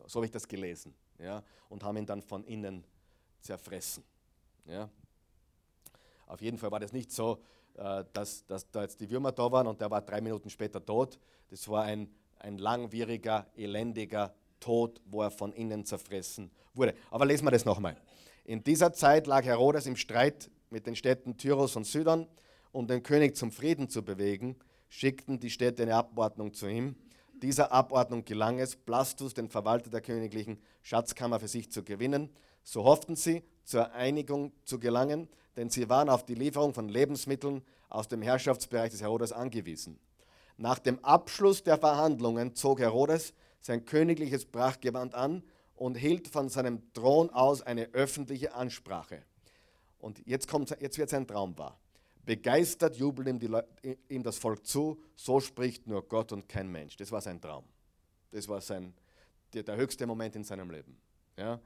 so 0.06 0.20
habe 0.20 0.26
ich 0.26 0.32
das 0.32 0.47
gelesen 0.47 0.93
ja, 1.18 1.43
und 1.70 1.84
haben 1.84 1.97
ihn 1.97 2.06
dann 2.06 2.22
von 2.22 2.43
innen 2.43 2.84
zerfressen. 3.41 4.03
Ja. 4.66 4.89
Auf 6.28 6.41
jeden 6.41 6.58
Fall 6.58 6.72
war 6.72 6.80
das 6.80 6.93
nicht 6.93 7.12
so, 7.12 7.41
dass, 8.14 8.45
dass 8.45 8.70
da 8.72 8.84
jetzt 8.84 8.99
die 8.99 9.10
Würmer 9.10 9.32
da 9.32 9.51
waren 9.51 9.68
und 9.68 9.82
der 9.82 9.91
war 9.91 10.01
drei 10.01 10.22
Minuten 10.22 10.49
später 10.49 10.84
tot. 10.84 11.20
Das 11.49 11.68
war 11.68 11.84
ein, 11.84 12.10
ein 12.39 12.58
langwieriger, 12.58 13.47
elendiger 13.56 14.34
Wo 14.68 15.22
er 15.22 15.32
von 15.32 15.53
innen 15.53 15.86
zerfressen 15.86 16.51
wurde. 16.74 16.93
Aber 17.11 17.26
lesen 17.26 17.45
wir 17.45 17.51
das 17.51 17.66
nochmal. 17.66 17.95
In 18.43 18.63
dieser 18.63 18.93
Zeit 18.93 19.28
lag 19.28 19.43
Herodes 19.43 19.86
im 19.86 19.95
Streit 19.95 20.49
mit 20.70 20.86
den 20.86 20.95
Städten 20.95 21.38
Tyros 21.38 21.76
und 21.76 21.86
Sidon, 21.86 22.28
um 22.72 22.88
den 22.88 23.01
König 23.03 23.36
zum 23.36 23.51
Frieden 23.51 23.89
zu 23.89 24.03
bewegen, 24.03 24.55
schickten 24.89 25.39
die 25.39 25.49
Städte 25.49 25.84
eine 25.84 25.95
Abordnung 25.95 26.53
zu 26.53 26.68
ihm. 26.68 26.95
Dieser 27.41 27.72
Abordnung 27.72 28.26
gelang 28.26 28.59
es, 28.59 28.76
Blastus, 28.76 29.34
den 29.34 29.49
Verwalter 29.49 29.89
der 29.89 30.01
königlichen 30.01 30.59
Schatzkammer, 30.82 31.39
für 31.39 31.47
sich 31.47 31.72
zu 31.72 31.84
gewinnen. 31.84 32.30
So 32.63 32.84
hofften 32.84 33.16
sie, 33.16 33.43
zur 33.63 33.93
Einigung 33.93 34.51
zu 34.63 34.80
gelangen, 34.80 35.28
denn 35.55 35.70
sie 35.70 35.89
waren 35.89 36.09
auf 36.09 36.26
die 36.26 36.36
Lieferung 36.36 36.74
von 36.74 36.89
Lebensmitteln 36.89 37.61
aus 37.89 38.07
dem 38.07 38.22
Herrschaftsbereich 38.22 38.91
des 38.91 39.01
Herodes 39.01 39.32
angewiesen. 39.32 39.99
Nach 40.57 40.80
dem 40.80 41.03
Abschluss 41.03 41.63
der 41.63 41.78
Verhandlungen 41.78 42.55
zog 42.55 42.80
Herodes 42.80 43.34
sein 43.66 43.84
königliches 43.84 44.45
Prachtgewand 44.45 45.16
an 45.16 45.41
und 45.74 45.95
hielt 45.95 46.28
von 46.28 46.49
seinem 46.49 46.93
Thron 46.93 47.32
aus 47.32 47.63
eine 47.63 47.86
öffentliche 47.93 48.53
Ansprache. 48.53 49.24
Und 49.97 50.22
jetzt, 50.28 50.47
kommt, 50.47 50.70
jetzt 50.80 50.99
wird 50.99 51.09
sein 51.09 51.26
Traum 51.26 51.57
wahr. 51.57 51.80
Begeistert 52.24 52.95
jubelt 52.95 53.28
ihm, 53.28 53.39
die, 53.39 53.97
ihm 54.07 54.22
das 54.22 54.38
Volk 54.38 54.68
zu, 54.68 55.01
so 55.16 55.39
spricht 55.39 55.88
nur 55.88 56.07
Gott 56.07 56.32
und 56.32 56.47
kein 56.47 56.72
Mensch. 56.72 56.95
Das 56.97 57.11
war 57.11 57.22
sein 57.22 57.41
Traum. 57.41 57.63
Das 58.30 58.47
war 58.47 58.61
sein, 58.61 58.93
der, 59.51 59.63
der 59.63 59.78
höchste 59.78 60.05
Moment 60.05 60.36
in 60.36 60.43
seinem 60.43 60.70
Leben. 60.70 60.95
Ja? 61.36 61.59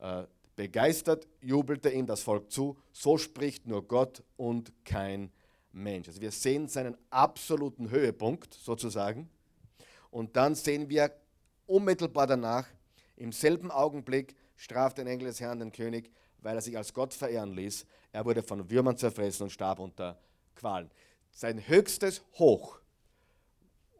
Äh, 0.00 0.24
begeistert 0.56 1.28
jubelte 1.40 1.88
ihm 1.90 2.06
das 2.06 2.20
Volk 2.20 2.50
zu, 2.50 2.76
so 2.92 3.16
spricht 3.16 3.68
nur 3.68 3.86
Gott 3.86 4.24
und 4.36 4.72
kein 4.84 5.30
Mensch. 5.70 6.08
Also 6.08 6.20
wir 6.20 6.32
sehen 6.32 6.66
seinen 6.66 6.96
absoluten 7.10 7.90
Höhepunkt 7.90 8.54
sozusagen. 8.54 9.30
Und 10.10 10.36
dann 10.36 10.56
sehen 10.56 10.88
wir 10.88 11.12
Unmittelbar 11.66 12.26
danach, 12.26 12.66
im 13.16 13.32
selben 13.32 13.70
Augenblick, 13.70 14.36
straft 14.56 14.98
ein 15.00 15.06
Engel 15.06 15.28
des 15.28 15.40
Herrn 15.40 15.58
den 15.58 15.72
König, 15.72 16.10
weil 16.38 16.56
er 16.56 16.62
sich 16.62 16.76
als 16.76 16.92
Gott 16.92 17.14
verehren 17.14 17.54
ließ. 17.54 17.86
Er 18.12 18.24
wurde 18.24 18.42
von 18.42 18.70
Würmern 18.70 18.96
zerfressen 18.96 19.44
und 19.44 19.50
starb 19.50 19.78
unter 19.78 20.18
Qualen. 20.54 20.90
Sein 21.30 21.66
höchstes 21.66 22.22
Hoch 22.38 22.78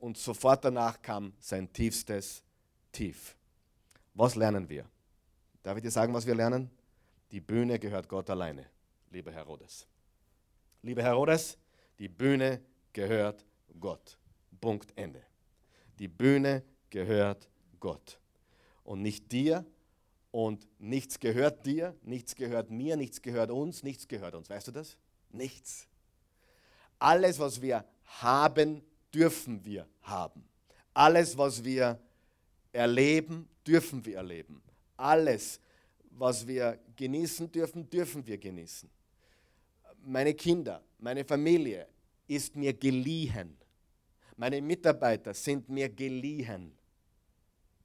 und 0.01 0.19
sofort 0.19 0.65
danach 0.65 1.01
kam 1.01 1.33
sein 1.41 1.73
tiefstes 1.73 2.43
Tief. 2.93 3.37
Was 4.13 4.35
lernen 4.37 4.69
wir? 4.69 4.85
Darf 5.63 5.77
ich 5.79 5.83
dir 5.83 5.91
sagen, 5.91 6.13
was 6.13 6.27
wir 6.27 6.35
lernen? 6.35 6.71
Die 7.33 7.41
Bühne 7.41 7.79
gehört 7.79 8.09
Gott 8.09 8.31
alleine, 8.31 8.67
lieber 9.11 9.33
Herodes. 9.33 9.87
Lieber 10.83 11.03
Herodes, 11.03 11.59
die 11.99 12.09
Bühne 12.09 12.61
gehört 12.93 13.45
Gott. 13.81 14.19
Punkt 14.61 14.93
Ende. 14.97 15.23
Die 15.99 16.09
Bühne 16.09 16.63
gehört 16.91 17.49
Gott. 17.81 18.19
Und 18.85 19.03
nicht 19.03 19.33
dir 19.33 19.65
und 20.31 20.67
nichts 20.79 21.21
gehört 21.21 21.65
dir, 21.65 21.95
nichts 22.03 22.35
gehört 22.35 22.71
mir, 22.71 22.97
nichts 22.97 23.23
gehört 23.23 23.51
uns, 23.51 23.83
nichts 23.83 24.09
gehört 24.09 24.35
uns. 24.35 24.51
Weißt 24.51 24.69
du 24.69 24.73
das? 24.73 24.97
Nichts. 25.31 25.87
Alles, 26.99 27.39
was 27.39 27.61
wir 27.61 27.85
haben, 28.05 28.83
dürfen 29.13 29.65
wir 29.65 29.87
haben. 30.03 30.45
Alles, 30.93 31.37
was 31.37 31.63
wir 31.63 31.99
erleben, 32.73 33.49
dürfen 33.67 34.05
wir 34.05 34.17
erleben. 34.17 34.63
Alles, 34.97 35.61
was 36.11 36.47
wir 36.47 36.79
genießen 36.97 37.51
dürfen, 37.51 37.89
dürfen 37.89 38.27
wir 38.27 38.39
genießen. 38.39 38.89
Meine 40.05 40.35
Kinder, 40.35 40.83
meine 40.99 41.25
Familie 41.25 41.87
ist 42.27 42.55
mir 42.55 42.73
geliehen. 42.73 43.57
Meine 44.37 44.61
Mitarbeiter 44.61 45.33
sind 45.33 45.69
mir 45.69 45.89
geliehen. 45.89 46.73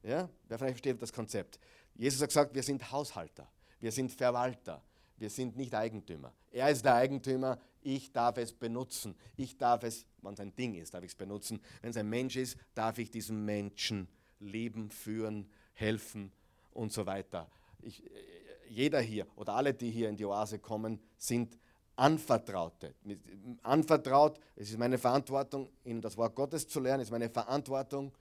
Ja? 0.03 0.29
Wer 0.47 0.57
vielleicht 0.57 0.75
versteht 0.75 1.01
das 1.01 1.13
Konzept. 1.13 1.59
Jesus 1.95 2.21
hat 2.21 2.29
gesagt, 2.29 2.55
wir 2.55 2.63
sind 2.63 2.91
Haushalter, 2.91 3.47
wir 3.79 3.91
sind 3.91 4.11
Verwalter, 4.11 4.81
wir 5.17 5.29
sind 5.29 5.57
nicht 5.57 5.75
Eigentümer. 5.75 6.33
Er 6.51 6.69
ist 6.69 6.85
der 6.85 6.95
Eigentümer, 6.95 7.59
ich 7.81 8.11
darf 8.11 8.37
es 8.37 8.53
benutzen. 8.53 9.15
Ich 9.35 9.57
darf 9.57 9.83
es, 9.83 10.05
wenn 10.21 10.33
es 10.33 10.39
ein 10.39 10.55
Ding 10.55 10.75
ist, 10.75 10.93
darf 10.93 11.03
ich 11.03 11.11
es 11.11 11.15
benutzen. 11.15 11.61
Wenn 11.81 11.91
es 11.91 11.97
ein 11.97 12.09
Mensch 12.09 12.35
ist, 12.35 12.57
darf 12.73 12.97
ich 12.97 13.11
diesem 13.11 13.45
Menschen 13.45 14.07
leben, 14.39 14.89
führen, 14.89 15.49
helfen 15.73 16.31
und 16.71 16.91
so 16.91 17.05
weiter. 17.05 17.49
Ich, 17.81 18.03
jeder 18.69 19.01
hier 19.01 19.27
oder 19.35 19.55
alle, 19.55 19.73
die 19.73 19.91
hier 19.91 20.09
in 20.09 20.15
die 20.15 20.25
Oase 20.25 20.59
kommen, 20.59 20.99
sind 21.17 21.57
Anvertraute. 21.95 22.95
Anvertraut, 23.63 24.39
es 24.55 24.69
ist 24.69 24.77
meine 24.77 24.97
Verantwortung, 24.97 25.69
ihnen 25.83 26.01
das 26.01 26.15
Wort 26.15 26.33
Gottes 26.35 26.67
zu 26.67 26.79
lernen, 26.79 27.01
es 27.01 27.07
ist 27.07 27.11
meine 27.11 27.29
Verantwortung, 27.29 28.13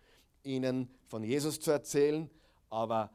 ihnen 0.42 0.88
von 1.06 1.22
Jesus 1.22 1.60
zu 1.60 1.70
erzählen, 1.70 2.30
aber 2.70 3.10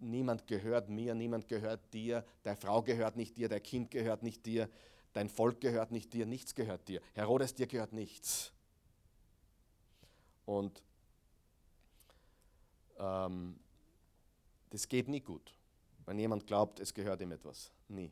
niemand 0.00 0.46
gehört 0.46 0.88
mir, 0.88 1.14
niemand 1.14 1.48
gehört 1.48 1.92
dir, 1.92 2.24
deine 2.42 2.56
Frau 2.56 2.82
gehört 2.82 3.16
nicht 3.16 3.36
dir, 3.36 3.48
dein 3.48 3.62
Kind 3.62 3.90
gehört 3.90 4.22
nicht 4.22 4.44
dir, 4.46 4.68
dein 5.12 5.28
Volk 5.28 5.60
gehört 5.60 5.90
nicht 5.90 6.12
dir, 6.12 6.26
nichts 6.26 6.54
gehört 6.54 6.88
dir. 6.88 7.00
Herodes, 7.14 7.54
dir 7.54 7.66
gehört 7.66 7.92
nichts. 7.92 8.52
Und 10.44 10.82
ähm, 12.98 13.58
das 14.70 14.88
geht 14.88 15.08
nie 15.08 15.20
gut, 15.20 15.54
wenn 16.06 16.18
jemand 16.18 16.46
glaubt, 16.46 16.80
es 16.80 16.92
gehört 16.92 17.20
ihm 17.20 17.32
etwas. 17.32 17.70
Nie. 17.88 18.10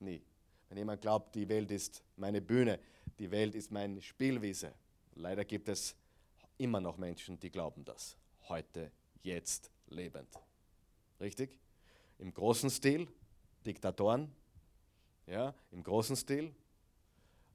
Nie. 0.00 0.22
Wenn 0.68 0.78
jemand 0.78 1.00
glaubt, 1.00 1.34
die 1.34 1.48
Welt 1.48 1.70
ist 1.70 2.02
meine 2.16 2.40
Bühne, 2.40 2.78
die 3.18 3.30
Welt 3.30 3.54
ist 3.54 3.70
meine 3.70 4.00
Spielwiese. 4.00 4.72
Leider 5.14 5.44
gibt 5.44 5.68
es 5.68 5.94
immer 6.60 6.80
noch 6.80 6.98
Menschen, 6.98 7.40
die 7.40 7.50
glauben 7.50 7.84
das. 7.84 8.16
Heute, 8.48 8.92
jetzt, 9.22 9.70
lebend. 9.88 10.28
Richtig? 11.18 11.58
Im 12.18 12.32
großen 12.34 12.70
Stil, 12.70 13.08
Diktatoren, 13.64 14.30
ja, 15.26 15.54
im 15.70 15.82
großen 15.82 16.16
Stil. 16.16 16.54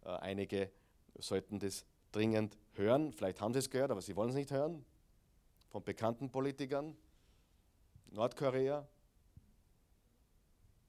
Äh, 0.04 0.10
einige 0.10 0.72
sollten 1.20 1.60
das 1.60 1.86
dringend 2.12 2.58
hören. 2.74 3.14
Vielleicht 3.14 3.42
haben 3.42 3.54
sie 3.54 3.60
es 3.60 3.70
gehört, 3.70 3.92
aber 3.92 4.02
sie 4.02 4.16
wollen 4.16 4.30
es 4.30 4.36
nicht 4.36 4.52
hören. 4.52 4.84
Von 5.70 5.84
bekannten 5.84 6.32
Politikern. 6.32 6.98
Nordkorea. 8.12 8.88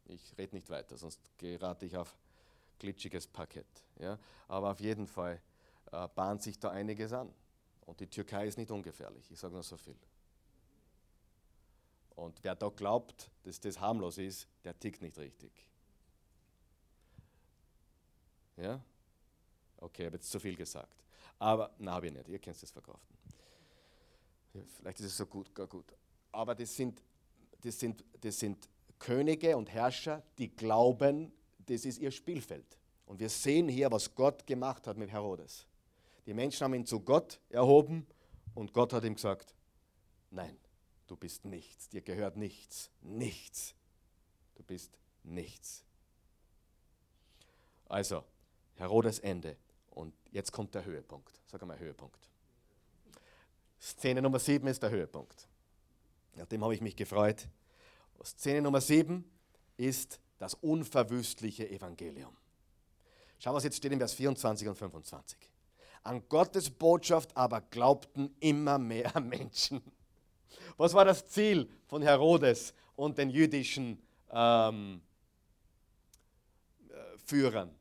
Ich 0.06 0.38
rede 0.38 0.54
nicht 0.54 0.70
weiter, 0.70 0.96
sonst 0.96 1.20
gerate 1.36 1.84
ich 1.86 1.96
auf 1.96 2.16
glitschiges 2.78 3.26
Parkett. 3.26 3.66
Ja? 3.98 4.18
Aber 4.48 4.70
auf 4.70 4.80
jeden 4.80 5.06
Fall 5.06 5.40
äh, 5.92 6.08
bahnt 6.14 6.42
sich 6.42 6.58
da 6.58 6.70
einiges 6.70 7.12
an. 7.12 7.34
Und 7.86 8.00
die 8.00 8.08
Türkei 8.08 8.46
ist 8.46 8.58
nicht 8.58 8.70
ungefährlich, 8.70 9.30
ich 9.30 9.38
sage 9.38 9.54
nur 9.54 9.62
so 9.62 9.76
viel. 9.76 9.96
Und 12.16 12.42
wer 12.42 12.54
da 12.54 12.68
glaubt, 12.68 13.30
dass 13.44 13.60
das 13.60 13.78
harmlos 13.78 14.18
ist, 14.18 14.48
der 14.64 14.78
tickt 14.78 15.02
nicht 15.02 15.16
richtig. 15.18 15.52
Ja? 18.56 18.80
Okay, 19.78 20.02
ich 20.02 20.06
habe 20.06 20.16
jetzt 20.16 20.30
zu 20.30 20.40
viel 20.40 20.56
gesagt. 20.56 21.04
Aber, 21.38 21.74
na, 21.78 21.92
habe 21.92 22.06
ich 22.06 22.12
nicht, 22.12 22.28
ihr 22.28 22.38
könnt 22.38 22.60
es 22.60 22.70
verkaufen. 22.70 23.06
Vielleicht 24.76 25.00
ist 25.00 25.06
es 25.06 25.16
so 25.16 25.26
gut, 25.26 25.54
gar 25.54 25.66
gut. 25.66 25.94
Aber 26.32 26.54
das 26.54 26.74
sind, 26.74 27.02
das, 27.60 27.78
sind, 27.78 28.02
das 28.20 28.38
sind 28.38 28.68
Könige 28.98 29.56
und 29.56 29.70
Herrscher, 29.70 30.22
die 30.38 30.48
glauben, 30.48 31.30
das 31.66 31.84
ist 31.84 31.98
ihr 31.98 32.10
Spielfeld. 32.10 32.78
Und 33.04 33.20
wir 33.20 33.28
sehen 33.28 33.68
hier, 33.68 33.90
was 33.92 34.14
Gott 34.14 34.46
gemacht 34.46 34.86
hat 34.86 34.96
mit 34.96 35.10
Herodes. 35.10 35.66
Die 36.26 36.34
Menschen 36.34 36.64
haben 36.64 36.74
ihn 36.74 36.86
zu 36.86 37.00
Gott 37.00 37.40
erhoben 37.48 38.06
und 38.54 38.72
Gott 38.72 38.92
hat 38.92 39.04
ihm 39.04 39.14
gesagt, 39.14 39.54
nein, 40.30 40.58
du 41.06 41.16
bist 41.16 41.44
nichts, 41.44 41.88
dir 41.88 42.02
gehört 42.02 42.36
nichts, 42.36 42.90
nichts. 43.00 43.74
Du 44.56 44.62
bist 44.62 44.98
nichts. 45.22 45.84
Also, 47.88 48.24
Herodes 48.76 49.18
Ende. 49.20 49.56
Und 49.90 50.14
jetzt 50.30 50.52
kommt 50.52 50.74
der 50.74 50.84
Höhepunkt. 50.84 51.40
Sag 51.46 51.62
einmal 51.62 51.78
Höhepunkt. 51.78 52.28
Szene 53.80 54.20
Nummer 54.20 54.38
7 54.38 54.66
ist 54.66 54.82
der 54.82 54.90
Höhepunkt. 54.90 55.48
Nach 56.34 56.46
dem 56.46 56.62
habe 56.62 56.74
ich 56.74 56.80
mich 56.80 56.96
gefreut. 56.96 57.48
Szene 58.22 58.60
Nummer 58.62 58.80
7 58.80 59.24
ist 59.76 60.20
das 60.38 60.54
unverwüstliche 60.54 61.68
Evangelium. 61.68 62.36
Schau, 63.38 63.54
was 63.54 63.64
jetzt 63.64 63.76
steht 63.76 63.92
in 63.92 63.98
Vers 63.98 64.14
24 64.14 64.68
und 64.68 64.76
25. 64.76 65.38
An 66.06 66.22
Gottes 66.28 66.70
Botschaft 66.70 67.36
aber 67.36 67.60
glaubten 67.60 68.34
immer 68.38 68.78
mehr 68.78 69.12
Menschen. 69.20 69.82
Was 70.76 70.94
war 70.94 71.04
das 71.04 71.26
Ziel 71.26 71.68
von 71.86 72.00
Herodes 72.00 72.72
und 72.94 73.18
den 73.18 73.28
jüdischen 73.28 74.00
ähm, 74.30 75.02
äh, 76.88 77.18
Führern? 77.18 77.74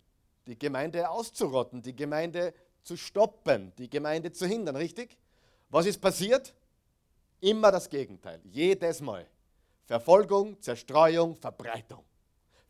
Die 0.48 0.58
Gemeinde 0.58 1.08
auszurotten, 1.08 1.84
die 1.84 1.96
Gemeinde 1.96 2.54
zu 2.82 2.98
stoppen, 2.98 3.74
die 3.78 3.90
Gemeinde 3.90 4.32
zu 4.32 4.48
hindern, 4.48 4.76
richtig? 4.76 5.18
Was 5.70 5.86
ist 5.86 6.02
passiert? 6.02 6.54
Immer 7.42 7.72
das 7.72 7.88
Gegenteil, 7.88 8.42
jedes 8.44 9.02
Mal. 9.02 9.28
Verfolgung, 9.86 10.60
Zerstreuung, 10.62 11.36
Verbreitung. 11.36 12.04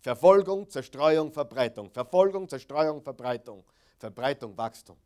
Verfolgung, 0.01 0.69
Zerstreuung, 0.69 1.31
Verbreitung. 1.31 1.89
Verfolgung, 1.91 2.49
Zerstreuung, 2.49 3.01
Verbreitung. 3.01 3.63
Verbreitung, 3.97 4.57
Wachstum. 4.57 4.97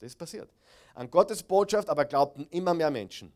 Das 0.00 0.08
ist 0.08 0.16
passiert. 0.16 0.50
An 0.94 1.10
Gottes 1.10 1.42
Botschaft 1.42 1.88
aber 1.88 2.06
glaubten 2.06 2.46
immer 2.50 2.74
mehr 2.74 2.90
Menschen. 2.90 3.32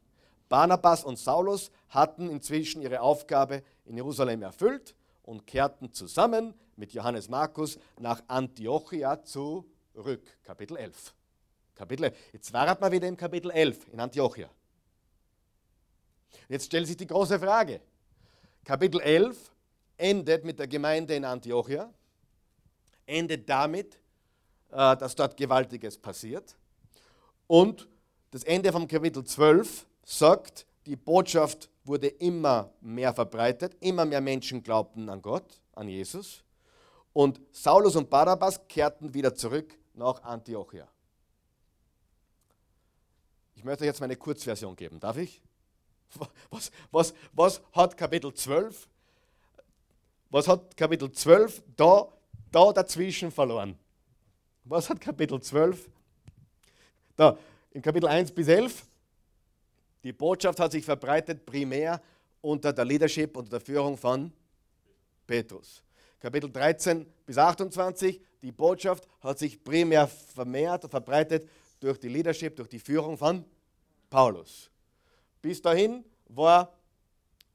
Barnabas 0.49 1.05
und 1.05 1.19
Saulus 1.19 1.71
hatten 1.89 2.31
inzwischen 2.31 2.83
ihre 2.83 3.01
Aufgabe 3.01 3.63
in 3.85 3.97
Jerusalem 3.97 4.43
erfüllt 4.43 4.95
und 5.23 5.47
kehrten 5.47 5.93
zusammen 5.93 6.55
mit 6.77 6.93
Johannes 6.93 7.29
Markus 7.29 7.79
nach 7.99 8.23
Antiochia 8.29 9.23
zurück. 9.23 10.23
Kapitel 10.43 10.77
11. 10.77 11.15
Kapitel 11.75 12.05
11. 12.05 12.17
Jetzt 12.33 12.53
waren 12.53 12.81
wir 12.81 12.93
wieder 12.93 13.09
im 13.09 13.17
Kapitel 13.17 13.51
11 13.51 13.89
in 13.93 14.01
Antiochia. 14.01 14.49
Jetzt 16.49 16.67
stellt 16.67 16.87
sich 16.87 16.97
die 16.97 17.07
große 17.07 17.39
Frage. 17.39 17.81
Kapitel 18.65 19.01
11 19.01 19.53
endet 19.97 20.45
mit 20.45 20.59
der 20.59 20.67
Gemeinde 20.67 21.15
in 21.15 21.25
Antiochia, 21.25 21.93
endet 23.07 23.49
damit, 23.49 23.99
dass 24.75 25.15
dort 25.15 25.37
Gewaltiges 25.37 25.97
passiert. 25.97 26.57
Und 27.47 27.89
das 28.31 28.43
Ende 28.43 28.73
vom 28.73 28.89
Kapitel 28.89 29.23
12 29.23 29.87
sagt, 30.05 30.67
die 30.87 30.97
Botschaft 30.97 31.71
wurde 31.85 32.09
immer 32.09 32.73
mehr 32.81 33.15
verbreitet, 33.15 33.77
immer 33.81 34.05
mehr 34.05 34.21
Menschen 34.21 34.63
glaubten 34.63 35.09
an 35.09 35.23
Gott, 35.23 35.61
an 35.75 35.89
Jesus. 35.89 36.43
Und 37.13 37.41
Saulus 37.53 37.95
und 37.95 38.11
Barabbas 38.11 38.67
kehrten 38.67 39.15
wieder 39.15 39.35
zurück 39.35 39.79
nach 39.95 40.23
Antiochia. 40.25 40.89
Ich 43.55 43.63
möchte 43.63 43.85
jetzt 43.85 44.01
meine 44.01 44.17
Kurzversion 44.17 44.75
geben, 44.75 44.99
darf 44.99 45.17
ich? 45.17 45.41
Was, 46.51 46.71
was, 46.93 47.15
was 47.33 47.61
hat 47.73 47.97
Kapitel 47.97 48.33
12, 48.33 48.89
was 50.31 50.47
hat 50.47 50.77
Kapitel 50.77 51.11
12 51.11 51.61
da, 51.77 52.07
da 52.53 52.73
dazwischen 52.73 53.33
verloren? 53.33 53.77
Was 54.65 54.89
hat 54.89 55.01
Kapitel 55.01 55.41
12? 55.41 55.89
Da, 57.17 57.39
in 57.71 57.83
Kapitel 57.83 58.09
1 58.09 58.33
bis 58.33 58.49
11 58.49 58.85
die 60.03 60.13
Botschaft 60.13 60.61
hat 60.61 60.73
sich 60.73 60.85
verbreitet 60.85 61.47
primär 61.47 62.01
unter 62.43 62.73
der 62.73 62.85
Leadership, 62.85 63.37
unter 63.37 63.51
der 63.51 63.61
Führung 63.61 63.97
von 63.97 64.31
Petrus. 65.27 65.83
Kapitel 66.21 66.51
13 66.51 67.07
bis 67.25 67.39
28, 67.39 68.21
die 68.43 68.53
Botschaft 68.53 69.09
hat 69.21 69.39
sich 69.39 69.63
primär 69.63 70.07
vermehrt 70.07 70.91
verbreitet 70.91 71.49
durch 71.81 71.99
die 71.99 72.09
Leadership, 72.09 72.57
durch 72.57 72.69
die 72.69 72.79
Führung 72.79 73.17
von 73.17 73.45
Paulus. 74.11 74.71
Bis 75.41 75.61
dahin 75.61 76.05
war 76.29 76.73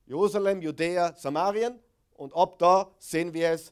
Jerusalem, 0.06 0.62
Judäa, 0.62 1.16
Samarien 1.16 1.80
und 2.16 2.36
ab 2.36 2.58
da 2.58 2.90
sehen 2.98 3.32
wir 3.34 3.50
es 3.52 3.72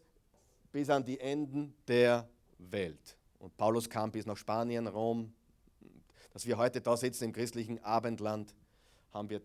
bis 0.71 0.89
an 0.89 1.03
die 1.03 1.19
Enden 1.19 1.73
der 1.87 2.27
Welt. 2.59 3.17
Und 3.39 3.55
Paulus 3.57 3.89
kam 3.89 4.11
bis 4.11 4.25
nach 4.25 4.37
Spanien, 4.37 4.87
Rom. 4.87 5.33
Dass 6.31 6.45
wir 6.45 6.57
heute 6.57 6.81
da 6.81 6.97
sitzen 6.97 7.25
im 7.25 7.33
christlichen 7.33 7.83
Abendland, 7.83 8.55
haben 9.11 9.29
wir 9.29 9.41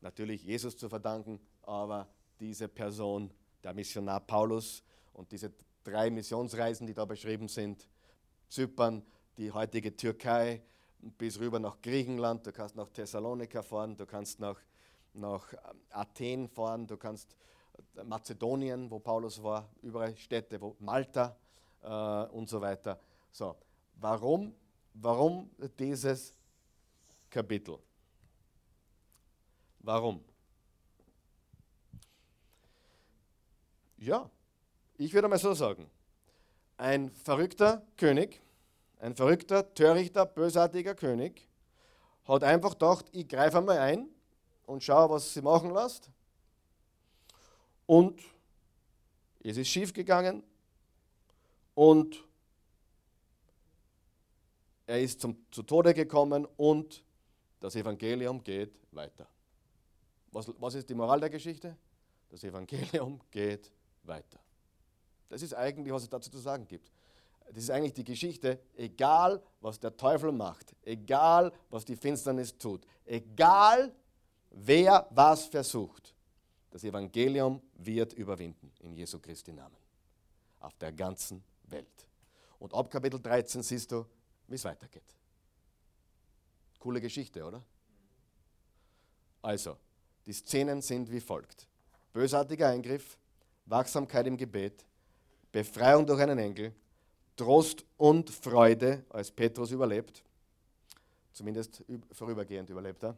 natürlich 0.00 0.44
Jesus 0.44 0.76
zu 0.76 0.88
verdanken, 0.88 1.40
aber 1.62 2.08
diese 2.40 2.68
Person, 2.68 3.30
der 3.62 3.74
Missionar 3.74 4.20
Paulus 4.20 4.82
und 5.12 5.30
diese 5.32 5.52
drei 5.84 6.10
Missionsreisen, 6.10 6.86
die 6.86 6.94
da 6.94 7.04
beschrieben 7.04 7.48
sind, 7.48 7.88
Zypern, 8.48 9.02
die 9.36 9.50
heutige 9.50 9.96
Türkei, 9.96 10.62
bis 11.18 11.38
rüber 11.40 11.58
nach 11.58 11.80
Griechenland, 11.80 12.46
du 12.46 12.52
kannst 12.52 12.76
nach 12.76 12.88
Thessalonika 12.90 13.62
fahren, 13.62 13.96
du 13.96 14.06
kannst 14.06 14.38
nach, 14.38 14.60
nach 15.14 15.52
Athen 15.90 16.48
fahren, 16.48 16.86
du 16.86 16.96
kannst 16.96 17.36
Mazedonien, 18.04 18.90
wo 18.90 18.98
Paulus 18.98 19.42
war, 19.42 19.68
überall 19.82 20.16
Städte, 20.16 20.60
wo 20.60 20.76
Malta 20.78 21.36
äh, 21.82 22.24
und 22.32 22.48
so 22.48 22.60
weiter. 22.60 23.00
So, 23.32 23.56
warum, 23.94 24.54
warum 24.92 25.50
dieses 25.78 26.34
Kapitel? 27.30 27.78
Warum? 29.80 30.22
Ja, 33.96 34.30
ich 34.98 35.14
würde 35.14 35.28
mal 35.28 35.38
so 35.38 35.54
sagen, 35.54 35.90
ein 36.76 37.10
verrückter 37.10 37.82
König, 37.96 38.40
ein 39.00 39.16
verrückter, 39.16 39.72
törichter, 39.74 40.26
bösartiger 40.26 40.94
König 40.94 41.48
hat 42.24 42.44
einfach 42.44 42.72
gedacht, 42.72 43.06
ich 43.12 43.26
greife 43.26 43.58
einmal 43.58 43.78
ein 43.78 44.08
und 44.66 44.84
schaue, 44.84 45.08
was 45.08 45.32
sie 45.32 45.40
machen 45.40 45.72
lässt. 45.72 46.10
Und 47.86 48.20
es 49.40 49.56
ist 49.56 49.68
schief 49.68 49.92
gegangen 49.92 50.42
und 51.74 52.24
er 54.86 55.00
ist 55.00 55.20
zum, 55.20 55.36
zu 55.50 55.62
Tode 55.62 55.94
gekommen 55.94 56.46
und 56.56 57.04
das 57.60 57.76
Evangelium 57.76 58.42
geht 58.42 58.78
weiter. 58.90 59.26
Was, 60.32 60.50
was 60.58 60.74
ist 60.74 60.88
die 60.88 60.94
Moral 60.94 61.20
der 61.20 61.30
Geschichte? 61.30 61.76
Das 62.28 62.42
Evangelium 62.42 63.20
geht 63.30 63.70
weiter. 64.02 64.40
Das 65.28 65.42
ist 65.42 65.54
eigentlich, 65.54 65.92
was 65.92 66.02
es 66.02 66.08
dazu 66.08 66.30
zu 66.30 66.38
sagen 66.38 66.66
gibt. 66.66 66.90
Das 67.48 67.64
ist 67.64 67.70
eigentlich 67.70 67.94
die 67.94 68.04
Geschichte, 68.04 68.58
egal 68.74 69.42
was 69.60 69.78
der 69.78 69.96
Teufel 69.96 70.32
macht, 70.32 70.74
egal 70.82 71.52
was 71.70 71.84
die 71.84 71.96
Finsternis 71.96 72.56
tut, 72.56 72.86
egal 73.04 73.94
wer 74.50 75.06
was 75.10 75.46
versucht, 75.46 76.14
das 76.70 76.84
Evangelium 76.84 77.60
wird 77.74 78.14
überwinden 78.14 78.72
in 78.80 78.94
Jesu 78.94 79.18
Christi 79.18 79.52
Namen. 79.52 79.76
Auf 80.60 80.74
der 80.78 80.92
ganzen 80.92 81.42
Welt. 81.64 81.86
Und 82.58 82.72
ab 82.72 82.90
Kapitel 82.90 83.20
13 83.20 83.62
siehst 83.62 83.92
du, 83.92 84.06
wie 84.46 84.54
es 84.54 84.64
weitergeht. 84.64 85.14
Coole 86.78 87.00
Geschichte, 87.00 87.44
oder? 87.44 87.62
Also, 89.40 89.76
die 90.26 90.32
Szenen 90.32 90.82
sind 90.82 91.10
wie 91.10 91.20
folgt. 91.20 91.68
Bösartiger 92.12 92.68
Eingriff, 92.68 93.18
Wachsamkeit 93.66 94.26
im 94.26 94.36
Gebet, 94.36 94.84
Befreiung 95.50 96.06
durch 96.06 96.20
einen 96.20 96.38
Engel, 96.38 96.74
Trost 97.36 97.84
und 97.96 98.30
Freude, 98.30 99.04
als 99.10 99.30
Petrus 99.30 99.70
überlebt, 99.70 100.22
zumindest 101.32 101.84
vorübergehend 102.12 102.68
überlebt 102.70 103.02
er. 103.02 103.16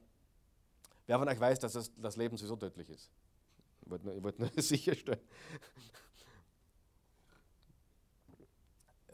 Wer 1.07 1.19
von 1.19 1.29
euch 1.29 1.41
weiß, 1.41 1.59
dass 1.61 1.73
das, 1.73 1.91
das 1.97 2.17
Leben 2.17 2.37
sowieso 2.37 2.57
tödlich 2.57 2.89
ist? 2.89 3.11
Ich 3.83 3.91
wollte 3.91 4.07
nur, 4.07 4.17
ich 4.17 4.23
wollte 4.23 4.43
nur 4.43 4.51
sicherstellen. 4.63 5.21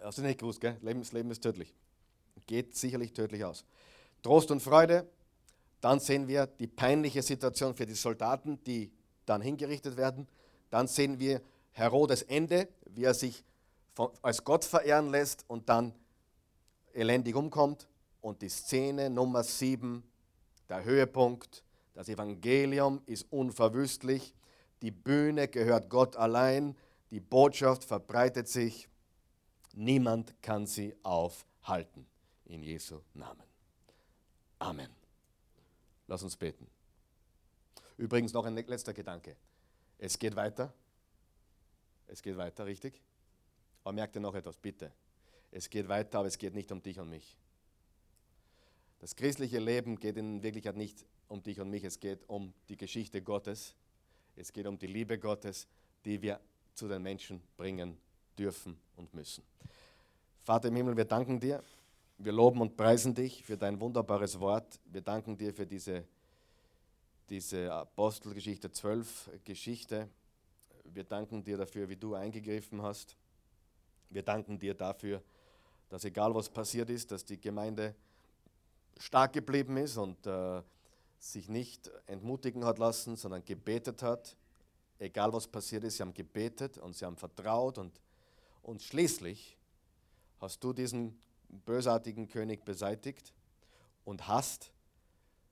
Hast 0.00 0.18
du 0.18 0.22
nicht 0.22 0.38
gewusst, 0.38 0.60
gell? 0.60 0.78
Das 0.80 1.12
Leben 1.12 1.30
ist 1.30 1.40
tödlich. 1.42 1.74
Geht 2.46 2.76
sicherlich 2.76 3.12
tödlich 3.12 3.44
aus. 3.44 3.64
Trost 4.22 4.50
und 4.50 4.60
Freude. 4.60 5.06
Dann 5.80 5.98
sehen 5.98 6.28
wir 6.28 6.46
die 6.46 6.66
peinliche 6.66 7.22
Situation 7.22 7.74
für 7.74 7.86
die 7.86 7.94
Soldaten, 7.94 8.62
die 8.64 8.92
dann 9.24 9.40
hingerichtet 9.40 9.96
werden. 9.96 10.26
Dann 10.68 10.86
sehen 10.86 11.18
wir 11.18 11.40
Herodes 11.72 12.22
Ende, 12.22 12.68
wie 12.90 13.04
er 13.04 13.14
sich 13.14 13.44
von, 13.94 14.10
als 14.22 14.44
Gott 14.44 14.64
verehren 14.64 15.10
lässt 15.10 15.44
und 15.48 15.68
dann 15.68 15.94
elendig 16.92 17.34
umkommt. 17.34 17.88
Und 18.20 18.42
die 18.42 18.48
Szene 18.48 19.08
Nummer 19.08 19.42
7, 19.42 20.02
der 20.68 20.84
Höhepunkt, 20.84 21.64
das 21.94 22.08
Evangelium 22.08 23.00
ist 23.06 23.26
unverwüstlich, 23.30 24.34
die 24.82 24.90
Bühne 24.90 25.48
gehört 25.48 25.88
Gott 25.88 26.16
allein, 26.16 26.76
die 27.10 27.20
Botschaft 27.20 27.84
verbreitet 27.84 28.48
sich, 28.48 28.88
niemand 29.74 30.40
kann 30.42 30.66
sie 30.66 30.94
aufhalten. 31.02 32.06
In 32.50 32.64
Jesu 32.64 33.00
Namen. 33.14 33.44
Amen. 34.58 34.90
Lass 36.08 36.24
uns 36.24 36.36
beten. 36.36 36.66
Übrigens 37.96 38.32
noch 38.32 38.44
ein 38.44 38.56
letzter 38.56 38.92
Gedanke. 38.92 39.36
Es 39.98 40.18
geht 40.18 40.34
weiter. 40.34 40.74
Es 42.08 42.20
geht 42.20 42.36
weiter, 42.36 42.66
richtig? 42.66 43.00
Aber 43.84 43.92
merkt 43.92 44.16
ihr 44.16 44.20
noch 44.20 44.34
etwas, 44.34 44.56
bitte. 44.56 44.92
Es 45.52 45.70
geht 45.70 45.86
weiter, 45.88 46.18
aber 46.18 46.26
es 46.26 46.38
geht 46.38 46.52
nicht 46.52 46.72
um 46.72 46.82
dich 46.82 46.98
und 46.98 47.08
mich. 47.08 47.38
Das 48.98 49.14
christliche 49.14 49.60
Leben 49.60 50.00
geht 50.00 50.16
in 50.16 50.42
Wirklichkeit 50.42 50.76
nicht 50.76 51.06
um 51.28 51.44
dich 51.44 51.60
und 51.60 51.70
mich, 51.70 51.84
es 51.84 52.00
geht 52.00 52.28
um 52.28 52.52
die 52.68 52.76
Geschichte 52.76 53.22
Gottes. 53.22 53.76
Es 54.34 54.52
geht 54.52 54.66
um 54.66 54.76
die 54.76 54.88
Liebe 54.88 55.20
Gottes, 55.20 55.68
die 56.04 56.20
wir 56.20 56.40
zu 56.74 56.88
den 56.88 57.02
Menschen 57.02 57.40
bringen 57.56 57.96
dürfen 58.36 58.76
und 58.96 59.14
müssen. 59.14 59.44
Vater 60.42 60.66
im 60.66 60.74
Himmel, 60.74 60.96
wir 60.96 61.04
danken 61.04 61.38
dir. 61.38 61.62
Wir 62.22 62.32
loben 62.32 62.60
und 62.60 62.76
preisen 62.76 63.14
dich 63.14 63.42
für 63.42 63.56
dein 63.56 63.80
wunderbares 63.80 64.38
Wort. 64.38 64.78
Wir 64.84 65.00
danken 65.00 65.36
dir 65.36 65.52
für 65.54 65.66
diese, 65.66 66.04
diese 67.28 67.72
Apostelgeschichte 67.72 68.70
12 68.70 69.30
Geschichte 69.44 70.08
wir 70.94 71.04
danken 71.04 71.42
dir 71.42 71.56
dafür, 71.56 71.88
wie 71.88 71.96
du 71.96 72.14
eingegriffen 72.14 72.82
hast. 72.82 73.16
Wir 74.08 74.22
danken 74.22 74.58
dir 74.58 74.74
dafür, 74.74 75.22
dass 75.88 76.04
egal 76.04 76.34
was 76.34 76.48
passiert 76.48 76.90
ist, 76.90 77.10
dass 77.10 77.24
die 77.24 77.40
Gemeinde 77.40 77.94
stark 78.98 79.32
geblieben 79.32 79.76
ist 79.76 79.96
und 79.96 80.26
äh, 80.26 80.62
sich 81.18 81.48
nicht 81.48 81.90
entmutigen 82.06 82.64
hat 82.64 82.78
lassen, 82.78 83.16
sondern 83.16 83.44
gebetet 83.44 84.02
hat. 84.02 84.36
Egal 84.98 85.32
was 85.32 85.46
passiert 85.46 85.84
ist, 85.84 85.96
sie 85.96 86.02
haben 86.02 86.14
gebetet 86.14 86.78
und 86.78 86.96
sie 86.96 87.04
haben 87.04 87.16
vertraut 87.16 87.78
und, 87.78 88.00
und 88.62 88.82
schließlich 88.82 89.56
hast 90.40 90.62
du 90.62 90.72
diesen 90.72 91.18
bösartigen 91.50 92.28
König 92.28 92.64
beseitigt 92.64 93.32
und 94.04 94.26
hast 94.28 94.72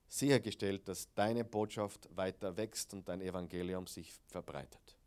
sichergestellt, 0.07 0.87
dass 0.87 1.13
deine 1.13 1.45
Botschaft 1.45 2.09
weiter 2.15 2.57
wächst 2.57 2.93
und 2.93 3.07
dein 3.07 3.21
Evangelium 3.21 3.87
sich 3.87 4.13
verbreitet. 4.27 4.97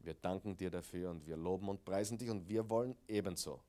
Wir 0.00 0.14
danken 0.14 0.56
dir 0.56 0.70
dafür 0.70 1.10
und 1.10 1.26
wir 1.26 1.36
loben 1.36 1.68
und 1.68 1.84
preisen 1.84 2.16
dich 2.16 2.30
und 2.30 2.48
wir 2.48 2.68
wollen 2.70 2.96
ebenso 3.06 3.60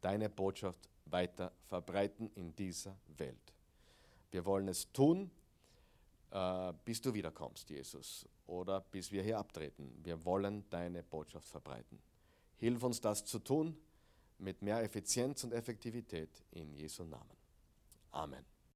deine 0.00 0.30
Botschaft 0.30 0.88
weiter 1.04 1.52
verbreiten 1.66 2.30
in 2.34 2.54
dieser 2.56 2.96
Welt. 3.18 3.52
Wir 4.30 4.44
wollen 4.44 4.68
es 4.68 4.90
tun, 4.92 5.30
äh, 6.30 6.72
bis 6.84 7.00
du 7.00 7.12
wiederkommst, 7.12 7.68
Jesus, 7.68 8.26
oder 8.46 8.80
bis 8.80 9.12
wir 9.12 9.22
hier 9.22 9.38
abtreten. 9.38 9.92
Wir 10.02 10.24
wollen 10.24 10.64
deine 10.70 11.02
Botschaft 11.02 11.48
verbreiten. 11.48 11.98
Hilf 12.56 12.82
uns 12.82 13.00
das 13.00 13.24
zu 13.24 13.38
tun 13.38 13.76
mit 14.38 14.62
mehr 14.62 14.82
Effizienz 14.82 15.44
und 15.44 15.52
Effektivität 15.52 16.30
in 16.52 16.74
Jesu 16.74 17.04
Namen. 17.04 17.36
Amen. 18.10 18.55